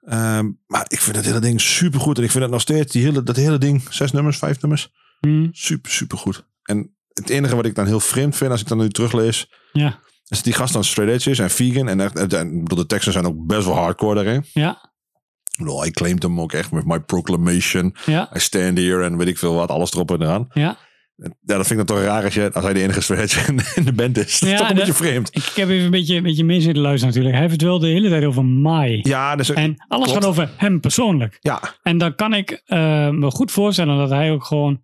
Ehm, 0.00 0.50
maar 0.66 0.84
ik 0.88 1.00
vind 1.00 1.16
het 1.16 1.24
hele 1.24 1.38
ding 1.40 1.60
super 1.60 2.00
goed. 2.00 2.18
En 2.18 2.24
ik 2.24 2.30
vind 2.30 2.42
het 2.42 2.52
nog 2.52 2.60
steeds, 2.60 2.92
die 2.92 3.02
hele, 3.02 3.22
dat 3.22 3.36
hele 3.36 3.58
ding, 3.58 3.82
zes 3.90 4.12
nummers, 4.12 4.38
vijf 4.38 4.60
nummers, 4.60 4.88
Hm, 5.20 5.48
super, 5.50 5.90
super 5.90 6.18
goed. 6.18 6.46
En 6.62 6.96
het 7.12 7.30
enige 7.30 7.56
wat 7.56 7.64
ik 7.66 7.74
dan 7.74 7.86
heel 7.86 8.00
vreemd 8.00 8.36
vind, 8.36 8.50
als 8.50 8.60
ik 8.60 8.68
dan 8.68 8.78
nu 8.78 8.88
teruglees, 8.88 9.50
ja. 9.72 10.00
Dat 10.24 10.44
die 10.44 10.52
gast 10.52 10.72
dan 10.72 10.84
straight 10.84 11.14
edge 11.16 11.30
is 11.30 11.38
en 11.38 11.50
vegan. 11.50 11.88
En, 11.88 12.00
echt, 12.00 12.32
en, 12.34 12.58
bedoel, 12.62 12.78
de 12.78 12.86
teksten 12.86 13.12
zijn 13.12 13.26
ook 13.26 13.46
best 13.46 13.66
wel 13.66 13.76
hardcore 13.76 14.14
daarin. 14.14 14.44
Ja. 14.52 14.92
Ik 15.50 15.58
bedoel, 15.58 15.80
hij 15.80 15.90
claimt 15.90 16.22
hem 16.22 16.40
ook 16.40 16.52
echt 16.52 16.72
met 16.72 16.84
my 16.86 17.00
proclamation. 17.00 17.94
Ja. 18.06 18.30
I 18.36 18.38
stand 18.38 18.78
here 18.78 19.04
en 19.04 19.16
weet 19.16 19.28
ik 19.28 19.38
veel 19.38 19.54
wat, 19.54 19.68
alles 19.70 19.92
erop 19.92 20.10
en 20.10 20.22
eraan. 20.22 20.46
Ja. 20.52 20.76
Ja, 21.16 21.32
dat 21.56 21.66
vind 21.66 21.80
ik 21.80 21.86
dan 21.86 21.96
toch 21.96 22.04
raar 22.06 22.24
als, 22.24 22.34
je, 22.34 22.52
als 22.52 22.64
hij 22.64 22.72
de 22.72 22.82
enige 22.82 23.00
straight 23.00 23.32
edge 23.36 23.52
in, 23.74 23.84
de 23.84 23.92
band 23.92 24.18
is. 24.18 24.38
Dat 24.40 24.48
is 24.50 24.58
toch 24.58 24.68
een 24.68 24.76
dat- 24.76 24.84
beetje 24.86 24.92
vreemd. 25.04 25.28
Ik, 25.36 25.42
ik 25.44 25.52
heb 25.54 25.68
even 25.68 25.84
een 25.84 25.90
beetje, 25.90 26.16
een 26.16 26.22
beetje 26.22 26.44
mee 26.44 26.60
zitten 26.60 26.82
luisteren 26.82 27.06
natuurlijk. 27.08 27.34
Hij 27.34 27.42
heeft 27.42 27.60
het 27.60 27.70
wel 27.70 27.78
de 27.78 27.86
hele 27.88 28.08
tijd 28.08 28.24
over 28.24 28.44
mij. 28.44 29.00
Ja, 29.02 29.36
dus, 29.36 29.50
En 29.52 29.84
alles 29.88 30.04
Klopt. 30.06 30.20
gaat 30.22 30.30
over 30.30 30.50
hem 30.56 30.80
persoonlijk. 30.80 31.36
ja, 31.40 31.60
En 31.82 31.98
dan 31.98 32.14
kan 32.14 32.34
ik 32.34 32.62
eh, 32.66 32.78
me 33.10 33.30
goed 33.30 33.50
voorstellen 33.50 33.96
dat 33.98 34.10
hij 34.10 34.30
ook 34.32 34.44
gewoon... 34.44 34.80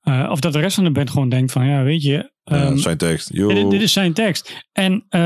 eh, 0.00 0.28
of 0.30 0.40
dat 0.40 0.52
de 0.52 0.60
rest 0.60 0.74
van 0.74 0.84
de 0.84 0.92
band 0.92 1.10
gewoon 1.10 1.28
denkt 1.28 1.52
van... 1.52 1.66
Ja, 1.66 1.82
weet 1.82 2.02
je... 2.02 2.32
eh, 2.48 2.62
ehm, 2.62 2.76
zijn 2.76 2.96
tekst. 2.96 3.34
Dit, 3.54 3.70
dit 3.70 3.82
is 3.82 3.92
zijn 3.92 4.12
tekst. 4.12 4.66
En 4.72 5.04
eh, 5.08 5.20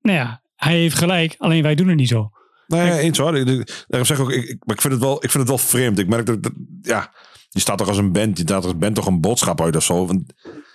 nou 0.00 0.18
ja, 0.18 0.42
hij 0.56 0.76
heeft 0.76 0.96
gelijk. 0.96 1.34
Alleen 1.38 1.62
wij 1.62 1.74
doen 1.74 1.88
het 1.88 1.96
niet 1.96 2.08
zo. 2.08 2.30
Nee, 2.66 2.98
eens 2.98 3.18
hoor. 3.18 3.32
Daarom 3.44 4.04
zeg 4.04 4.18
ik 4.18 4.22
ook, 4.22 4.32
ik, 4.32 4.44
ik- 4.48 4.62
maar 4.66 4.74
ik 4.74 4.80
vind 4.80 4.92
het 4.92 5.02
wel, 5.02 5.14
ik 5.14 5.30
vind 5.30 5.32
het 5.32 5.48
wel 5.48 5.58
vreemd. 5.58 5.98
Ik 5.98 6.08
merk 6.08 6.26
dat, 6.26 6.42
dat- 6.42 6.52
ja, 6.82 7.12
je 7.48 7.60
staat 7.60 7.78
toch 7.78 7.88
als 7.88 7.96
een 7.98 8.12
band, 8.12 8.36
je 8.38 8.42
staat 8.44 8.64
als 8.64 8.76
band 8.78 8.94
toch 8.94 9.06
een 9.06 9.20
boodschap 9.20 9.60
uit 9.60 9.76
of 9.76 9.84
zo. 9.84 10.06
Want 10.06 10.22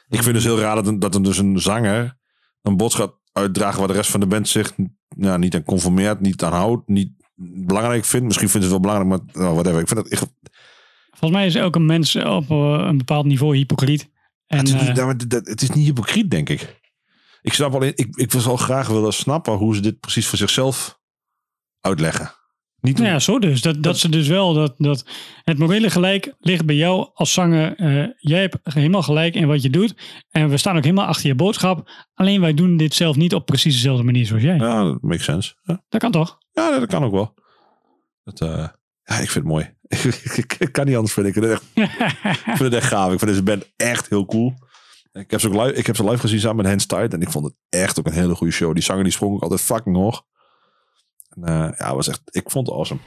ik 0.09 0.23
vind 0.23 0.25
het 0.25 0.33
dus 0.33 0.43
heel 0.43 0.59
raar 0.59 0.75
dat, 0.75 0.87
een- 0.87 0.99
dat 0.99 1.15
er 1.15 1.23
dus 1.23 1.37
een 1.37 1.59
zanger 1.59 2.17
een 2.61 2.77
boodschap 2.77 3.19
uitdraagt 3.31 3.77
waar 3.77 3.87
de 3.87 3.93
rest 3.93 4.11
van 4.11 4.19
de 4.19 4.27
band 4.27 4.47
zich 4.47 4.73
ja, 5.17 5.37
niet 5.37 5.55
aan 5.55 5.63
conformeert, 5.63 6.19
niet 6.21 6.43
aan 6.43 6.53
houdt, 6.53 6.87
niet 6.87 7.11
belangrijk 7.65 8.05
vindt. 8.05 8.25
Misschien 8.25 8.49
vindt 8.49 8.65
het 8.67 8.75
wel 8.81 8.81
belangrijk, 8.91 9.09
maar 9.09 9.43
nou, 9.43 9.53
whatever. 9.53 9.79
Ik 9.79 9.87
vind 9.87 10.11
ik, 10.11 10.19
Volgens 11.09 11.39
mij 11.39 11.45
is 11.45 11.55
elke 11.55 11.79
mens 11.79 12.15
op 12.15 12.49
eh, 12.51 12.83
een 12.87 12.97
bepaald 12.97 13.25
niveau 13.25 13.55
hypocriet. 13.57 14.09
En, 14.47 14.57
het, 14.57 14.67
is 14.67 14.73
niet, 14.73 14.87
eh, 14.89 14.95
nou, 14.95 15.15
het 15.43 15.61
is 15.61 15.69
niet 15.69 15.85
hypocriet, 15.85 16.31
denk 16.31 16.49
ik. 16.49 16.79
Ik 17.41 17.53
snap 17.53 17.73
alleen, 17.73 17.91
ik, 17.95 18.15
ik 18.15 18.31
wel 18.31 18.57
graag 18.57 18.87
willen 18.87 19.13
snappen 19.13 19.53
hoe 19.53 19.75
ze 19.75 19.81
dit 19.81 19.99
precies 19.99 20.27
voor 20.27 20.37
zichzelf 20.37 20.99
uitleggen. 21.81 22.31
Niet 22.79 22.97
Nou 22.97 23.09
ja, 23.09 23.19
zo 23.19 23.39
dus. 23.39 23.61
Dat, 23.61 23.83
dat 23.83 23.97
ze 23.97 24.09
dus 24.09 24.27
wel, 24.27 24.53
dat, 24.53 24.73
dat 24.77 25.05
het 25.43 25.57
morele 25.57 25.89
gelijk 25.89 26.35
ligt 26.39 26.65
bij 26.65 26.75
jou 26.75 27.09
als 27.13 27.33
zanger. 27.33 27.75
Eh, 27.75 28.07
jij 28.17 28.41
hebt 28.41 28.57
helemaal 28.63 29.01
gelijk 29.03 29.35
in 29.35 29.47
wat 29.47 29.61
je 29.61 29.69
doet. 29.69 29.95
En 30.29 30.49
we 30.49 30.57
staan 30.57 30.77
ook 30.77 30.83
helemaal 30.83 31.05
achter 31.05 31.27
je 31.27 31.35
boodschap. 31.35 31.89
Alleen 32.13 32.41
wij 32.41 32.53
doen 32.53 32.77
dit 32.77 32.93
zelf 32.93 33.15
niet 33.15 33.33
op 33.33 33.45
precies 33.45 33.73
dezelfde 33.73 34.03
manier 34.03 34.25
zoals 34.25 34.43
jij. 34.43 34.55
Ja, 34.55 34.83
dat 34.83 35.01
makes 35.01 35.23
sense. 35.23 35.55
Ja. 35.63 35.83
Dat 35.89 36.01
kan 36.01 36.11
toch? 36.11 36.37
Ja, 36.51 36.79
dat 36.79 36.89
kan 36.89 37.03
ook 37.03 37.11
wel. 37.11 37.33
Dat, 38.23 38.41
eh, 38.41 38.67
ja, 39.07 39.15
ik 39.15 39.29
vind 39.29 39.33
het 39.33 39.43
mooi. 39.43 39.73
ik, 39.87 40.55
ik 40.67 40.71
kan 40.71 40.85
niet 40.85 40.95
anders 40.95 41.13
vinden. 41.13 41.33
Ik 41.35 41.41
vind, 41.41 41.51
het 41.51 41.61
echt, 41.75 41.89
ik 42.47 42.55
vind 42.57 42.59
het 42.59 42.73
echt 42.73 42.87
gaaf. 42.87 43.11
Ik 43.11 43.19
vind 43.19 43.31
deze 43.31 43.43
band 43.43 43.71
echt 43.75 44.09
heel 44.09 44.25
cool. 44.25 44.53
Ik 45.11 45.31
heb 45.31 45.39
ze, 45.39 45.47
ook 45.47 45.53
live, 45.53 45.73
ik 45.73 45.85
heb 45.85 45.95
ze 45.95 46.03
live 46.03 46.19
gezien 46.19 46.39
samen 46.39 46.55
met 46.55 46.65
Hans 46.65 46.85
Tide. 46.85 47.07
En 47.15 47.21
ik 47.21 47.31
vond 47.31 47.45
het 47.45 47.53
echt 47.69 47.99
ook 47.99 48.05
een 48.05 48.13
hele 48.13 48.35
goede 48.35 48.53
show. 48.53 48.73
Die 48.73 48.83
zanger 48.83 49.03
die 49.03 49.11
sprong 49.13 49.33
ook 49.33 49.41
altijd 49.41 49.61
fucking 49.61 49.95
hoog. 49.95 50.23
En, 51.29 51.43
eh, 51.43 51.69
ja, 51.77 51.95
was 51.95 52.07
echt, 52.07 52.21
ik 52.25 52.51
vond 52.51 52.67
het 52.67 52.75
awesome. 52.75 52.99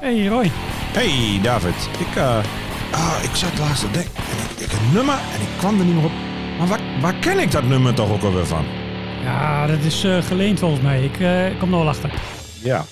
hey 0.00 0.26
Roy. 0.26 0.50
Hey 0.92 1.40
David, 1.42 1.88
ik, 1.98 2.16
eh, 2.16 2.44
ah, 2.90 3.18
ik 3.22 3.34
zat 3.34 3.58
laatst 3.58 3.80
te 3.80 3.90
denken. 3.90 4.14
En 4.16 4.50
ik, 4.50 4.66
ik 4.66 4.72
een 4.72 4.92
nummer 4.92 5.14
en 5.14 5.40
ik 5.40 5.58
kwam 5.58 5.78
er 5.78 5.84
niet 5.84 5.94
meer 5.94 6.04
op. 6.04 6.12
Maar 6.58 6.66
waar, 6.66 6.80
waar 7.00 7.14
ken 7.14 7.38
ik 7.38 7.50
dat 7.50 7.64
nummer 7.64 7.94
toch 7.94 8.10
ook 8.10 8.22
alweer 8.22 8.46
van? 8.46 8.64
Ja, 9.22 9.66
dat 9.66 9.80
is 9.80 10.04
eh, 10.04 10.22
geleend 10.22 10.58
volgens 10.58 10.80
mij. 10.80 11.04
Ik 11.04 11.20
eh, 11.20 11.58
kom 11.58 11.72
er 11.72 11.78
wel 11.78 11.88
achter. 11.88 12.12
Ja. 12.62 12.84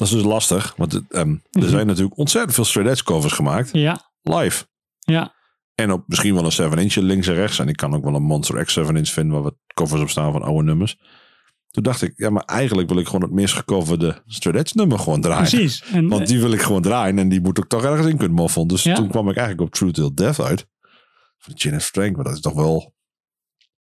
Dat 0.00 0.08
is 0.08 0.14
dus 0.14 0.22
lastig. 0.24 0.74
Want 0.76 0.92
het, 0.92 1.04
ehm, 1.08 1.34
er 1.50 1.68
zijn 1.68 1.86
natuurlijk 1.86 2.18
ontzettend 2.18 2.54
veel 2.54 2.64
straight 2.64 2.92
edge 2.92 3.04
covers 3.04 3.32
gemaakt. 3.32 3.68
Ja, 3.72 4.10
Live. 4.22 4.64
ja. 4.98 5.34
En 5.74 5.92
op 5.92 6.02
misschien 6.06 6.34
wel 6.34 6.44
een 6.44 6.52
7 6.52 6.78
inch 6.78 6.94
links 6.94 7.26
en 7.26 7.34
rechts. 7.34 7.58
En 7.58 7.68
ik 7.68 7.76
kan 7.76 7.94
ook 7.94 8.04
wel 8.04 8.14
een 8.14 8.22
Monster 8.22 8.64
X 8.64 8.72
7 8.72 8.96
inch 8.96 9.08
vinden 9.08 9.32
waar 9.32 9.42
wat 9.42 9.54
covers 9.74 10.00
op 10.00 10.10
staan 10.10 10.32
van 10.32 10.42
oude 10.42 10.62
nummers. 10.62 10.98
Toen 11.70 11.82
dacht 11.82 12.02
ik, 12.02 12.12
ja, 12.16 12.30
maar 12.30 12.42
eigenlijk 12.44 12.88
wil 12.88 12.98
ik 12.98 13.06
gewoon 13.06 13.22
het 13.22 13.30
meest 13.30 13.54
gecoverde 13.54 14.22
straight 14.26 14.62
edge 14.66 14.76
nummer 14.78 14.98
gewoon 14.98 15.20
draaien. 15.20 15.48
Precies. 15.48 15.82
En, 15.92 16.08
Want 16.08 16.26
die 16.26 16.40
wil 16.40 16.52
ik 16.52 16.62
gewoon 16.62 16.82
draaien 16.82 17.18
en 17.18 17.28
die 17.28 17.40
moet 17.40 17.58
ik 17.58 17.64
toch 17.66 17.84
ergens 17.84 18.06
in 18.08 18.16
kunnen 18.16 18.36
moffelen. 18.36 18.68
Dus 18.68 18.82
Ja. 18.82 18.94
toen 18.94 19.08
kwam 19.08 19.28
ik 19.28 19.36
eigenlijk 19.36 19.66
op 19.68 19.74
True 19.74 19.90
Till 19.92 20.14
Death 20.14 20.40
uit. 20.40 20.66
Van 21.38 21.52
Chin 21.56 21.80
Strength, 21.80 22.16
maar 22.16 22.24
dat 22.24 22.34
is 22.34 22.40
toch 22.40 22.54
wel... 22.54 22.94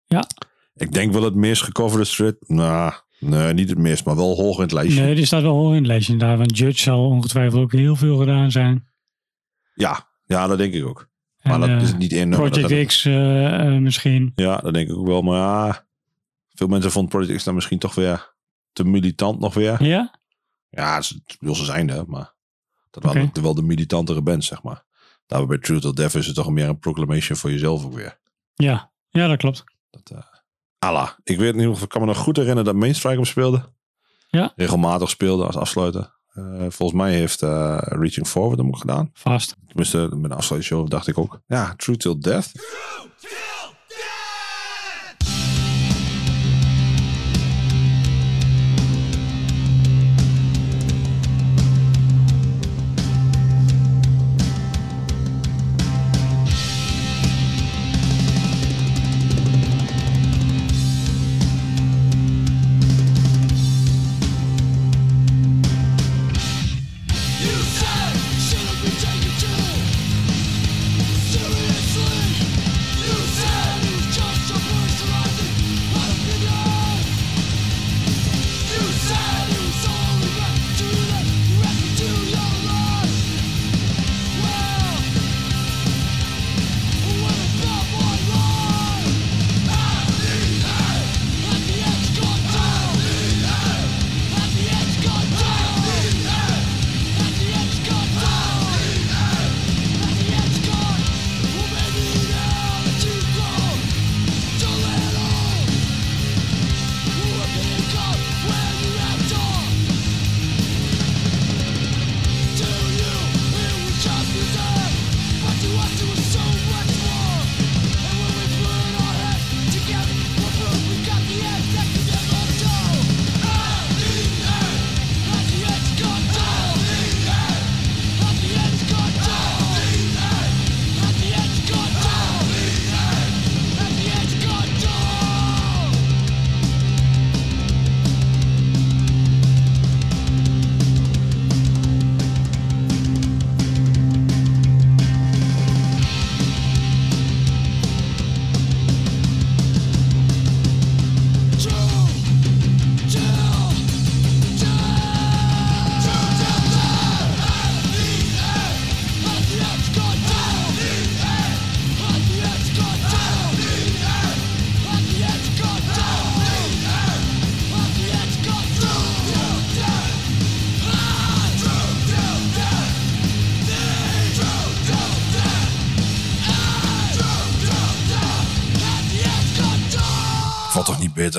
Ja. 0.05 0.27
Ik 0.73 0.91
denk 0.91 1.13
wel 1.13 1.23
het 1.23 1.35
meest 1.35 1.61
gecoverde 1.61 2.05
straight... 2.05 2.49
Nou, 2.49 2.93
nee, 3.19 3.53
niet 3.53 3.69
het 3.69 3.77
meest, 3.77 4.05
maar 4.05 4.15
wel 4.15 4.35
hoog 4.35 4.55
in 4.55 4.61
het 4.61 4.71
lijstje. 4.71 5.01
nee, 5.01 5.15
die 5.15 5.25
staat 5.25 5.41
wel 5.41 5.55
hoog 5.55 5.71
in 5.71 5.77
het 5.77 5.87
lijstje 5.87 6.17
daar. 6.17 6.37
Want 6.37 6.57
Judge 6.57 6.81
zal 6.81 7.05
ongetwijfeld 7.05 7.61
ook 7.61 7.71
heel 7.71 7.95
veel 7.95 8.17
gedaan 8.17 8.51
zijn. 8.51 8.87
Ja, 9.73 10.07
ja, 10.25 10.47
dat 10.47 10.57
denk 10.57 10.73
ik 10.73 10.85
ook. 10.85 11.09
Maar 11.43 11.53
En, 11.53 11.59
dat 11.59 11.69
eh, 11.69 11.81
is 11.81 11.93
niet 11.93 12.11
één 12.11 12.29
nummer. 12.29 12.49
Project 12.49 12.87
X 12.87 13.05
eh, 13.05 13.75
eh, 13.75 13.81
misschien. 13.81 14.31
Ja, 14.35 14.57
dat 14.57 14.73
denk 14.73 14.89
ik 14.89 14.95
ook 14.95 15.07
wel. 15.07 15.21
Maar 15.21 15.37
ja, 15.37 15.85
veel 16.53 16.67
mensen 16.67 16.91
vonden 16.91 17.11
Project 17.11 17.37
X 17.37 17.43
dan 17.43 17.55
misschien 17.55 17.79
toch 17.79 17.95
weer 17.95 18.33
te 18.73 18.83
militant 18.83 19.39
nog 19.39 19.53
weer. 19.53 19.83
Ja? 19.83 20.19
Ja, 20.69 21.01
ze, 21.01 21.21
ze 21.41 21.65
zijn 21.65 21.89
er, 21.89 22.03
maar 22.07 22.33
dat 22.89 23.05
Oké. 23.05 23.13
waren 23.13 23.41
wel 23.41 23.55
de 23.55 23.61
militantere 23.61 24.21
band, 24.21 24.43
zeg 24.43 24.63
maar. 24.63 24.83
Daar 25.25 25.45
bij 25.45 25.57
True 25.57 25.79
Till 25.79 25.93
Death 25.93 26.15
is 26.15 26.25
het 26.25 26.35
toch 26.35 26.49
meer 26.49 26.69
een 26.69 26.79
proclamation 26.79 27.37
voor 27.37 27.51
jezelf 27.51 27.85
ook 27.85 27.93
weer. 27.93 28.19
Ja. 28.53 28.91
Ja, 29.09 29.27
dat 29.27 29.37
klopt. 29.37 29.63
Dat, 29.89 30.11
eh 30.11 30.36
Allah. 30.79 31.09
Ik 31.23 31.37
weet 31.37 31.55
niet 31.55 31.67
of 31.67 31.81
ik 31.81 31.89
kan 31.89 32.01
me 32.01 32.07
nog 32.07 32.17
goed 32.17 32.35
herinneren 32.35 32.65
dat 32.65 32.81
Mainstrike 32.81 33.15
hem 33.15 33.25
speelde. 33.25 33.63
Ja. 34.29 34.53
Regelmatig 34.55 35.09
speelde 35.09 35.45
als 35.45 35.55
afsluiter. 35.55 36.15
Eh, 36.33 36.43
volgens 36.59 36.99
mij 36.99 37.13
heeft 37.13 37.41
eh, 37.41 37.77
Reaching 37.79 38.27
Forward 38.27 38.57
hem 38.57 38.67
ook 38.67 38.77
gedaan. 38.77 39.09
Vast. 39.13 39.55
Tenminste, 39.67 39.97
met 39.97 40.31
een 40.31 40.37
afsluitshow 40.37 40.89
dacht 40.89 41.07
ik 41.07 41.17
ook. 41.17 41.41
Ja, 41.47 41.73
True 41.77 41.97
Till 41.97 42.19
Death. 42.19 42.51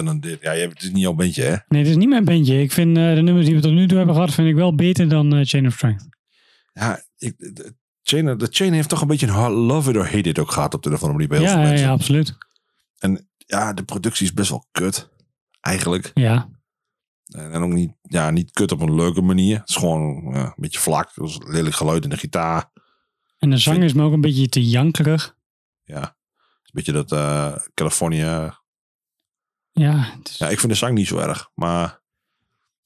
Beter 0.05 0.21
dan 0.21 0.21
dit? 0.31 0.39
Ja, 0.41 0.53
het 0.69 0.83
is 0.83 0.91
niet 0.91 1.03
jouw 1.03 1.13
bandje, 1.13 1.43
hè? 1.43 1.57
Nee, 1.69 1.83
dit 1.83 1.91
is 1.91 1.97
niet 1.97 2.09
mijn 2.09 2.25
bandje. 2.25 2.61
Ik 2.61 2.73
vind 2.73 2.97
eh, 2.97 3.15
de 3.15 3.23
nummers 3.23 3.47
die 3.47 3.55
we 3.55 3.61
tot 3.61 3.73
nu 3.73 3.87
toe 3.89 3.97
hebben 3.97 4.15
gehad, 4.15 4.35
vind 4.35 4.49
ik 4.49 4.55
wel 4.55 4.75
beter 4.75 5.09
dan 5.09 5.35
eh, 5.35 5.45
Chain 5.45 5.67
of 5.67 5.73
Strength. 5.73 6.09
Ja, 6.73 7.03
ik, 7.17 7.35
de, 7.39 7.75
Chain, 8.03 8.39
de 8.39 8.49
Chain 8.51 8.73
heeft 8.73 8.89
toch 8.89 9.01
een 9.01 9.07
beetje 9.09 9.27
een 9.27 9.33
hard 9.33 9.53
love 9.53 9.91
it 9.91 9.97
or 9.97 10.05
hate 10.05 10.29
it 10.29 10.39
ook 10.39 10.51
gehad 10.51 10.75
op 10.75 10.83
de 10.83 10.91
andere 10.91 11.13
manier 11.13 11.29
bij 11.29 11.39
heel 11.39 11.47
Ja, 11.49 11.73
ja, 11.73 11.91
absoluut. 11.91 12.37
En 12.99 13.29
ja, 13.37 13.73
de 13.73 13.83
productie 13.83 14.27
is 14.27 14.33
best 14.33 14.51
wel 14.51 14.67
kut. 14.71 15.11
Eigenlijk. 15.61 16.11
Ja, 16.15 16.49
En 17.29 17.53
en 17.53 17.63
ook 17.63 17.73
niet, 17.73 17.93
ja, 18.03 18.31
niet 18.31 18.51
kut 18.51 18.73
op 18.73 18.81
een 18.81 18.95
leuke 18.95 19.21
manier. 19.23 19.59
Het 19.59 19.69
is 19.69 19.77
gewoon 19.77 20.31
ja, 20.33 20.45
een 20.45 20.53
beetje 20.57 20.79
vlak. 20.79 21.11
Het 21.15 21.25
is 21.29 21.39
lelijk 21.45 21.75
geluid 21.75 22.05
in 22.05 22.11
de 22.11 22.17
gitaar. 22.17 22.71
en 23.39 23.51
de 23.51 23.57
zang 23.57 23.77
Vind- 23.77 23.89
is 23.91 23.97
me 23.97 24.03
ook 24.05 24.13
een 24.13 24.21
beetje 24.21 24.49
te 24.49 24.69
jankerig. 24.69 25.37
Ja. 25.85 26.01
Het 26.01 26.11
Een 26.63 26.71
beetje 26.73 26.93
dat 26.93 27.13
eh 27.13 27.57
California. 27.75 28.61
Ja, 29.79 30.15
is- 30.25 30.37
Ja, 30.39 30.49
ik 30.49 30.59
vind 30.61 30.73
de 30.73 30.79
zang 30.79 30.95
niet 30.95 31.07
zo 31.07 31.19
erg. 31.19 31.51
Maar 31.55 32.01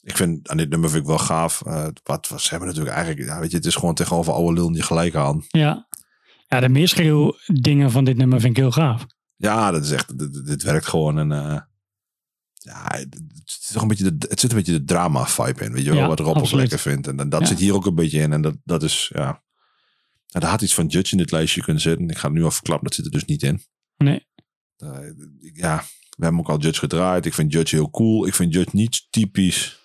ik 0.01 0.17
vind 0.17 0.49
aan 0.49 0.57
dit 0.57 0.69
nummer 0.69 0.91
vind 0.91 1.03
ik 1.03 1.09
wel 1.09 1.19
gaaf. 1.19 1.63
Eh, 1.63 1.87
wat, 2.03 2.29
wat 2.29 2.41
ze 2.43 2.49
hebben 2.51 2.69
natuurlijk 2.69 2.97
eigenlijk. 2.97 3.27
Ja, 3.29 3.41
weet 3.41 3.51
je, 3.51 3.57
het 3.57 3.67
is 3.67 3.75
gewoon 3.75 3.95
tegenover 3.95 4.33
oude 4.33 4.53
lul 4.53 4.73
die 4.73 4.83
gelijk 4.83 5.15
aan. 5.15 5.45
ja. 5.49 5.89
ja 6.49 6.61
de 6.61 6.69
meerschreeuw 6.69 7.37
dingen 7.47 7.91
van 7.91 8.05
dit 8.05 8.17
nummer 8.17 8.41
vind 8.41 8.57
ik 8.57 8.63
heel 8.63 8.73
gaaf. 8.73 9.07
Ja, 9.37 9.71
dat 9.71 9.85
is 9.85 9.91
echt. 9.91 10.19
Dit, 10.47 10.63
werkt 10.63 10.87
gewoon. 10.87 11.19
En 11.19 11.33
eh, 11.33 11.61
ja, 12.53 12.87
het, 12.91 13.71
toch 13.73 13.83
een 13.83 13.89
beetje 13.89 14.17
de, 14.19 14.27
het 14.29 14.41
zit 14.41 14.51
een 14.51 14.57
beetje 14.57 14.73
de 14.73 14.85
drama 14.85 15.27
vibe 15.27 15.65
in. 15.65 15.73
Weet 15.73 15.85
je 15.85 15.91
wel, 15.91 15.99
Ja, 16.01 16.07
wat 16.07 16.21
Rob 16.21 16.37
ook 16.37 16.51
lekker 16.51 16.79
vindt. 16.79 17.07
En, 17.07 17.17
dan 17.17 17.29
dat 17.29 17.41
Ja. 17.41 17.47
zit 17.47 17.59
hier 17.59 17.75
ook 17.75 17.87
een 17.87 17.95
beetje 17.95 18.21
in. 18.21 18.33
En 18.33 18.43
dat, 18.43 18.57
dat 18.65 18.83
is, 18.83 19.11
ja. 19.15 19.43
Nou, 20.29 20.45
er 20.45 20.51
had 20.51 20.63
iets 20.63 20.75
van 20.75 20.87
Judge 20.87 21.13
in 21.13 21.19
dit 21.19 21.31
lijstje 21.31 21.63
kunnen 21.63 21.83
zitten. 21.83 22.09
Ik 22.11 22.19
ga 22.19 22.27
het 22.29 22.37
nu 22.37 22.45
al 22.45 22.51
verklappen, 22.51 22.87
dat 22.87 22.95
zit 22.97 23.05
er 23.05 23.11
dus 23.11 23.25
niet 23.25 23.43
in. 23.43 23.63
Nee. 23.97 24.27
Eh, 24.77 24.99
ja, 25.53 25.85
we 26.23 26.29
hebben 26.29 26.47
ook 26.51 26.57
al 26.57 26.63
Judge 26.65 26.79
gedraaid. 26.79 27.27
Ik 27.27 27.35
vind 27.35 27.53
Judge 27.53 27.77
heel 27.77 27.91
cool. 27.91 28.27
Ik 28.27 28.35
vind 28.35 28.55
Judge 28.55 28.77
niet 28.77 29.07
typisch. 29.11 29.81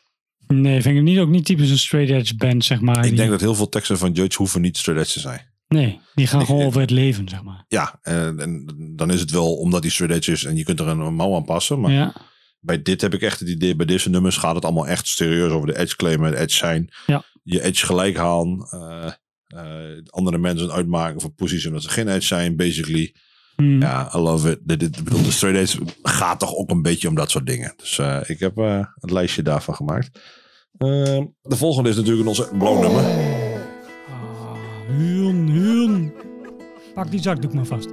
Nee, 0.47 0.81
vind 0.81 0.97
ik 0.97 1.03
niet, 1.03 1.19
ook 1.19 1.29
niet 1.29 1.45
typisch 1.45 1.69
een 1.69 1.77
straight 1.77 2.11
edge 2.13 2.35
band, 2.35 2.65
zeg 2.65 2.81
maar. 2.81 2.97
Ik 2.97 3.03
Die- 3.03 3.13
denk 3.15 3.29
dat 3.29 3.41
heel 3.41 3.55
veel 3.55 3.69
teksten 3.69 3.97
van 3.97 4.11
Judge 4.11 4.37
hoeven 4.37 4.61
niet 4.61 4.77
straight 4.77 5.03
edge 5.05 5.13
te 5.13 5.19
zijn. 5.27 5.41
Nee, 5.67 5.99
die 6.15 6.27
gaan 6.27 6.39
Ik- 6.39 6.45
gewoon 6.45 6.65
over 6.65 6.81
het 6.81 6.89
leven, 6.89 7.29
zeg 7.29 7.43
maar. 7.43 7.65
Ja, 7.67 7.99
en, 8.01 8.39
en 8.39 8.73
dan 8.95 9.11
is 9.11 9.19
het 9.19 9.31
wel 9.31 9.55
omdat 9.55 9.81
die 9.81 9.91
straight 9.91 10.17
edge 10.17 10.31
is 10.31 10.43
en 10.43 10.55
je 10.55 10.63
kunt 10.63 10.79
er 10.79 10.87
een 10.87 11.13
mouw 11.15 11.35
aan 11.35 11.43
passen. 11.45 11.79
Maar 11.79 11.91
Ja, 11.91 12.15
bij 12.59 12.81
dit 12.81 13.01
heb 13.01 13.13
ik 13.13 13.21
echt 13.21 13.39
het 13.39 13.49
idee, 13.49 13.75
bij 13.75 13.85
deze 13.85 14.09
nummers 14.09 14.37
gaat 14.37 14.55
het 14.55 14.65
allemaal 14.65 14.87
echt 14.87 15.07
serieus 15.07 15.51
over 15.51 15.67
de 15.67 15.77
edge 15.77 15.95
claimen, 15.95 16.31
de 16.31 16.37
edge 16.37 16.55
zijn. 16.57 16.89
Ja. 17.05 17.23
Je 17.43 17.63
edge 17.63 17.85
gelijk 17.85 18.17
halen. 18.17 18.67
eh, 18.71 19.11
eh, 19.47 20.01
andere 20.05 20.37
mensen 20.37 20.71
uitmaken 20.71 21.21
van 21.21 21.33
posities 21.33 21.65
omdat 21.67 21.83
ze 21.83 21.89
geen 21.89 22.07
edge 22.07 22.27
zijn, 22.27 22.55
basically. 22.55 23.15
Hm. 23.57 23.81
Ja, 23.81 24.11
I 24.15 24.17
love 24.17 24.51
it. 24.51 24.59
De 24.79 25.31
straight 25.31 25.59
edge 25.59 25.79
gaat 26.03 26.39
toch 26.39 26.55
ook 26.55 26.69
een 26.71 26.81
beetje 26.81 27.07
om 27.07 27.15
dat 27.15 27.31
soort 27.31 27.45
dingen. 27.45 27.73
Dus 27.77 27.99
eh, 27.99 28.19
ik 28.25 28.39
heb 28.39 28.57
eh 28.57 28.79
een 28.95 29.13
lijstje 29.13 29.41
daarvan 29.41 29.75
gemaakt. 29.75 30.19
Eh, 30.77 30.87
de 31.41 31.55
volgende 31.55 31.89
is 31.89 31.95
natuurlijk 31.95 32.27
onze 32.27 32.49
blauw 32.57 32.81
nummer. 32.81 33.03
Ah, 34.09 34.51
Huun, 34.87 35.49
huun. 35.49 36.13
Pak 36.93 37.11
die 37.11 37.21
zakdoek 37.21 37.53
maar 37.53 37.65
vast. 37.65 37.89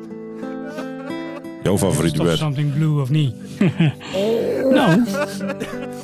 Jouw 1.62 1.79
favoriete 1.79 2.23
band. 2.23 2.39
something 2.39 2.75
blue 2.75 3.01
of 3.01 3.11
niet? 3.11 3.35
nou, 4.77 5.05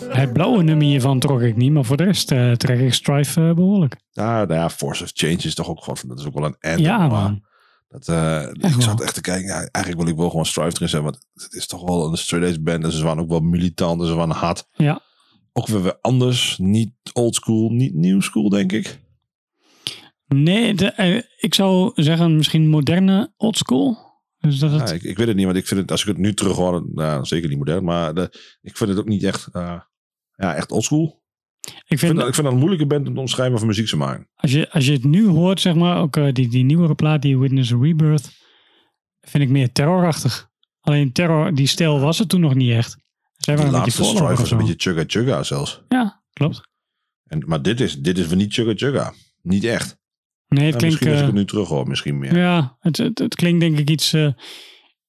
het 0.08 0.32
blauwe 0.32 0.62
nummer 0.62 0.86
hiervan 0.86 1.18
trok 1.18 1.40
ik 1.40 1.56
niet, 1.56 1.72
maar 1.72 1.84
voor 1.84 1.96
de 1.96 2.04
rest 2.04 2.32
eh, 2.32 2.52
trek 2.52 2.80
ik 2.80 2.94
Strife 2.94 3.48
eh, 3.48 3.54
behoorlijk. 3.54 3.96
Ja, 4.10 4.44
nou 4.44 4.54
ja, 4.54 4.70
Force 4.70 5.02
of 5.04 5.10
Change 5.14 5.36
is 5.36 5.54
toch 5.54 5.68
ook 5.68 5.84
gewoon, 5.84 5.98
dat 6.06 6.18
is 6.18 6.26
ook 6.26 6.34
wel 6.34 6.44
een 6.44 6.56
anthem. 6.60 6.84
ja, 6.84 6.98
maar 6.98 7.08
man. 7.08 7.42
Dat, 7.90 8.08
eh, 8.08 8.48
ik 8.52 8.82
zat 8.82 9.00
echt 9.00 9.14
te 9.14 9.20
kijken, 9.20 9.46
ja, 9.46 9.54
eigenlijk 9.54 10.04
wil 10.04 10.12
ik 10.12 10.18
wel 10.18 10.30
gewoon 10.30 10.46
Strive 10.46 10.74
erin 10.74 10.88
zijn, 10.88 11.02
want 11.02 11.18
het 11.34 11.52
is 11.52 11.66
toch 11.66 11.82
wel 11.82 12.06
een 12.10 12.16
straight 12.16 12.62
band. 12.62 12.84
En 12.84 12.92
ze 12.92 13.04
waren 13.04 13.22
ook 13.22 13.28
wel 13.28 13.40
militant 13.40 14.00
en 14.00 14.06
ze 14.06 14.14
waren 14.14 14.34
hard. 14.34 14.66
Ja. 14.72 15.00
Ook 15.52 15.66
weer, 15.66 15.82
weer 15.82 15.98
anders, 16.00 16.58
niet 16.58 16.92
old 17.12 17.34
school, 17.34 17.70
niet 17.70 17.94
new 17.94 18.22
school, 18.22 18.48
denk 18.48 18.72
ik. 18.72 18.98
Nee, 20.26 20.74
de, 20.74 20.86
eh, 20.86 21.22
ik 21.36 21.54
zou 21.54 21.92
zeggen 21.94 22.36
misschien 22.36 22.68
moderne 22.68 23.32
oldschool. 23.36 24.08
Dus 24.38 24.58
dat 24.58 24.70
het, 24.70 24.88
Ja, 24.88 24.94
ik, 24.94 25.02
ik 25.02 25.16
weet 25.16 25.26
het 25.26 25.36
niet, 25.36 25.44
want 25.44 25.56
ik 25.56 25.66
vind 25.66 25.80
het, 25.80 25.90
als 25.90 26.00
ik 26.00 26.06
het 26.06 26.18
nu 26.18 26.34
terug 26.34 26.56
hoor, 26.56 26.88
nou, 26.92 27.24
zeker 27.24 27.48
niet 27.48 27.58
modern, 27.58 27.84
maar 27.84 28.14
de, 28.14 28.56
ik 28.60 28.76
vind 28.76 28.90
het 28.90 28.98
ook 28.98 29.08
niet 29.08 29.22
echt, 29.22 29.48
eh, 29.52 29.80
ja, 30.36 30.54
echt 30.54 30.70
old 30.70 30.84
school. 30.84 31.19
Ik 31.60 31.72
Ik 31.86 31.98
vind, 31.98 32.00
vind, 32.00 32.16
dat, 32.16 32.28
ik 32.28 32.34
vind 32.34 32.46
dat 32.46 32.52
een 32.54 32.60
moeilijke 32.60 32.86
band 32.86 33.08
om 33.08 33.14
te 33.14 33.20
omschrijven 33.20 33.58
van 33.58 33.66
muziek 33.66 33.86
te 33.86 33.96
maken. 33.96 34.28
als, 34.34 34.52
je, 34.52 34.70
als 34.70 34.86
je 34.86 34.92
het 34.92 35.04
nu 35.04 35.26
hoort, 35.26 35.60
zeg 35.60 35.74
maar, 35.74 36.00
ook 36.00 36.16
eh, 36.16 36.32
die, 36.32 36.48
die 36.48 36.64
nieuwere 36.64 36.94
plaat, 36.94 37.22
die 37.22 37.38
Witness 37.38 37.72
Rebirth, 37.72 38.30
vind 39.20 39.44
ik 39.44 39.50
meer 39.50 39.72
terrorachtig. 39.72 40.48
Alleen 40.80 41.12
terror, 41.12 41.54
die 41.54 41.66
stijl 41.66 42.00
was 42.00 42.18
het 42.18 42.28
toen 42.28 42.40
nog 42.40 42.54
niet 42.54 42.72
echt. 42.72 42.96
Zij 43.36 43.56
waren 43.56 43.74
een 43.74 43.84
beetje 43.84 44.04
Strive 44.04 44.34
was 44.34 44.50
een 44.50 44.58
beetje 44.58 44.74
chugga 44.76 45.04
chugga 45.06 45.42
zelfs. 45.42 45.82
Ja, 45.88 46.22
klopt. 46.32 46.60
En, 47.26 47.42
maar 47.46 47.62
dit 47.62 47.80
is, 47.80 47.98
dit 47.98 48.18
is 48.18 48.26
weer 48.26 48.36
niet 48.36 48.52
chugga 48.52 48.72
chugga. 48.74 49.12
Niet 49.42 49.64
echt. 49.64 49.98
Nee, 50.48 50.64
het 50.64 50.72
Ja, 50.72 50.78
klinkt... 50.78 50.82
misschien 50.82 51.08
als 51.08 51.16
ik 51.16 51.20
eh, 51.20 51.26
het 51.26 51.34
nu 51.34 51.44
terug 51.44 51.68
hoor, 51.68 51.88
misschien 51.88 52.18
meer. 52.18 52.36
Ja, 52.36 52.76
het, 52.80 52.96
het, 52.96 53.18
het 53.18 53.34
klinkt 53.34 53.60
denk 53.60 53.78
ik 53.78 53.90
iets, 53.90 54.12
eh, 54.12 54.32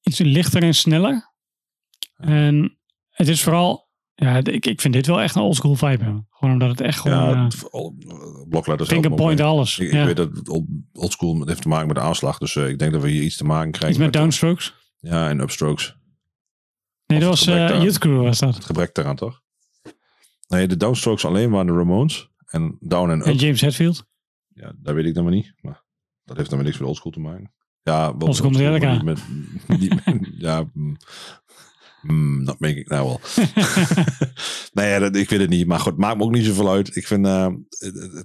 iets 0.01 0.19
lichter 0.19 0.63
en 0.63 0.75
sneller. 0.75 1.33
En 2.15 2.77
het 3.09 3.27
is 3.27 3.43
vooral, 3.43 3.89
ja, 4.13 4.43
ik, 4.43 4.65
ik 4.65 4.81
vind 4.81 4.93
dit 4.93 5.07
wel 5.07 5.21
echt 5.21 5.35
een 5.35 5.41
oldschool 5.41 5.75
vibe 5.75 6.03
hebben. 6.03 6.27
Gewoon 6.41 6.53
omdat 6.55 6.69
het 6.69 6.81
echt 6.81 6.99
gewoon, 6.99 7.17
Ja, 7.29 7.43
het- 7.43 7.71
al- 7.71 7.95
blokletters 8.49 8.89
finger 8.89 9.13
point 9.13 9.37
mee. 9.39 9.47
alles. 9.47 9.79
Ik, 9.79 9.91
ik 9.91 10.03
weet 10.05 10.15
dat 10.15 10.49
oldschool 10.93 11.33
met- 11.33 11.47
heeft 11.47 11.61
te 11.61 11.67
maken 11.67 11.87
met 11.87 11.95
de 11.95 12.01
aanslag. 12.01 12.37
Dus 12.37 12.55
eh, 12.55 12.67
ik 12.69 12.79
denk 12.79 12.91
dat 12.91 13.01
we 13.01 13.09
hier 13.09 13.23
iets 13.23 13.37
te 13.37 13.43
maken 13.43 13.71
krijgen. 13.71 13.89
Iets 13.89 13.99
met 13.99 14.13
downstrokes. 14.13 14.73
Ja, 14.99 15.29
en 15.29 15.39
upstrokes. 15.39 15.95
Nee, 17.07 17.19
dat 17.19 17.29
was 17.29 17.47
eh 17.47 17.65
aan- 17.65 17.81
Youth 17.81 17.97
Crew 17.97 18.21
was 18.21 18.39
dat. 18.39 18.55
Het 18.55 18.65
gebrek 18.65 18.93
daaraan, 18.95 19.15
toch? 19.15 19.41
Nee, 20.47 20.67
de 20.67 20.77
downstrokes 20.77 21.25
alleen 21.25 21.49
waren 21.49 21.65
de 21.65 21.73
Ramones. 21.73 22.29
En 22.45 22.77
down 22.79 23.09
en 23.09 23.21
En 23.21 23.31
up. 23.33 23.39
James 23.39 23.61
Hetfield. 23.61 24.05
Ja, 24.47 24.73
dat 24.77 24.95
weet 24.95 25.05
ik 25.05 25.13
dan 25.13 25.23
maar 25.23 25.33
niet. 25.33 25.53
Maar 25.61 25.83
dat 26.23 26.37
heeft 26.37 26.49
dan 26.49 26.57
weer 26.59 26.67
niks 26.67 26.79
met 26.79 26.87
oldschool 26.87 27.11
te 27.11 27.19
maken. 27.19 27.53
Ja, 27.83 28.17
wel 28.17 28.27
Oldschool 28.27 28.47
oldschool, 28.49 28.77
maar 28.79 28.91
niet 28.93 29.03
met, 29.03 29.23
niet 29.79 30.05
met- 30.05 30.29
ja, 30.37 30.65
mm, 32.01 32.45
dat 32.45 32.59
denk 32.59 32.77
ik 32.77 32.89
nou 32.89 33.05
wel. 33.05 33.21
nee, 34.73 34.89
ja, 34.89 34.99
dat, 34.99 35.15
ik 35.15 35.29
weet 35.29 35.39
het 35.39 35.49
niet. 35.49 35.67
Maar 35.67 35.79
goed, 35.79 35.97
maakt 35.97 36.17
me 36.17 36.23
ook 36.23 36.31
niet 36.31 36.45
zoveel 36.45 36.71
uit. 36.71 36.95
Ik 36.95 37.07
vind 37.07 37.25
eh, 37.25 37.47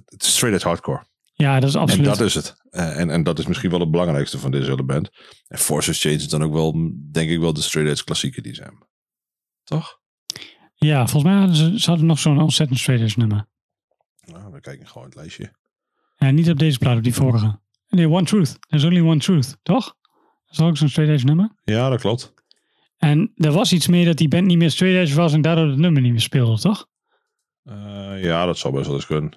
het, 0.05 0.23
straight 0.23 0.59
edge 0.59 0.67
hardcore. 0.67 1.05
Ja, 1.33 1.59
dat 1.59 1.69
is 1.69 1.75
En 1.75 1.81
absoluut. 1.81 2.05
dat 2.05 2.21
is 2.21 2.33
het. 2.33 2.55
Eh, 2.69 2.99
en, 2.99 3.09
en 3.09 3.23
dat 3.23 3.39
is 3.39 3.47
misschien 3.47 3.69
wel 3.69 3.79
het 3.79 3.91
belangrijkste 3.91 4.39
van 4.39 4.51
deze 4.51 4.69
hele 4.69 4.83
band. 4.83 5.09
En 5.47 5.57
Forces 5.57 6.01
Change 6.01 6.15
is 6.15 6.29
dan 6.29 6.43
ook 6.43 6.53
wel, 6.53 6.71
denk 7.11 7.29
ik 7.29 7.39
wel, 7.39 7.53
de 7.53 7.61
straight 7.61 7.91
edge 7.91 8.03
klassieke 8.03 8.41
die 8.41 8.53
hebben. 8.53 8.87
Toch? 9.63 9.99
Ja, 10.75 11.07
volgens 11.07 11.23
mij 11.23 11.41
hadden 11.41 11.55
ze, 11.55 11.79
ze 11.79 11.89
hadden 11.89 12.07
nog 12.07 12.19
zo'n 12.19 12.41
ontzettend 12.41 12.79
straight 12.79 13.05
edge 13.05 13.19
nummer. 13.19 13.47
Nou, 14.25 14.51
we 14.51 14.59
kijken 14.59 14.87
gewoon 14.87 15.07
het 15.07 15.15
lijstje. 15.15 15.51
Ja, 16.17 16.31
niet 16.31 16.49
op 16.49 16.59
deze 16.59 16.77
plaat, 16.77 16.97
op 16.97 17.03
die 17.03 17.13
vorige. 17.13 17.59
Nee, 17.89 18.09
One 18.09 18.25
Truth. 18.25 18.57
There's 18.59 18.83
only 18.83 19.01
one 19.01 19.19
truth, 19.19 19.57
toch? 19.63 19.95
Dat 20.45 20.59
is 20.59 20.59
ook 20.59 20.77
zo'n 20.77 20.89
straight 20.89 21.15
edge 21.15 21.25
nummer. 21.25 21.51
Ja, 21.63 21.89
dat 21.89 21.99
klopt. 21.99 22.33
En 22.97 23.31
er 23.35 23.51
was 23.51 23.73
iets 23.73 23.87
meer 23.87 24.05
dat 24.05 24.17
die 24.17 24.27
band 24.27 24.45
niet 24.45 24.57
meer 24.57 24.71
straight 24.71 24.99
edge 25.07 25.15
was 25.15 25.33
en 25.33 25.41
daardoor 25.41 25.67
het 25.67 25.77
nummer 25.77 26.01
niet 26.01 26.11
meer 26.11 26.21
speelde, 26.21 26.61
toch? 26.61 26.87
Eh, 27.63 28.23
ja, 28.23 28.45
dat 28.45 28.57
zou 28.57 28.73
best 28.73 28.85
wel 28.85 28.95
eens 28.95 29.05
kunnen. 29.05 29.33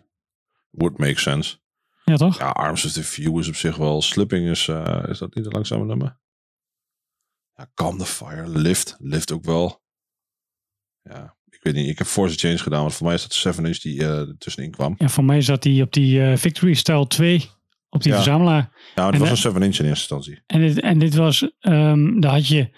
Would 0.71 0.99
make 0.99 1.21
sense. 1.21 1.57
Ja, 2.05 2.17
toch? 2.17 2.39
Ja, 2.39 2.49
Arms 2.51 2.85
of 2.85 2.93
the 2.93 3.03
View 3.05 3.39
is 3.39 3.49
op 3.49 3.55
zich 3.55 3.77
wel. 3.77 4.03
Slipping 4.03 4.49
is, 4.49 4.69
eh, 4.69 5.03
is 5.09 5.19
dat 5.19 5.35
niet 5.35 5.45
een 5.47 5.53
langzame 5.53 5.85
nummer? 5.85 6.19
Ja, 7.55 7.71
Calm 7.75 7.99
the 7.99 8.07
Fire. 8.07 8.49
Lift. 8.49 8.97
Lift 8.99 9.33
ook 9.33 9.45
wel. 9.45 9.83
Ja, 11.03 11.37
ik 11.51 11.59
weet 11.63 11.75
niet. 11.75 11.89
Ik 11.89 11.99
heb 11.99 12.07
Force 12.07 12.39
Change 12.39 12.59
gedaan, 12.59 12.81
want 12.81 12.95
voor 12.95 13.07
mij 13.07 13.15
is 13.15 13.23
dat 13.23 13.33
7 13.35 13.65
inch 13.67 13.79
die 13.79 14.01
eh, 14.01 14.19
er 14.19 14.35
tussenin 14.39 14.71
kwam. 14.71 14.95
Ja, 14.99 15.09
voor 15.09 15.25
mij 15.25 15.41
zat 15.41 15.63
die 15.63 15.83
op 15.83 15.93
die 15.93 16.37
Victory 16.37 16.75
Style 16.75 17.07
2, 17.07 17.51
op 17.89 18.03
die 18.03 18.11
Ja. 18.13 18.17
verzamelaar. 18.17 18.73
Ja, 18.95 19.05
het 19.07 19.15
En 19.15 19.21
was 19.21 19.31
een 19.31 19.37
7 19.37 19.63
inch 19.63 19.79
in 19.79 19.85
eerste 19.87 20.15
instantie. 20.15 20.43
En 20.47 20.61
dit, 20.61 20.81
en 20.81 20.99
dit 20.99 21.15
was, 21.15 21.51
ehm, 21.61 22.21
daar 22.21 22.33
had 22.33 22.47
je 22.49 22.71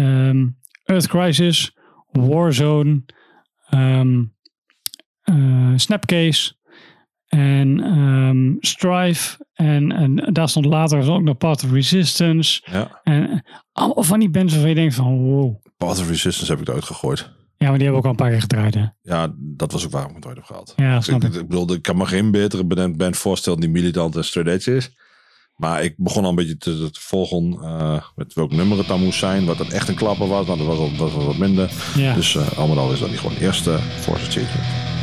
ehm, 0.00 0.46
Earth 0.84 1.08
Crisis, 1.08 1.76
Warzone, 2.10 3.02
eh, 5.24 5.72
Snapcase 5.76 6.54
en 7.26 7.80
ehm, 7.80 8.54
Strife. 8.58 9.44
En, 9.54 9.92
en 9.92 10.32
daar 10.32 10.48
stond 10.48 10.66
later 10.66 11.10
ook 11.10 11.22
nog 11.22 11.36
Path 11.36 11.64
of 11.64 11.72
Resistance. 11.72 12.62
Ja. 12.70 13.00
En 13.02 13.30
eh, 13.30 13.38
allemaal 13.72 14.04
van 14.04 14.20
die 14.20 14.30
bands 14.30 14.52
waarvan 14.52 14.70
je 14.70 14.76
denkt 14.76 14.94
van 14.94 15.18
wow. 15.18 15.62
Path 15.76 15.98
of 15.98 16.08
Resistance 16.08 16.52
heb 16.52 16.60
ik 16.60 16.68
eruit 16.68 16.84
gegooid. 16.84 17.32
Ja, 17.56 17.68
maar 17.68 17.78
die 17.78 17.82
hebben 17.82 17.96
ook 17.96 18.04
al 18.04 18.10
een 18.10 18.16
paar 18.16 18.30
keer 18.30 18.40
gedraaid 18.40 18.74
hè. 18.74 18.84
Ja, 19.02 19.34
dat 19.36 19.72
was 19.72 19.84
ook 19.84 19.90
waarom 19.90 20.10
ik 20.10 20.16
het 20.16 20.24
eruit 20.24 20.38
heb 20.38 20.46
gehaald. 20.46 20.72
Ja, 20.76 20.96
Ik, 20.96 21.02
snap 21.02 21.22
ik, 21.22 21.34
ik. 21.34 21.40
ik 21.40 21.48
bedoel, 21.48 21.72
ik 21.72 21.82
kan 21.82 21.96
me 21.96 22.06
geen 22.06 22.30
betere 22.30 22.64
band 22.64 22.96
band 22.96 23.16
voorstellen 23.16 23.60
die 23.60 23.70
militant 23.70 24.16
en 24.16 24.24
straight 24.24 24.52
edge 24.54 24.76
is. 24.76 24.96
Maar 25.56 25.84
ik 25.84 25.94
begon 25.96 26.22
al 26.22 26.28
een 26.28 26.34
beetje 26.34 26.56
te, 26.56 26.90
te 26.90 27.00
volgen 27.00 27.58
eh, 27.62 28.02
met 28.14 28.34
welk 28.34 28.52
nummer 28.52 28.78
het 28.78 28.86
dan 28.86 29.04
moest 29.04 29.18
zijn. 29.18 29.44
Wat 29.44 29.58
dan 29.58 29.72
echt 29.72 29.88
een 29.88 29.94
klapper 29.94 30.28
was. 30.28 30.46
Nou, 30.46 30.58
dat 30.58 30.66
was 30.66 30.78
al, 30.78 30.90
dat 30.96 31.12
was 31.12 31.24
wat 31.24 31.36
minder. 31.36 31.72
Ja. 31.96 32.14
Dus 32.14 32.36
eh 32.36 32.58
allemaal 32.58 32.78
al 32.78 32.92
is 32.92 32.98
dat 32.98 33.10
niet 33.10 33.18
gewoon 33.18 33.34
de 33.34 33.44
eerste 33.44 33.78
Force 34.00 34.26
Achievement. 34.26 34.93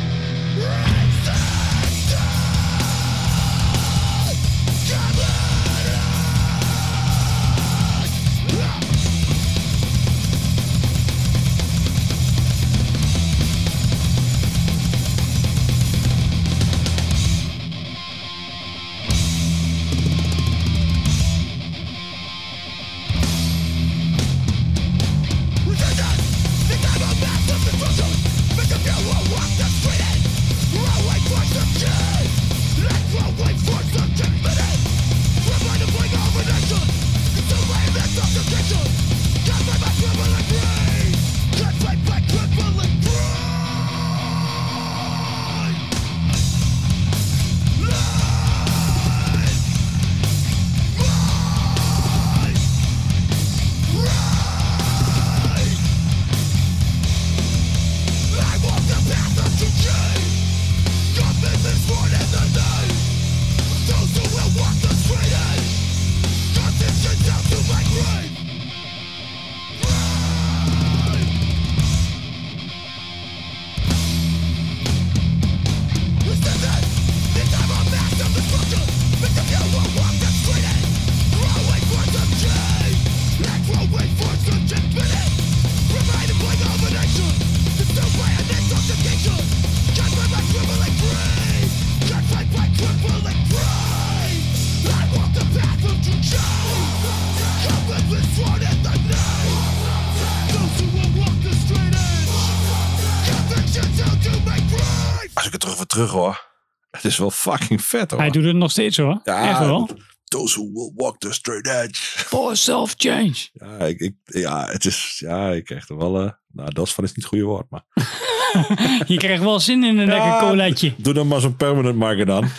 Is 107.12 107.18
wel 107.18 107.30
fucking 107.30 107.82
vet 107.84 108.10
hoor. 108.10 108.20
Hij 108.20 108.30
doet 108.30 108.44
het 108.44 108.56
nog 108.56 108.70
steeds 108.70 108.96
hoor. 108.96 109.20
Ja, 109.24 109.48
Echt 109.48 109.58
wel. 109.58 109.88
Those 110.24 110.54
who 110.58 110.72
will 110.72 110.92
walk 110.96 111.18
the 111.18 111.32
straight 111.32 111.66
edge. 111.66 111.94
For 112.02 112.56
self-change. 112.56 113.34
Ja, 113.52 113.76
ik, 113.86 113.98
ik, 114.00 114.14
ja, 114.24 114.66
het 114.66 114.84
is, 114.84 115.16
ja, 115.18 115.50
ik 115.50 115.64
krijg 115.64 115.88
er 115.88 115.96
wel, 115.96 116.20
eh, 116.22 116.30
nou, 116.52 116.72
dat 116.72 116.86
is 116.86 116.92
van 116.92 117.04
is 117.04 117.10
niet 117.12 117.18
het 117.18 117.26
goede 117.26 117.44
woord, 117.44 117.66
maar. 117.70 117.82
Je 119.06 119.16
krijgt 119.16 119.42
wel 119.42 119.60
zin 119.60 119.84
in 119.84 119.98
een 119.98 120.06
Ja, 120.06 120.12
lekker 120.12 120.48
colaatje. 120.48 120.94
Doe 120.96 121.14
dan 121.14 121.26
maar 121.28 121.40
zo'n 121.40 121.56
permanent 121.56 121.96
marker 121.96 122.26
dan. 122.26 122.44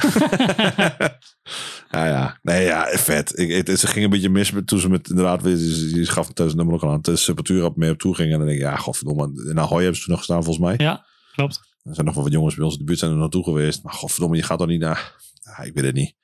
ja, 1.91 2.06
ja. 2.08 2.39
Nee, 2.41 2.66
ja, 2.66 2.88
vet. 2.97 3.39
Ik, 3.39 3.68
het, 3.68 3.80
ze 3.80 3.88
ging 3.88 4.04
een 4.06 4.12
beetje 4.12 4.30
mis 4.30 4.51
met, 4.51 4.68
toen 4.68 4.80
ze 4.80 4.89
met 4.89 5.10
inderdaad, 5.10 5.41
weer- 5.41 5.58
je, 5.58 5.95
je 5.95 6.06
gaf 6.06 6.28
het 6.28 6.36
thuis 6.36 6.54
nummer 6.54 6.76
ook 6.76 6.84
al 6.84 6.91
aan, 6.91 7.01
de 7.01 7.16
Sepultura 7.16 7.66
op 7.66 7.78
mee 7.78 7.91
op 7.91 7.97
toe 7.97 8.16
ging. 8.16 8.32
En 8.32 8.38
dan 8.38 8.47
denk 8.47 8.60
ik, 8.60 8.66
ja, 8.66 8.76
godverdomme. 8.76 9.49
In 9.49 9.60
Ahoy 9.60 9.78
hebben 9.82 9.95
ze 9.95 10.01
toen 10.01 10.12
nog 10.12 10.20
gestaan 10.20 10.43
volgens 10.43 10.66
mij. 10.66 10.74
Ja, 10.78 11.06
klopt. 11.36 11.60
Er 11.84 11.94
zijn 11.94 12.06
nog 12.06 12.16
wel 12.16 12.24
wat 12.24 12.34
jongens 12.34 12.56
bij 12.56 12.64
ons 12.64 12.74
in 12.74 12.80
de 12.80 12.86
buurt 12.86 13.00
zijn 13.00 13.12
er 13.12 13.18
naartoe 13.18 13.44
geweest. 13.44 13.84
Maar 13.84 13.94
godverdomme, 13.94 14.36
je 14.36 14.44
gaat 14.44 14.60
toch 14.60 14.68
niet 14.68 14.80
naar... 14.80 15.16
Ik 15.64 15.74
weet 15.74 15.86
het 15.86 15.96
niet. 15.96 16.16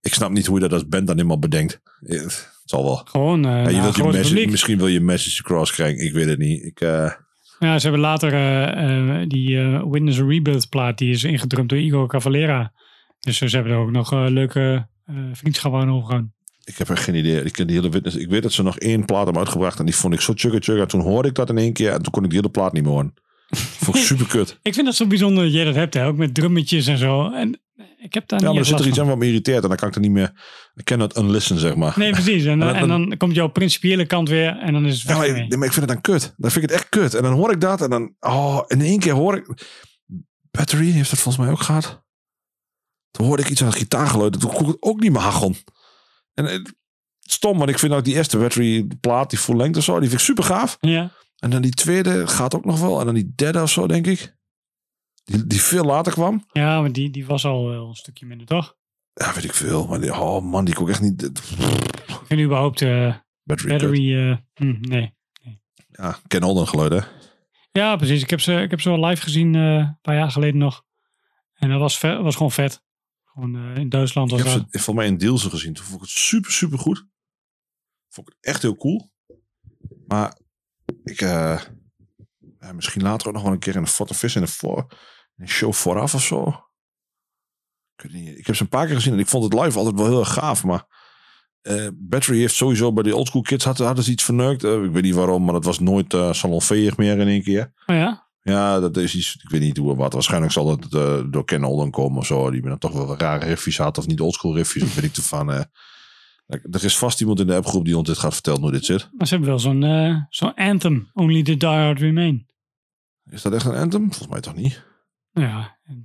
Ik 0.00 0.14
snap 0.14 0.30
niet 0.30 0.46
hoe 0.46 0.54
je 0.54 0.68
dat 0.68 0.72
als 0.72 0.88
band 0.88 1.06
dan 1.06 1.16
helemaal 1.16 1.38
bedenkt. 1.38 1.80
Eh, 2.00 2.20
Het 2.20 2.62
zal 2.64 2.84
wel. 2.84 2.96
Gewoon 2.96 3.44
eh 3.44 3.50
Ja, 3.50 3.68
je 3.68 3.80
wilt 3.80 3.96
je 3.96 4.04
message, 4.04 4.46
misschien 4.46 4.78
wil 4.78 4.86
je 4.86 5.00
message 5.00 5.42
across 5.42 5.72
krijgen. 5.72 6.04
Ik 6.04 6.12
weet 6.12 6.26
het 6.26 6.38
niet. 6.38 6.62
Ik, 6.64 6.80
eh, 6.80 7.12
Ja, 7.58 7.78
ze 7.78 7.82
hebben 7.82 8.00
later 8.00 8.32
eh, 8.32 9.24
die 9.28 9.58
Witness 9.90 10.18
Rebuild 10.18 10.68
plaat, 10.68 10.98
die 10.98 11.10
is 11.10 11.24
ingedrumd 11.24 11.68
door 11.68 11.78
Igor 11.78 12.08
Cavalera. 12.08 12.72
Dus 13.20 13.38
ze 13.38 13.48
hebben 13.48 13.72
er 13.72 13.78
ook 13.78 13.90
nog 13.90 14.12
leuke 14.12 14.88
vriendschappen 15.32 15.80
aan 15.80 15.90
overgehouden. 15.90 16.34
ik 16.64 16.78
heb 16.78 16.88
echt 16.90 17.02
geen 17.04 17.14
idee. 17.14 17.42
Ik 17.42 17.52
ken 17.52 17.66
die 17.66 17.76
hele 17.76 17.88
witness. 17.90 18.16
Ik 18.16 18.28
weet 18.28 18.42
dat 18.42 18.52
ze 18.52 18.62
nog 18.62 18.78
één 18.78 19.04
plaat 19.04 19.24
hebben 19.24 19.42
uitgebracht. 19.42 19.78
En 19.78 19.84
die 19.84 19.94
vond 19.96 20.14
ik 20.14 20.20
zo 20.20 20.32
chugga 20.36 20.58
chugga. 20.60 20.86
Toen 20.86 21.00
hoorde 21.00 21.28
ik 21.28 21.34
dat 21.34 21.50
in 21.50 21.58
één 21.58 21.72
keer. 21.72 21.92
En 21.92 22.02
toen 22.02 22.12
kon 22.12 22.24
ik 22.24 22.30
die 22.30 22.38
hele 22.38 22.50
plaat 22.50 22.72
niet 22.72 22.82
meer 22.82 22.92
horen. 22.92 23.14
Vond 23.56 23.96
ik 23.96 24.02
super 24.02 24.26
kut. 24.26 24.58
Ik 24.62 24.74
vind 24.74 24.86
dat 24.86 24.94
zo 24.94 25.06
bijzonder 25.06 25.44
dat 25.44 25.52
jij 25.52 25.64
dat 25.64 25.74
hebt, 25.74 25.94
hè? 25.94 26.06
ook 26.06 26.16
met 26.16 26.34
drummetjes 26.34 26.86
en 26.86 26.98
zo. 26.98 27.30
En 27.30 27.60
ik 27.98 28.14
heb 28.14 28.28
daar 28.28 28.38
Ja, 28.40 28.44
maar 28.46 28.54
er 28.54 28.60
niet 28.60 28.70
zit 28.70 28.78
er 28.80 28.86
iets 28.86 29.00
aan 29.00 29.06
wat 29.06 29.18
me 29.18 29.26
irriteert. 29.26 29.62
En 29.62 29.68
dan 29.68 29.76
kan 29.78 29.88
ik 29.88 29.94
er 29.94 30.00
niet 30.00 30.10
meer... 30.10 30.32
Ik 30.74 30.84
ken 30.84 31.00
het 31.00 31.16
unlisten, 31.16 31.58
zeg 31.58 31.74
maar. 31.74 31.92
Nee, 31.96 32.10
precies. 32.10 32.44
En, 32.44 32.62
En 32.62 32.74
en, 32.74 32.88
dan- 32.88 33.08
dan 33.08 33.16
komt 33.18 33.34
jouw 33.34 33.48
principiële 33.48 34.06
kant 34.06 34.28
weer 34.28 34.56
en 34.58 34.72
dan 34.72 34.86
is 34.86 34.98
het 35.02 35.08
Ja, 35.10 35.16
maar, 35.16 35.32
nee, 35.32 35.56
maar 35.56 35.66
ik 35.66 35.72
vind 35.72 35.74
het 35.74 35.88
dan 35.88 36.00
kut. 36.00 36.34
Dan 36.36 36.50
vind 36.50 36.64
ik 36.64 36.70
het 36.70 36.78
echt 36.80 36.88
kut. 36.88 37.14
En 37.14 37.22
dan 37.22 37.32
hoor 37.32 37.50
ik 37.50 37.60
dat 37.60 37.80
en 37.82 37.90
dan... 37.90 38.14
Oh, 38.20 38.60
in 38.66 38.80
één 38.80 38.98
keer 38.98 39.12
hoor 39.12 39.34
ik... 39.36 39.68
Battery 40.50 40.90
heeft 40.90 41.10
het 41.10 41.20
volgens 41.20 41.44
mij 41.44 41.52
ook 41.54 41.60
gehad. 41.60 42.02
Toen 43.10 43.26
hoorde 43.26 43.42
ik 43.42 43.48
iets 43.48 43.60
aan 43.62 43.68
het 43.68 43.76
gitaargeluid. 43.76 44.34
en 44.34 44.40
Toen 44.40 44.50
kon 44.52 44.60
ik 44.60 44.66
het 44.66 44.82
ook 44.82 45.00
niet 45.00 45.12
meer 45.12 45.20
hachelen. 45.20 45.56
En 46.34 46.44
het, 46.44 46.74
stom, 47.20 47.58
want 47.58 47.70
ik 47.70 47.78
vind 47.78 47.92
ook 47.92 48.04
die 48.04 48.14
eerste 48.14 48.38
Battery 48.38 48.86
plaat, 49.00 49.30
die 49.30 49.38
full 49.38 49.56
length 49.56 49.76
of 49.76 49.84
zo, 49.84 49.92
die 50.00 50.08
vind 50.08 50.20
ik 50.20 50.26
super 50.26 50.44
gaaf. 50.44 50.76
Ja, 50.80 51.12
En 51.40 51.50
dan 51.50 51.62
die 51.62 51.70
tweede 51.74 52.26
gaat 52.26 52.54
ook 52.54 52.64
nog 52.64 52.80
wel. 52.80 52.98
En 53.00 53.04
dan 53.06 53.14
die 53.14 53.32
derde 53.34 53.62
of 53.62 53.70
zo, 53.70 53.86
denk 53.86 54.06
ik. 54.06 54.36
Die, 55.24 55.46
die 55.46 55.60
veel 55.62 55.84
later 55.84 56.12
kwam. 56.12 56.46
ja 56.52 56.80
maar 56.80 56.92
die, 56.92 57.10
die 57.10 57.26
was 57.26 57.44
al 57.44 57.68
wel 57.68 57.88
een 57.88 57.94
stukje 57.94 58.26
minder, 58.26 58.46
toch? 58.46 58.76
Ja, 59.12 59.34
weet 59.34 59.44
ik 59.44 59.54
veel. 59.54 59.86
Maar 59.86 60.00
die, 60.00 60.12
oh 60.14 60.42
man, 60.44 60.64
die 60.64 60.74
kon 60.74 60.84
ik 60.84 60.90
echt 60.90 61.00
niet... 61.00 61.22
Ik 61.22 62.26
vind 62.26 62.40
überhaupt 62.40 62.82
eh 62.82 63.14
Battery, 63.42 63.68
battery... 63.70 64.42
hm, 64.54 64.76
nee. 64.80 65.14
kut. 65.42 65.52
Ja, 65.90 66.18
Ken 66.26 66.42
Alden 66.42 66.68
geluid, 66.68 66.92
hè? 66.92 67.00
Ja, 67.72 67.96
precies. 67.96 68.22
Ik 68.22 68.30
heb 68.30 68.40
ze, 68.40 68.54
ik 68.60 68.70
heb 68.70 68.80
ze 68.80 68.88
wel 68.88 69.04
live 69.06 69.22
gezien 69.22 69.54
eh, 69.54 69.74
een 69.74 69.98
paar 70.02 70.14
jaar 70.14 70.30
geleden 70.30 70.58
nog. 70.58 70.84
En 71.54 71.68
dat 71.68 71.80
was, 71.80 71.98
vet, 71.98 72.20
was 72.20 72.36
gewoon 72.36 72.52
vet. 72.52 72.82
Gewoon 73.24 73.76
in 73.76 73.88
Duitsland 73.88 74.30
Ik 74.32 74.36
was 74.38 74.46
heb 74.46 74.56
dat. 74.62 74.66
ze 74.70 74.78
volgens 74.78 74.96
mij 74.96 75.06
in 75.06 75.18
Deelsen 75.18 75.50
gezien. 75.50 75.72
Toen 75.74 75.84
vond 75.84 75.96
ik 75.96 76.08
het 76.08 76.10
super, 76.18 76.50
super 76.52 76.78
goed. 76.78 77.06
Vond 78.08 78.28
ik 78.28 78.34
het 78.40 78.46
echt 78.46 78.62
heel 78.62 78.76
cool. 78.76 79.10
Maar 80.06 80.38
ik... 81.10 81.20
eh, 81.20 81.60
ja, 82.60 82.72
misschien 82.72 83.02
later 83.02 83.28
ook 83.28 83.34
nog 83.34 83.42
wel 83.42 83.52
een 83.52 83.58
keer 83.58 83.76
in 83.76 83.82
de 83.82 83.88
Fort 83.88 84.16
Vis 84.16 84.34
in 84.34 84.40
de 84.40 84.46
voor, 84.46 84.86
een 85.36 85.48
show 85.48 85.72
vooraf 85.72 86.14
of 86.14 86.22
zo. 86.22 86.48
Ik, 87.96 88.02
weet 88.02 88.12
niet. 88.12 88.38
ik 88.38 88.46
heb 88.46 88.56
ze 88.56 88.62
een 88.62 88.68
paar 88.68 88.86
keer 88.86 88.94
gezien 88.94 89.12
en 89.12 89.18
ik 89.18 89.28
vond 89.28 89.44
het 89.44 89.62
live 89.62 89.78
altijd 89.78 89.96
wel 89.96 90.06
heel 90.06 90.18
erg 90.18 90.32
gaaf. 90.32 90.64
Maar 90.64 90.86
eh, 91.62 91.86
Battery 91.94 92.38
heeft 92.38 92.54
sowieso 92.54 92.92
bij 92.92 93.02
de 93.02 93.16
oldschool 93.16 93.42
kids 93.42 93.64
hadden, 93.64 93.86
hadden 93.86 94.04
ze 94.04 94.10
iets 94.10 94.24
verneukt. 94.24 94.64
Eh, 94.64 94.82
ik 94.82 94.90
weet 94.90 95.02
niet 95.02 95.14
waarom, 95.14 95.44
maar 95.44 95.54
dat 95.54 95.64
was 95.64 95.78
nooit 95.78 96.14
eh 96.14 96.32
salonveeg 96.32 96.96
meer 96.96 97.18
in 97.18 97.28
één 97.28 97.42
keer. 97.42 97.72
Oh 97.86 97.96
ja? 97.96 98.28
Ja, 98.42 98.80
dat 98.80 98.96
is 98.96 99.14
iets. 99.14 99.36
Ik 99.42 99.50
weet 99.50 99.60
niet 99.60 99.76
hoe 99.76 99.96
wat. 99.96 100.12
Waarschijnlijk 100.12 100.52
zal 100.52 100.70
het 100.70 100.94
eh, 100.94 101.20
door 101.26 101.44
Ken 101.44 101.64
Olden 101.64 101.90
komen 101.90 102.18
of 102.18 102.26
zo. 102.26 102.50
Die 102.50 102.62
dan 102.62 102.78
toch 102.78 102.92
wel 102.92 103.18
rare 103.18 103.44
riffjes 103.46 103.78
had. 103.78 103.98
Of 103.98 104.06
niet 104.06 104.20
oldschool 104.20 104.56
riffjes. 104.56 104.82
Of 104.82 104.94
weet 104.94 105.04
ik 105.04 105.16
ervan. 105.16 105.66
Er 106.70 106.84
is 106.84 106.98
vast 106.98 107.20
iemand 107.20 107.40
in 107.40 107.46
de 107.46 107.54
appgroep 107.56 107.84
die 107.84 107.96
ons 107.98 108.08
dit 108.08 108.18
gaat 108.18 108.32
vertellen 108.32 108.60
hoe 108.60 108.70
dit 108.70 108.84
zit. 108.84 109.08
Maar 109.16 109.26
ze 109.26 109.32
hebben 109.34 109.50
wel 109.50 109.58
zo'n 109.58 109.82
eh, 109.82 110.16
zo'n 110.28 110.54
anthem. 110.54 111.10
Only 111.14 111.42
the 111.42 111.56
die 111.56 111.68
hard 111.68 111.98
remain. 111.98 112.46
Is 113.30 113.42
dat 113.42 113.52
echt 113.52 113.64
een 113.66 113.74
anthem? 113.74 114.00
Volgens 114.00 114.28
mij 114.28 114.40
toch 114.40 114.54
niet. 114.54 114.84
Ja. 115.32 115.78
en, 115.82 116.04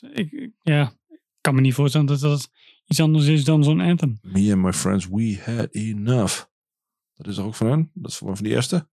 eh, 0.00 0.10
Ik, 0.18 0.50
ja. 0.62 0.92
Kan 1.40 1.54
me 1.54 1.60
niet 1.60 1.74
voorstellen 1.74 2.06
dat 2.06 2.20
dat 2.20 2.50
iets 2.86 3.00
anders 3.00 3.26
is 3.26 3.44
dan 3.44 3.64
zo'n 3.64 3.80
anthem. 3.80 4.18
Me 4.22 4.52
and 4.52 4.62
my 4.62 4.72
friends, 4.72 5.08
we 5.08 5.40
had 5.44 5.68
enough. 5.70 6.44
Dat 7.14 7.26
is 7.26 7.36
er 7.36 7.44
ook 7.44 7.54
van 7.54 7.66
hen? 7.66 7.90
Dat 7.94 8.10
is 8.10 8.16
van 8.16 8.36
van 8.36 8.44
die 8.44 8.54
eerste? 8.54 8.88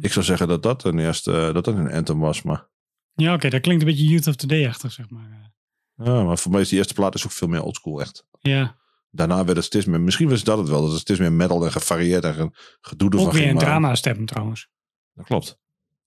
Ik 0.00 0.12
zou 0.12 0.24
zeggen 0.24 0.48
dat 0.48 0.62
dat 0.62 0.84
een, 0.84 0.98
eerste, 0.98 1.32
eh, 1.32 1.54
dat 1.54 1.64
dat 1.64 1.74
een 1.74 1.90
anthem 1.92 2.18
was. 2.18 2.42
Maar, 2.42 2.68
Ja, 3.14 3.34
oké. 3.34 3.48
dat 3.48 3.60
klinkt 3.60 3.82
een 3.82 3.88
beetje 3.88 4.04
Youth 4.06 4.26
of 4.26 4.36
the 4.36 4.46
Day-achtig, 4.46 4.92
zeg 4.92 5.10
maar. 5.10 5.52
ja, 5.94 6.22
maar 6.24 6.38
voor 6.38 6.52
mij 6.52 6.60
is 6.60 6.68
die 6.68 6.78
eerste 6.78 6.94
plaat 6.94 7.14
is 7.14 7.24
ook 7.24 7.32
veel 7.32 7.48
meer 7.48 7.62
oldschool 7.62 8.00
echt. 8.00 8.26
Ja. 8.40 8.76
Daarna 9.10 9.44
werd 9.44 9.56
het 9.56 9.64
steeds 9.66 9.84
meer... 9.86 10.00
Misschien 10.00 10.28
was 10.28 10.44
dat 10.44 10.58
het 10.58 10.68
wel. 10.68 10.82
Dat 10.82 10.90
het 10.90 11.00
steeds 11.00 11.18
meer 11.18 11.32
metal 11.32 11.64
en 11.64 11.72
gevarieerd 11.72 12.24
en 12.24 12.34
ge- 12.34 12.76
gedoe 12.80 13.10
ervan 13.10 13.26
Ook 13.26 13.32
weer 13.32 13.42
een 13.48 13.54
maken. 13.54 13.68
drama-stem 13.68 14.26
trouwens. 14.26 14.68
Dat 15.14 15.26
klopt. 15.26 15.58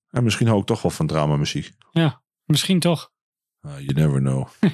En 0.09 0.23
misschien 0.23 0.47
hou 0.47 0.59
ik 0.59 0.65
toch 0.65 0.81
wel 0.81 0.91
van 0.91 1.07
dramamuziek. 1.07 1.71
Misschien 2.45 2.79
toch. 2.79 3.11
Uh, 3.61 3.71
you 3.79 3.93
never 3.93 4.19
know. 4.19 4.47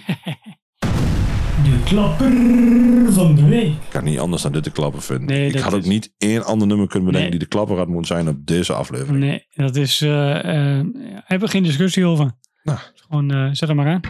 De 1.64 1.82
klapper 1.86 2.32
van 3.14 3.36
de 3.36 3.46
week. 3.48 3.72
Ik 3.74 3.90
kan 3.90 4.04
niet 4.04 4.20
anders 4.20 4.42
dan 4.42 4.52
dit 4.52 4.64
te 4.64 4.72
klappen 4.72 5.02
vinden. 5.02 5.26
Nee, 5.26 5.48
ik 5.52 5.60
had 5.60 5.74
ook 5.74 5.80
is- 5.82 5.88
niet 5.88 6.14
één 6.18 6.44
ander 6.46 6.68
nummer 6.68 6.88
kunnen 6.88 7.06
bedenken 7.12 7.30
Nee. 7.30 7.40
die 7.40 7.50
de 7.50 7.56
klapper 7.56 7.78
had 7.78 7.88
moeten 7.88 8.06
zijn 8.08 8.28
op 8.28 8.46
deze 8.46 8.74
aflevering. 8.74 9.20
Nee, 9.24 9.46
dat 9.56 9.76
is... 9.76 10.00
ja, 10.00 10.42
hebben 11.24 11.48
we 11.48 11.48
geen 11.48 11.64
discussie 11.64 12.06
over. 12.06 12.32
Nou. 12.64 12.80
Gewoon, 12.94 13.32
eh, 13.32 13.50
zet 13.52 13.68
hem 13.68 13.78
maar 13.78 13.88
aan. 13.88 14.02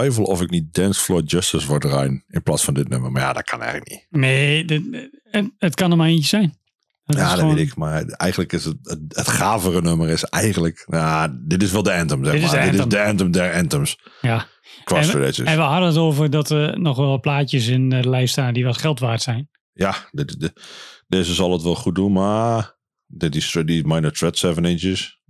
Twijfel 0.00 0.24
of 0.24 0.42
ik 0.42 0.50
niet 0.50 0.74
Dance 0.74 1.00
Floor 1.00 1.22
Justice 1.22 1.66
wou 1.66 1.80
draaien 1.80 2.24
in 2.28 2.42
plaats 2.42 2.64
van 2.64 2.74
dit 2.74 2.88
nummer. 2.88 3.12
Maar 3.12 3.22
ja, 3.22 3.32
dat 3.32 3.42
kan 3.44 3.60
eigenlijk 3.60 3.90
niet. 3.90 4.06
Nee, 4.10 4.64
dit- 4.64 5.10
het, 5.30 5.50
het 5.58 5.74
kan 5.74 5.90
er 5.90 5.96
maar 5.96 6.08
eentje 6.08 6.28
zijn. 6.28 6.58
Dat 7.04 7.16
ja, 7.16 7.22
is 7.24 7.30
dat 7.30 7.38
gewoon- 7.38 7.54
weet 7.54 7.66
ik. 7.68 7.76
Maar 7.76 8.04
eigenlijk 8.04 8.52
is 8.52 8.64
het, 8.64 8.76
het, 8.82 9.00
het 9.08 9.28
gavere 9.28 9.80
nummer 9.82 10.08
is 10.08 10.24
eigenlijk... 10.24 10.84
Nou, 10.86 11.30
dit 11.46 11.62
is 11.62 11.72
wel 11.72 11.82
de 11.82 11.92
anthem, 11.94 12.24
zeg 12.24 12.32
Dit 12.34 12.42
is 12.42 12.50
maar. 12.52 12.64
de 12.64 12.70
Dit 12.70 12.80
is 12.80 12.86
de 12.86 13.02
anthem 13.02 13.30
der 13.30 13.54
anthems. 13.54 13.96
Ja. 14.20 14.46
En, 14.84 15.06
we- 15.20 15.42
en 15.44 15.56
we 15.56 15.62
hadden 15.62 15.88
het 15.88 15.96
over 15.98 16.30
dat 16.30 16.50
er 16.50 16.80
nog 16.80 16.96
wel 16.96 17.20
plaatjes 17.20 17.66
in 17.66 17.88
de 17.88 18.08
lijst 18.08 18.32
staan 18.32 18.54
die 18.54 18.64
wat 18.64 18.78
geld 18.78 18.98
waard 19.00 19.22
zijn. 19.22 19.48
Ja, 19.72 19.94
dit, 20.10 20.40
dit- 20.40 20.60
deze 21.06 21.34
zal 21.34 21.52
het 21.52 21.62
wel 21.62 21.74
goed 21.74 21.94
doen, 21.94 22.12
maar 22.12 22.76
is 23.30 23.58
die 23.64 23.86
Minor 23.86 24.12
Threat 24.12 24.38
7 24.38 24.64
inches. 24.64 25.20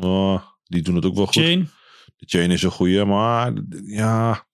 Oh, 0.00 0.42
die 0.64 0.82
doen 0.82 0.94
het 0.94 1.04
ook 1.04 1.14
wel 1.14 1.26
goed. 1.26 1.34
De 2.16 2.26
chain 2.26 2.50
is 2.50 2.62
een 2.62 2.70
goeie, 2.70 3.04
maar 3.04 3.52
ja, 3.84 4.46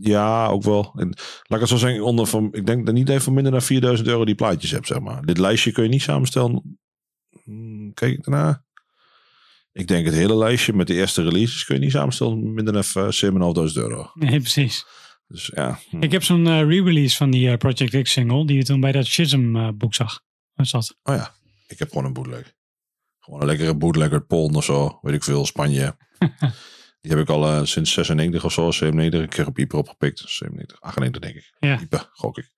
ja, 0.00 0.46
ook 0.46 0.62
wel. 0.62 0.92
En, 0.96 1.08
laat 1.42 1.60
ik 1.60 1.60
het 1.60 1.68
zo 1.68 1.76
zeggen, 1.76 2.04
onder 2.04 2.26
van, 2.26 2.48
ik 2.52 2.66
denk 2.66 2.86
dat 2.86 2.94
niet 2.94 3.08
even 3.08 3.34
minder 3.34 3.52
dan 3.52 3.62
4000 3.62 4.08
euro 4.08 4.24
die 4.24 4.34
plaatjes 4.34 4.70
hebt, 4.70 4.86
zeg 4.86 5.00
maar. 5.00 5.22
Dit 5.22 5.38
lijstje 5.38 5.72
kun 5.72 5.82
je 5.82 5.88
niet 5.88 6.02
samenstellen. 6.02 6.78
Hmm, 7.44 7.94
Kijk 7.94 8.24
daarna. 8.24 8.64
Ik 9.72 9.88
denk 9.88 10.04
het 10.04 10.14
hele 10.14 10.36
lijstje 10.36 10.72
met 10.72 10.86
de 10.86 10.94
eerste 10.94 11.22
releases 11.22 11.64
kun 11.64 11.74
je 11.74 11.80
niet 11.80 11.90
samenstellen 11.90 12.54
minder 12.54 12.72
dan 12.72 12.82
even 12.82 13.32
7.500 13.32 13.72
euro. 13.74 14.10
Nee, 14.14 14.40
precies. 14.40 14.86
Dus 15.28 15.50
ja, 15.54 15.78
hm. 15.90 16.02
Ik 16.02 16.12
heb 16.12 16.22
zo'n 16.22 16.46
eh, 16.46 16.60
re-release 16.60 17.16
van 17.16 17.30
die 17.30 17.50
eh, 17.50 17.56
Project 17.56 18.02
X 18.02 18.12
single, 18.12 18.46
die 18.46 18.56
je 18.56 18.64
toen 18.64 18.80
bij 18.80 18.92
dat 18.92 19.08
Chisholm 19.08 19.56
eh, 19.56 19.68
boek 19.74 19.94
zag. 19.94 20.22
Wat 20.54 20.66
is 20.66 20.72
dat? 20.72 20.96
oh 21.02 21.14
ja, 21.14 21.34
ik 21.66 21.78
heb 21.78 21.88
gewoon 21.88 22.04
een 22.04 22.12
bootleg. 22.12 22.52
Gewoon 23.18 23.40
een 23.40 23.46
lekkere 23.46 23.74
bootleg 23.74 24.12
uit 24.12 24.26
Polen 24.26 24.54
of 24.54 24.64
zo, 24.64 24.98
weet 25.02 25.14
ik 25.14 25.24
veel, 25.24 25.46
Spanje. 25.46 25.96
die 27.08 27.16
heb 27.18 27.28
ik 27.28 27.34
al 27.34 27.46
eh, 27.46 27.60
sinds 27.64 27.92
96 27.92 28.44
of 28.44 28.52
zo, 28.52 28.70
97, 28.70 29.20
een 29.20 29.28
keer 29.28 29.46
op 29.46 29.58
Ieper 29.58 29.78
opgepikt. 29.78 30.18
97, 30.26 30.80
98 30.80 31.22
denk 31.22 31.34
ik. 31.34 31.52
Ja. 31.58 31.80
Ieper, 31.80 32.08
gok 32.12 32.38
ik. 32.38 32.50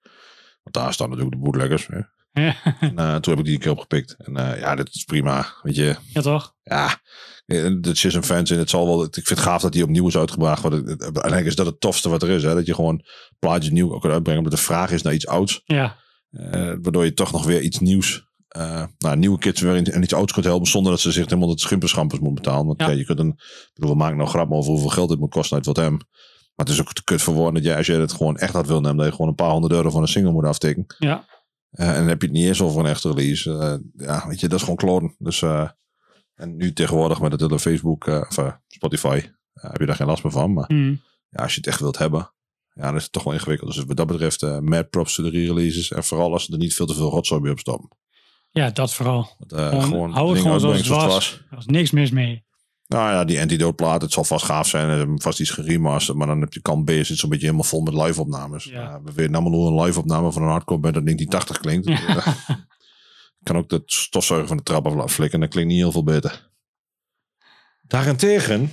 Want 0.62 0.76
daar 0.76 0.92
staan 0.92 1.08
natuurlijk 1.08 1.36
de 1.36 1.42
bootleggers. 1.42 1.86
Hè. 1.86 1.98
Ja, 2.32 2.56
En, 2.80 2.98
eh, 2.98 3.14
toen 3.16 3.32
heb 3.32 3.38
ik 3.38 3.44
die 3.44 3.54
een 3.54 3.60
keer 3.60 3.70
opgepikt. 3.70 4.14
En 4.18 4.36
eh, 4.36 4.60
ja, 4.60 4.74
dit 4.74 4.94
is 4.94 5.04
prima. 5.04 5.46
Weet 5.62 5.76
je, 5.76 5.96
ja 6.12 6.20
toch? 6.20 6.54
ja, 6.62 6.86
eh, 7.46 7.76
de 7.80 7.94
Chisholm 7.94 8.22
fans 8.24 8.50
in 8.50 8.58
het 8.58 8.70
zal 8.70 8.86
wel. 8.86 9.04
Ik 9.04 9.14
vind 9.14 9.28
het 9.28 9.38
gaaf 9.38 9.62
dat 9.62 9.72
die 9.72 9.82
opnieuw 9.82 10.06
is 10.06 10.16
uitgebracht. 10.16 10.62
Want 10.62 10.74
het- 10.74 11.02
uiteindelijk 11.02 11.46
is 11.46 11.54
dat 11.54 11.66
het 11.66 11.80
tofste 11.80 12.08
wat 12.08 12.22
er 12.22 12.28
is. 12.28 12.42
Hè? 12.42 12.54
Dat 12.54 12.66
je 12.66 12.74
gewoon 12.74 13.04
plaatjes 13.38 13.72
nieuw 13.72 13.92
ook 13.94 14.00
kan 14.00 14.10
uitbrengen. 14.10 14.42
Omdat 14.42 14.58
de 14.58 14.64
vraag 14.64 14.90
is 14.90 15.02
naar 15.02 15.14
iets 15.14 15.26
ouds. 15.26 15.62
Ja, 15.64 15.96
waardoor 16.82 17.04
je 17.04 17.14
toch 17.14 17.32
nog 17.32 17.44
weer 17.44 17.60
iets 17.60 17.78
nieuws. 17.78 18.28
Eh 18.50 18.84
nou, 18.98 19.16
nieuwe 19.16 19.38
kids 19.38 19.60
weer 19.60 19.76
in, 19.76 19.84
en 19.84 20.02
iets 20.02 20.14
ouds 20.14 20.32
kunt 20.32 20.44
helpen. 20.44 20.66
Zonder 20.68 20.92
dat 20.92 21.00
ze 21.00 21.12
zich 21.12 21.24
helemaal 21.24 21.48
het 21.48 21.60
schimpenschampers 21.60 22.20
moeten 22.20 22.42
betalen. 22.42 22.66
Want 22.66 22.80
Ja. 22.80 22.88
ja. 22.88 22.92
je 22.92 23.04
kunt 23.04 23.18
een. 23.18 23.28
Ik 23.38 23.70
bedoel, 23.74 23.90
we 23.90 23.96
maken 23.96 24.16
nou 24.16 24.28
grap 24.28 24.50
over 24.52 24.70
hoeveel 24.70 24.88
geld 24.88 25.08
dit 25.08 25.18
moet 25.18 25.30
kosten 25.30 25.56
uit 25.56 25.66
wat 25.66 25.76
hem. 25.76 25.92
Maar 26.54 26.66
het 26.66 26.68
is 26.68 26.80
ook 26.80 26.92
te 26.92 27.04
kut 27.04 27.22
voor 27.22 27.34
woorden 27.34 27.54
dat 27.54 27.64
jij, 27.64 27.76
als 27.76 27.86
je 27.86 27.92
het 27.92 28.12
gewoon 28.12 28.36
echt 28.36 28.52
had 28.52 28.66
wil 28.66 28.80
nemen, 28.80 28.96
dat 28.96 29.06
je 29.06 29.12
gewoon 29.12 29.28
een 29.28 29.34
paar 29.34 29.50
honderd 29.50 29.72
euro 29.72 29.90
voor 29.90 30.00
een 30.00 30.08
single 30.08 30.32
moet 30.32 30.44
aftikken. 30.44 30.84
ja. 30.98 31.28
Eh, 31.70 31.88
en 31.88 31.94
dan 31.94 32.08
heb 32.08 32.20
je 32.20 32.26
het 32.26 32.36
niet 32.36 32.46
eens 32.46 32.60
over 32.62 32.80
een 32.80 32.86
echte 32.86 33.08
release. 33.12 33.58
Eh, 33.58 34.06
ja, 34.06 34.28
weet 34.28 34.40
je, 34.40 34.46
dat 34.48 34.56
is 34.56 34.60
gewoon 34.64 34.76
kloten. 34.78 35.14
Dus, 35.18 35.42
en 36.34 36.56
nu 36.56 36.72
tegenwoordig 36.72 37.20
met 37.20 37.32
het 37.32 37.40
hele 37.40 37.58
Facebook 37.58 38.06
of 38.06 38.38
Spotify 38.68 39.22
heb 39.52 39.80
je 39.80 39.86
daar 39.86 39.96
geen 39.96 40.06
last 40.06 40.22
meer 40.22 40.32
van. 40.32 40.52
Maar 40.52 40.64
Mhm. 40.72 40.94
ja, 41.28 41.42
als 41.42 41.52
je 41.54 41.60
het 41.60 41.68
echt 41.68 41.80
wilt 41.80 41.98
hebben, 41.98 42.32
ja, 42.74 42.82
dan 42.82 42.96
is 42.96 43.02
het 43.02 43.12
toch 43.12 43.22
wel 43.24 43.32
ingewikkeld. 43.32 43.74
Dus 43.74 43.84
wat 43.84 43.96
dat 43.96 44.06
betreft, 44.06 44.60
mad 44.60 44.90
props 44.90 45.14
to 45.14 45.22
de 45.22 45.30
re-releases. 45.30 45.90
En 45.90 46.04
vooral 46.04 46.32
als 46.32 46.44
ze 46.44 46.52
er 46.52 46.58
niet 46.58 46.74
veel 46.74 46.86
te 46.86 46.94
veel 46.94 47.10
rotzooi 47.10 47.40
bij 47.40 47.50
op 47.50 47.58
stoppen. 47.58 47.88
Ja 48.50 48.70
dat 48.70 48.94
vooral. 48.94 49.34
Want, 49.38 49.52
eh, 49.52 49.68
Gewoon, 49.68 49.82
gewoon 49.82 50.12
hou 50.12 50.30
het 50.32 50.40
gewoon 50.40 50.60
zoals 50.60 50.76
het 50.76 50.86
uitbrengen 50.86 51.14
was. 51.14 51.44
Er 51.50 51.56
was 51.56 51.66
niks 51.66 51.90
mis 51.90 52.10
mee. 52.10 52.48
Nou 52.86 53.12
ja, 53.12 53.24
die 53.24 53.40
antidote 53.40 53.74
plaat, 53.74 54.02
het 54.02 54.12
zal 54.12 54.24
vast 54.24 54.44
gaaf 54.44 54.68
zijn. 54.68 55.20
Vast 55.20 55.40
iets 55.40 55.50
geremasterd. 55.50 56.16
Maar 56.16 56.26
dan 56.26 56.40
heb 56.40 56.52
je 56.52 56.60
kant 56.60 56.84
B, 56.84 56.90
zit 56.90 57.18
zo'n 57.18 57.30
beetje 57.30 57.44
helemaal 57.44 57.66
vol 57.66 57.80
met 57.80 57.94
live 57.94 58.20
opnames. 58.20 58.64
Ja. 58.64 58.80
Ja. 58.80 59.02
we 59.02 59.12
weten 59.12 59.34
allemaal 59.34 59.52
hoe 59.52 59.68
een 59.68 59.84
live 59.84 59.98
opname 59.98 60.32
van 60.32 60.42
een 60.42 60.48
hardcore 60.48 60.80
band 60.80 60.94
dat 60.94 61.04
1980 61.04 61.58
klinkt. 61.58 61.88
Ja. 61.88 62.36
Kan 63.42 63.56
ook 63.56 63.68
de 63.68 63.82
stofzuiger 63.86 64.48
van 64.48 64.56
de 64.56 64.62
trap 64.62 64.86
af 64.86 64.94
laten 64.94 65.10
flikken. 65.10 65.40
Dat 65.40 65.48
klinkt 65.48 65.70
niet 65.70 65.80
heel 65.80 65.92
veel 65.92 66.04
beter. 66.04 66.50
Daarentegen... 67.82 68.72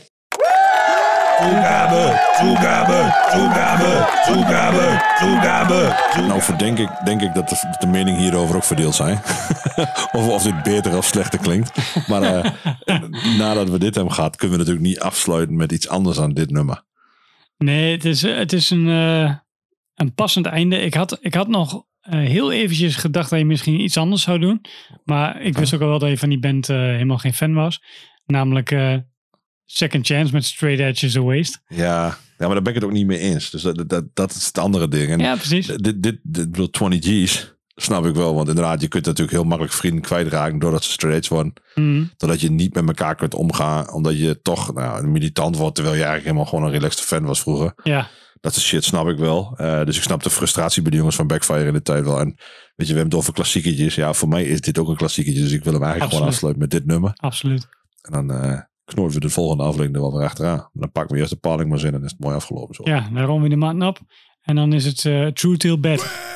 Toegabe, 1.38 2.19
toegabe, 2.38 3.13
toegabe, 3.31 4.07
toegabe, 4.25 5.15
toegabe. 5.19 5.95
Nou, 6.27 6.41
verdenk 6.41 6.79
ik, 6.79 6.89
denk 7.05 7.21
ik 7.21 7.33
dat 7.33 7.49
de, 7.49 7.67
dat 7.71 7.81
de 7.81 7.88
meningen 7.88 8.19
hierover 8.19 8.55
ook 8.55 8.63
verdeeld 8.63 8.95
zijn. 8.95 9.17
of, 10.17 10.27
of 10.27 10.43
dit 10.43 10.63
beter 10.63 10.97
of 10.97 11.05
slechter 11.05 11.39
klinkt. 11.39 11.71
Maar 12.07 12.21
eh, 12.21 12.51
nadat 13.39 13.69
we 13.69 13.79
dit 13.79 13.95
hebben 13.95 14.13
gehad, 14.13 14.35
kunnen 14.35 14.57
we 14.57 14.63
natuurlijk 14.63 14.89
niet 14.89 14.99
afsluiten 14.99 15.55
met 15.55 15.71
iets 15.71 15.88
anders 15.88 16.17
dan 16.17 16.33
dit 16.33 16.51
nummer. 16.51 16.83
Nee, 17.57 17.91
het 17.91 18.05
is, 18.05 18.21
het 18.21 18.53
is 18.53 18.69
een, 18.69 18.88
eh, 18.88 19.35
een 19.95 20.13
passend 20.13 20.45
einde. 20.45 20.81
Ik 20.81 20.93
had, 20.93 21.17
ik 21.21 21.33
had 21.33 21.47
nog 21.47 21.85
eh, 22.07 22.19
heel 22.19 22.51
eventjes 22.51 22.95
gedacht 22.95 23.29
dat 23.29 23.39
je 23.39 23.45
misschien 23.45 23.79
iets 23.79 23.97
anders 23.97 24.21
zou 24.21 24.39
doen. 24.39 24.61
Maar 25.03 25.41
ik 25.41 25.57
wist 25.57 25.73
ook 25.73 25.81
al 25.81 25.88
wel 25.88 25.99
dat 25.99 26.09
je 26.09 26.17
van 26.17 26.29
die 26.29 26.39
band 26.39 26.69
eh, 26.69 26.77
helemaal 26.77 27.17
geen 27.17 27.33
fan 27.33 27.53
was. 27.53 27.81
Namelijk 28.25 28.71
eh, 28.71 28.97
Second 29.70 30.05
Chance 30.05 30.34
met 30.34 30.45
Straight 30.45 30.80
Edge 30.82 31.05
is 31.05 31.18
a 31.18 31.22
Waste. 31.22 31.59
Ja, 31.68 32.05
ja, 32.38 32.45
maar 32.45 32.49
daar 32.49 32.61
ben 32.61 32.68
ik 32.76 32.80
het 32.80 32.84
ook 32.84 32.91
niet 32.95 33.05
mee 33.07 33.20
eens. 33.20 33.49
Dus 33.49 33.61
dat, 33.61 33.89
dat, 33.89 34.03
dat 34.13 34.32
is 34.36 34.45
het 34.45 34.57
andere 34.57 34.88
ding. 34.88 35.09
En 35.11 35.20
Ja, 35.20 35.36
precies. 35.36 35.68
dit, 35.68 36.03
dit, 36.03 36.20
dit, 36.24 36.51
bedoel, 36.51 36.70
20 36.70 36.99
G's, 37.30 37.53
snap 37.76 38.05
ik 38.05 38.15
wel. 38.15 38.36
Want 38.36 38.47
inderdaad, 38.47 38.82
je 38.82 38.88
kunt 38.88 39.05
natuurlijk 39.05 39.38
heel 39.38 39.45
makkelijk 39.45 39.76
vrienden 39.76 40.01
kwijtraken 40.01 40.59
doordat 40.59 40.84
ze 40.84 40.91
straight 40.91 41.28
worden. 41.28 41.53
Mhm. 41.76 42.03
Doordat 42.18 42.41
je 42.41 42.51
niet 42.51 42.74
met 42.74 42.88
elkaar 42.88 43.15
kunt 43.15 43.34
omgaan. 43.34 43.91
Omdat 43.91 44.18
je 44.18 44.41
toch 44.41 44.74
nou, 44.74 45.03
een 45.03 45.11
militant 45.11 45.57
wordt, 45.57 45.76
terwijl 45.76 45.95
je 45.95 46.03
eigenlijk 46.03 46.34
helemaal 46.34 46.51
gewoon 46.53 46.65
een 46.65 46.80
relaxed 46.80 47.05
fan 47.05 47.26
was 47.26 47.39
vroeger. 47.41 47.74
Ja, 47.84 48.07
Dat 48.41 48.55
is 48.55 48.63
shit, 48.65 48.84
snap 48.84 49.07
ik 49.07 49.18
wel. 49.18 49.53
Eh, 49.57 49.84
dus 49.86 49.97
ik 49.97 50.03
snap 50.03 50.24
de 50.24 50.30
frustratie 50.30 50.82
bij 50.82 50.91
de 50.91 50.97
jongens 50.97 51.15
van 51.15 51.28
Backfire 51.28 51.68
in 51.68 51.74
de 51.74 51.82
tijd 51.82 52.03
wel. 52.03 52.20
En 52.20 52.26
weet 52.76 52.88
je, 52.88 52.93
we 52.93 52.99
hebben 52.99 53.05
het 53.09 53.15
over 53.15 53.34
klassieketjes. 53.34 53.95
Ja, 53.95 54.13
voor 54.13 54.28
mij 54.28 54.43
is 54.43 54.61
dit 54.61 54.78
ook 54.78 54.88
een 54.88 54.95
klassieketje. 54.95 55.41
Dus 55.41 55.51
ik 55.51 55.63
wil 55.63 55.74
hem 55.74 55.84
eigenlijk 55.84 56.13
gewoon 56.13 56.28
afsluiten 56.30 56.61
met 56.61 56.72
dit 56.72 56.86
nummer. 56.86 57.11
absoluut. 57.15 57.68
En 58.01 58.11
dan 58.11 58.32
eh 58.41 58.59
knoorden 58.93 59.13
we 59.13 59.19
de 59.19 59.29
volgende 59.29 59.63
aflevering 59.63 59.95
er 59.95 60.01
wel 60.01 60.17
weer 60.17 60.27
achteraan. 60.27 60.69
Dan 60.73 60.91
pakken 60.91 61.13
we 61.13 61.19
eerst 61.19 61.33
de 61.33 61.39
paling 61.39 61.69
maar 61.69 61.83
in 61.83 61.93
en 61.93 62.03
is 62.03 62.11
het 62.11 62.19
mooi 62.19 62.35
afgelopen. 62.35 62.75
Zo. 62.75 62.81
Ja, 62.83 63.09
dan 63.13 63.25
rollen 63.25 63.43
we 63.43 63.49
de 63.49 63.55
maand 63.55 63.83
op. 63.83 63.99
En 64.41 64.55
dan 64.55 64.73
is 64.73 64.85
het 64.85 65.05
eh, 65.05 65.27
True 65.27 65.57
Till 65.57 65.79
Bed. 65.79 66.35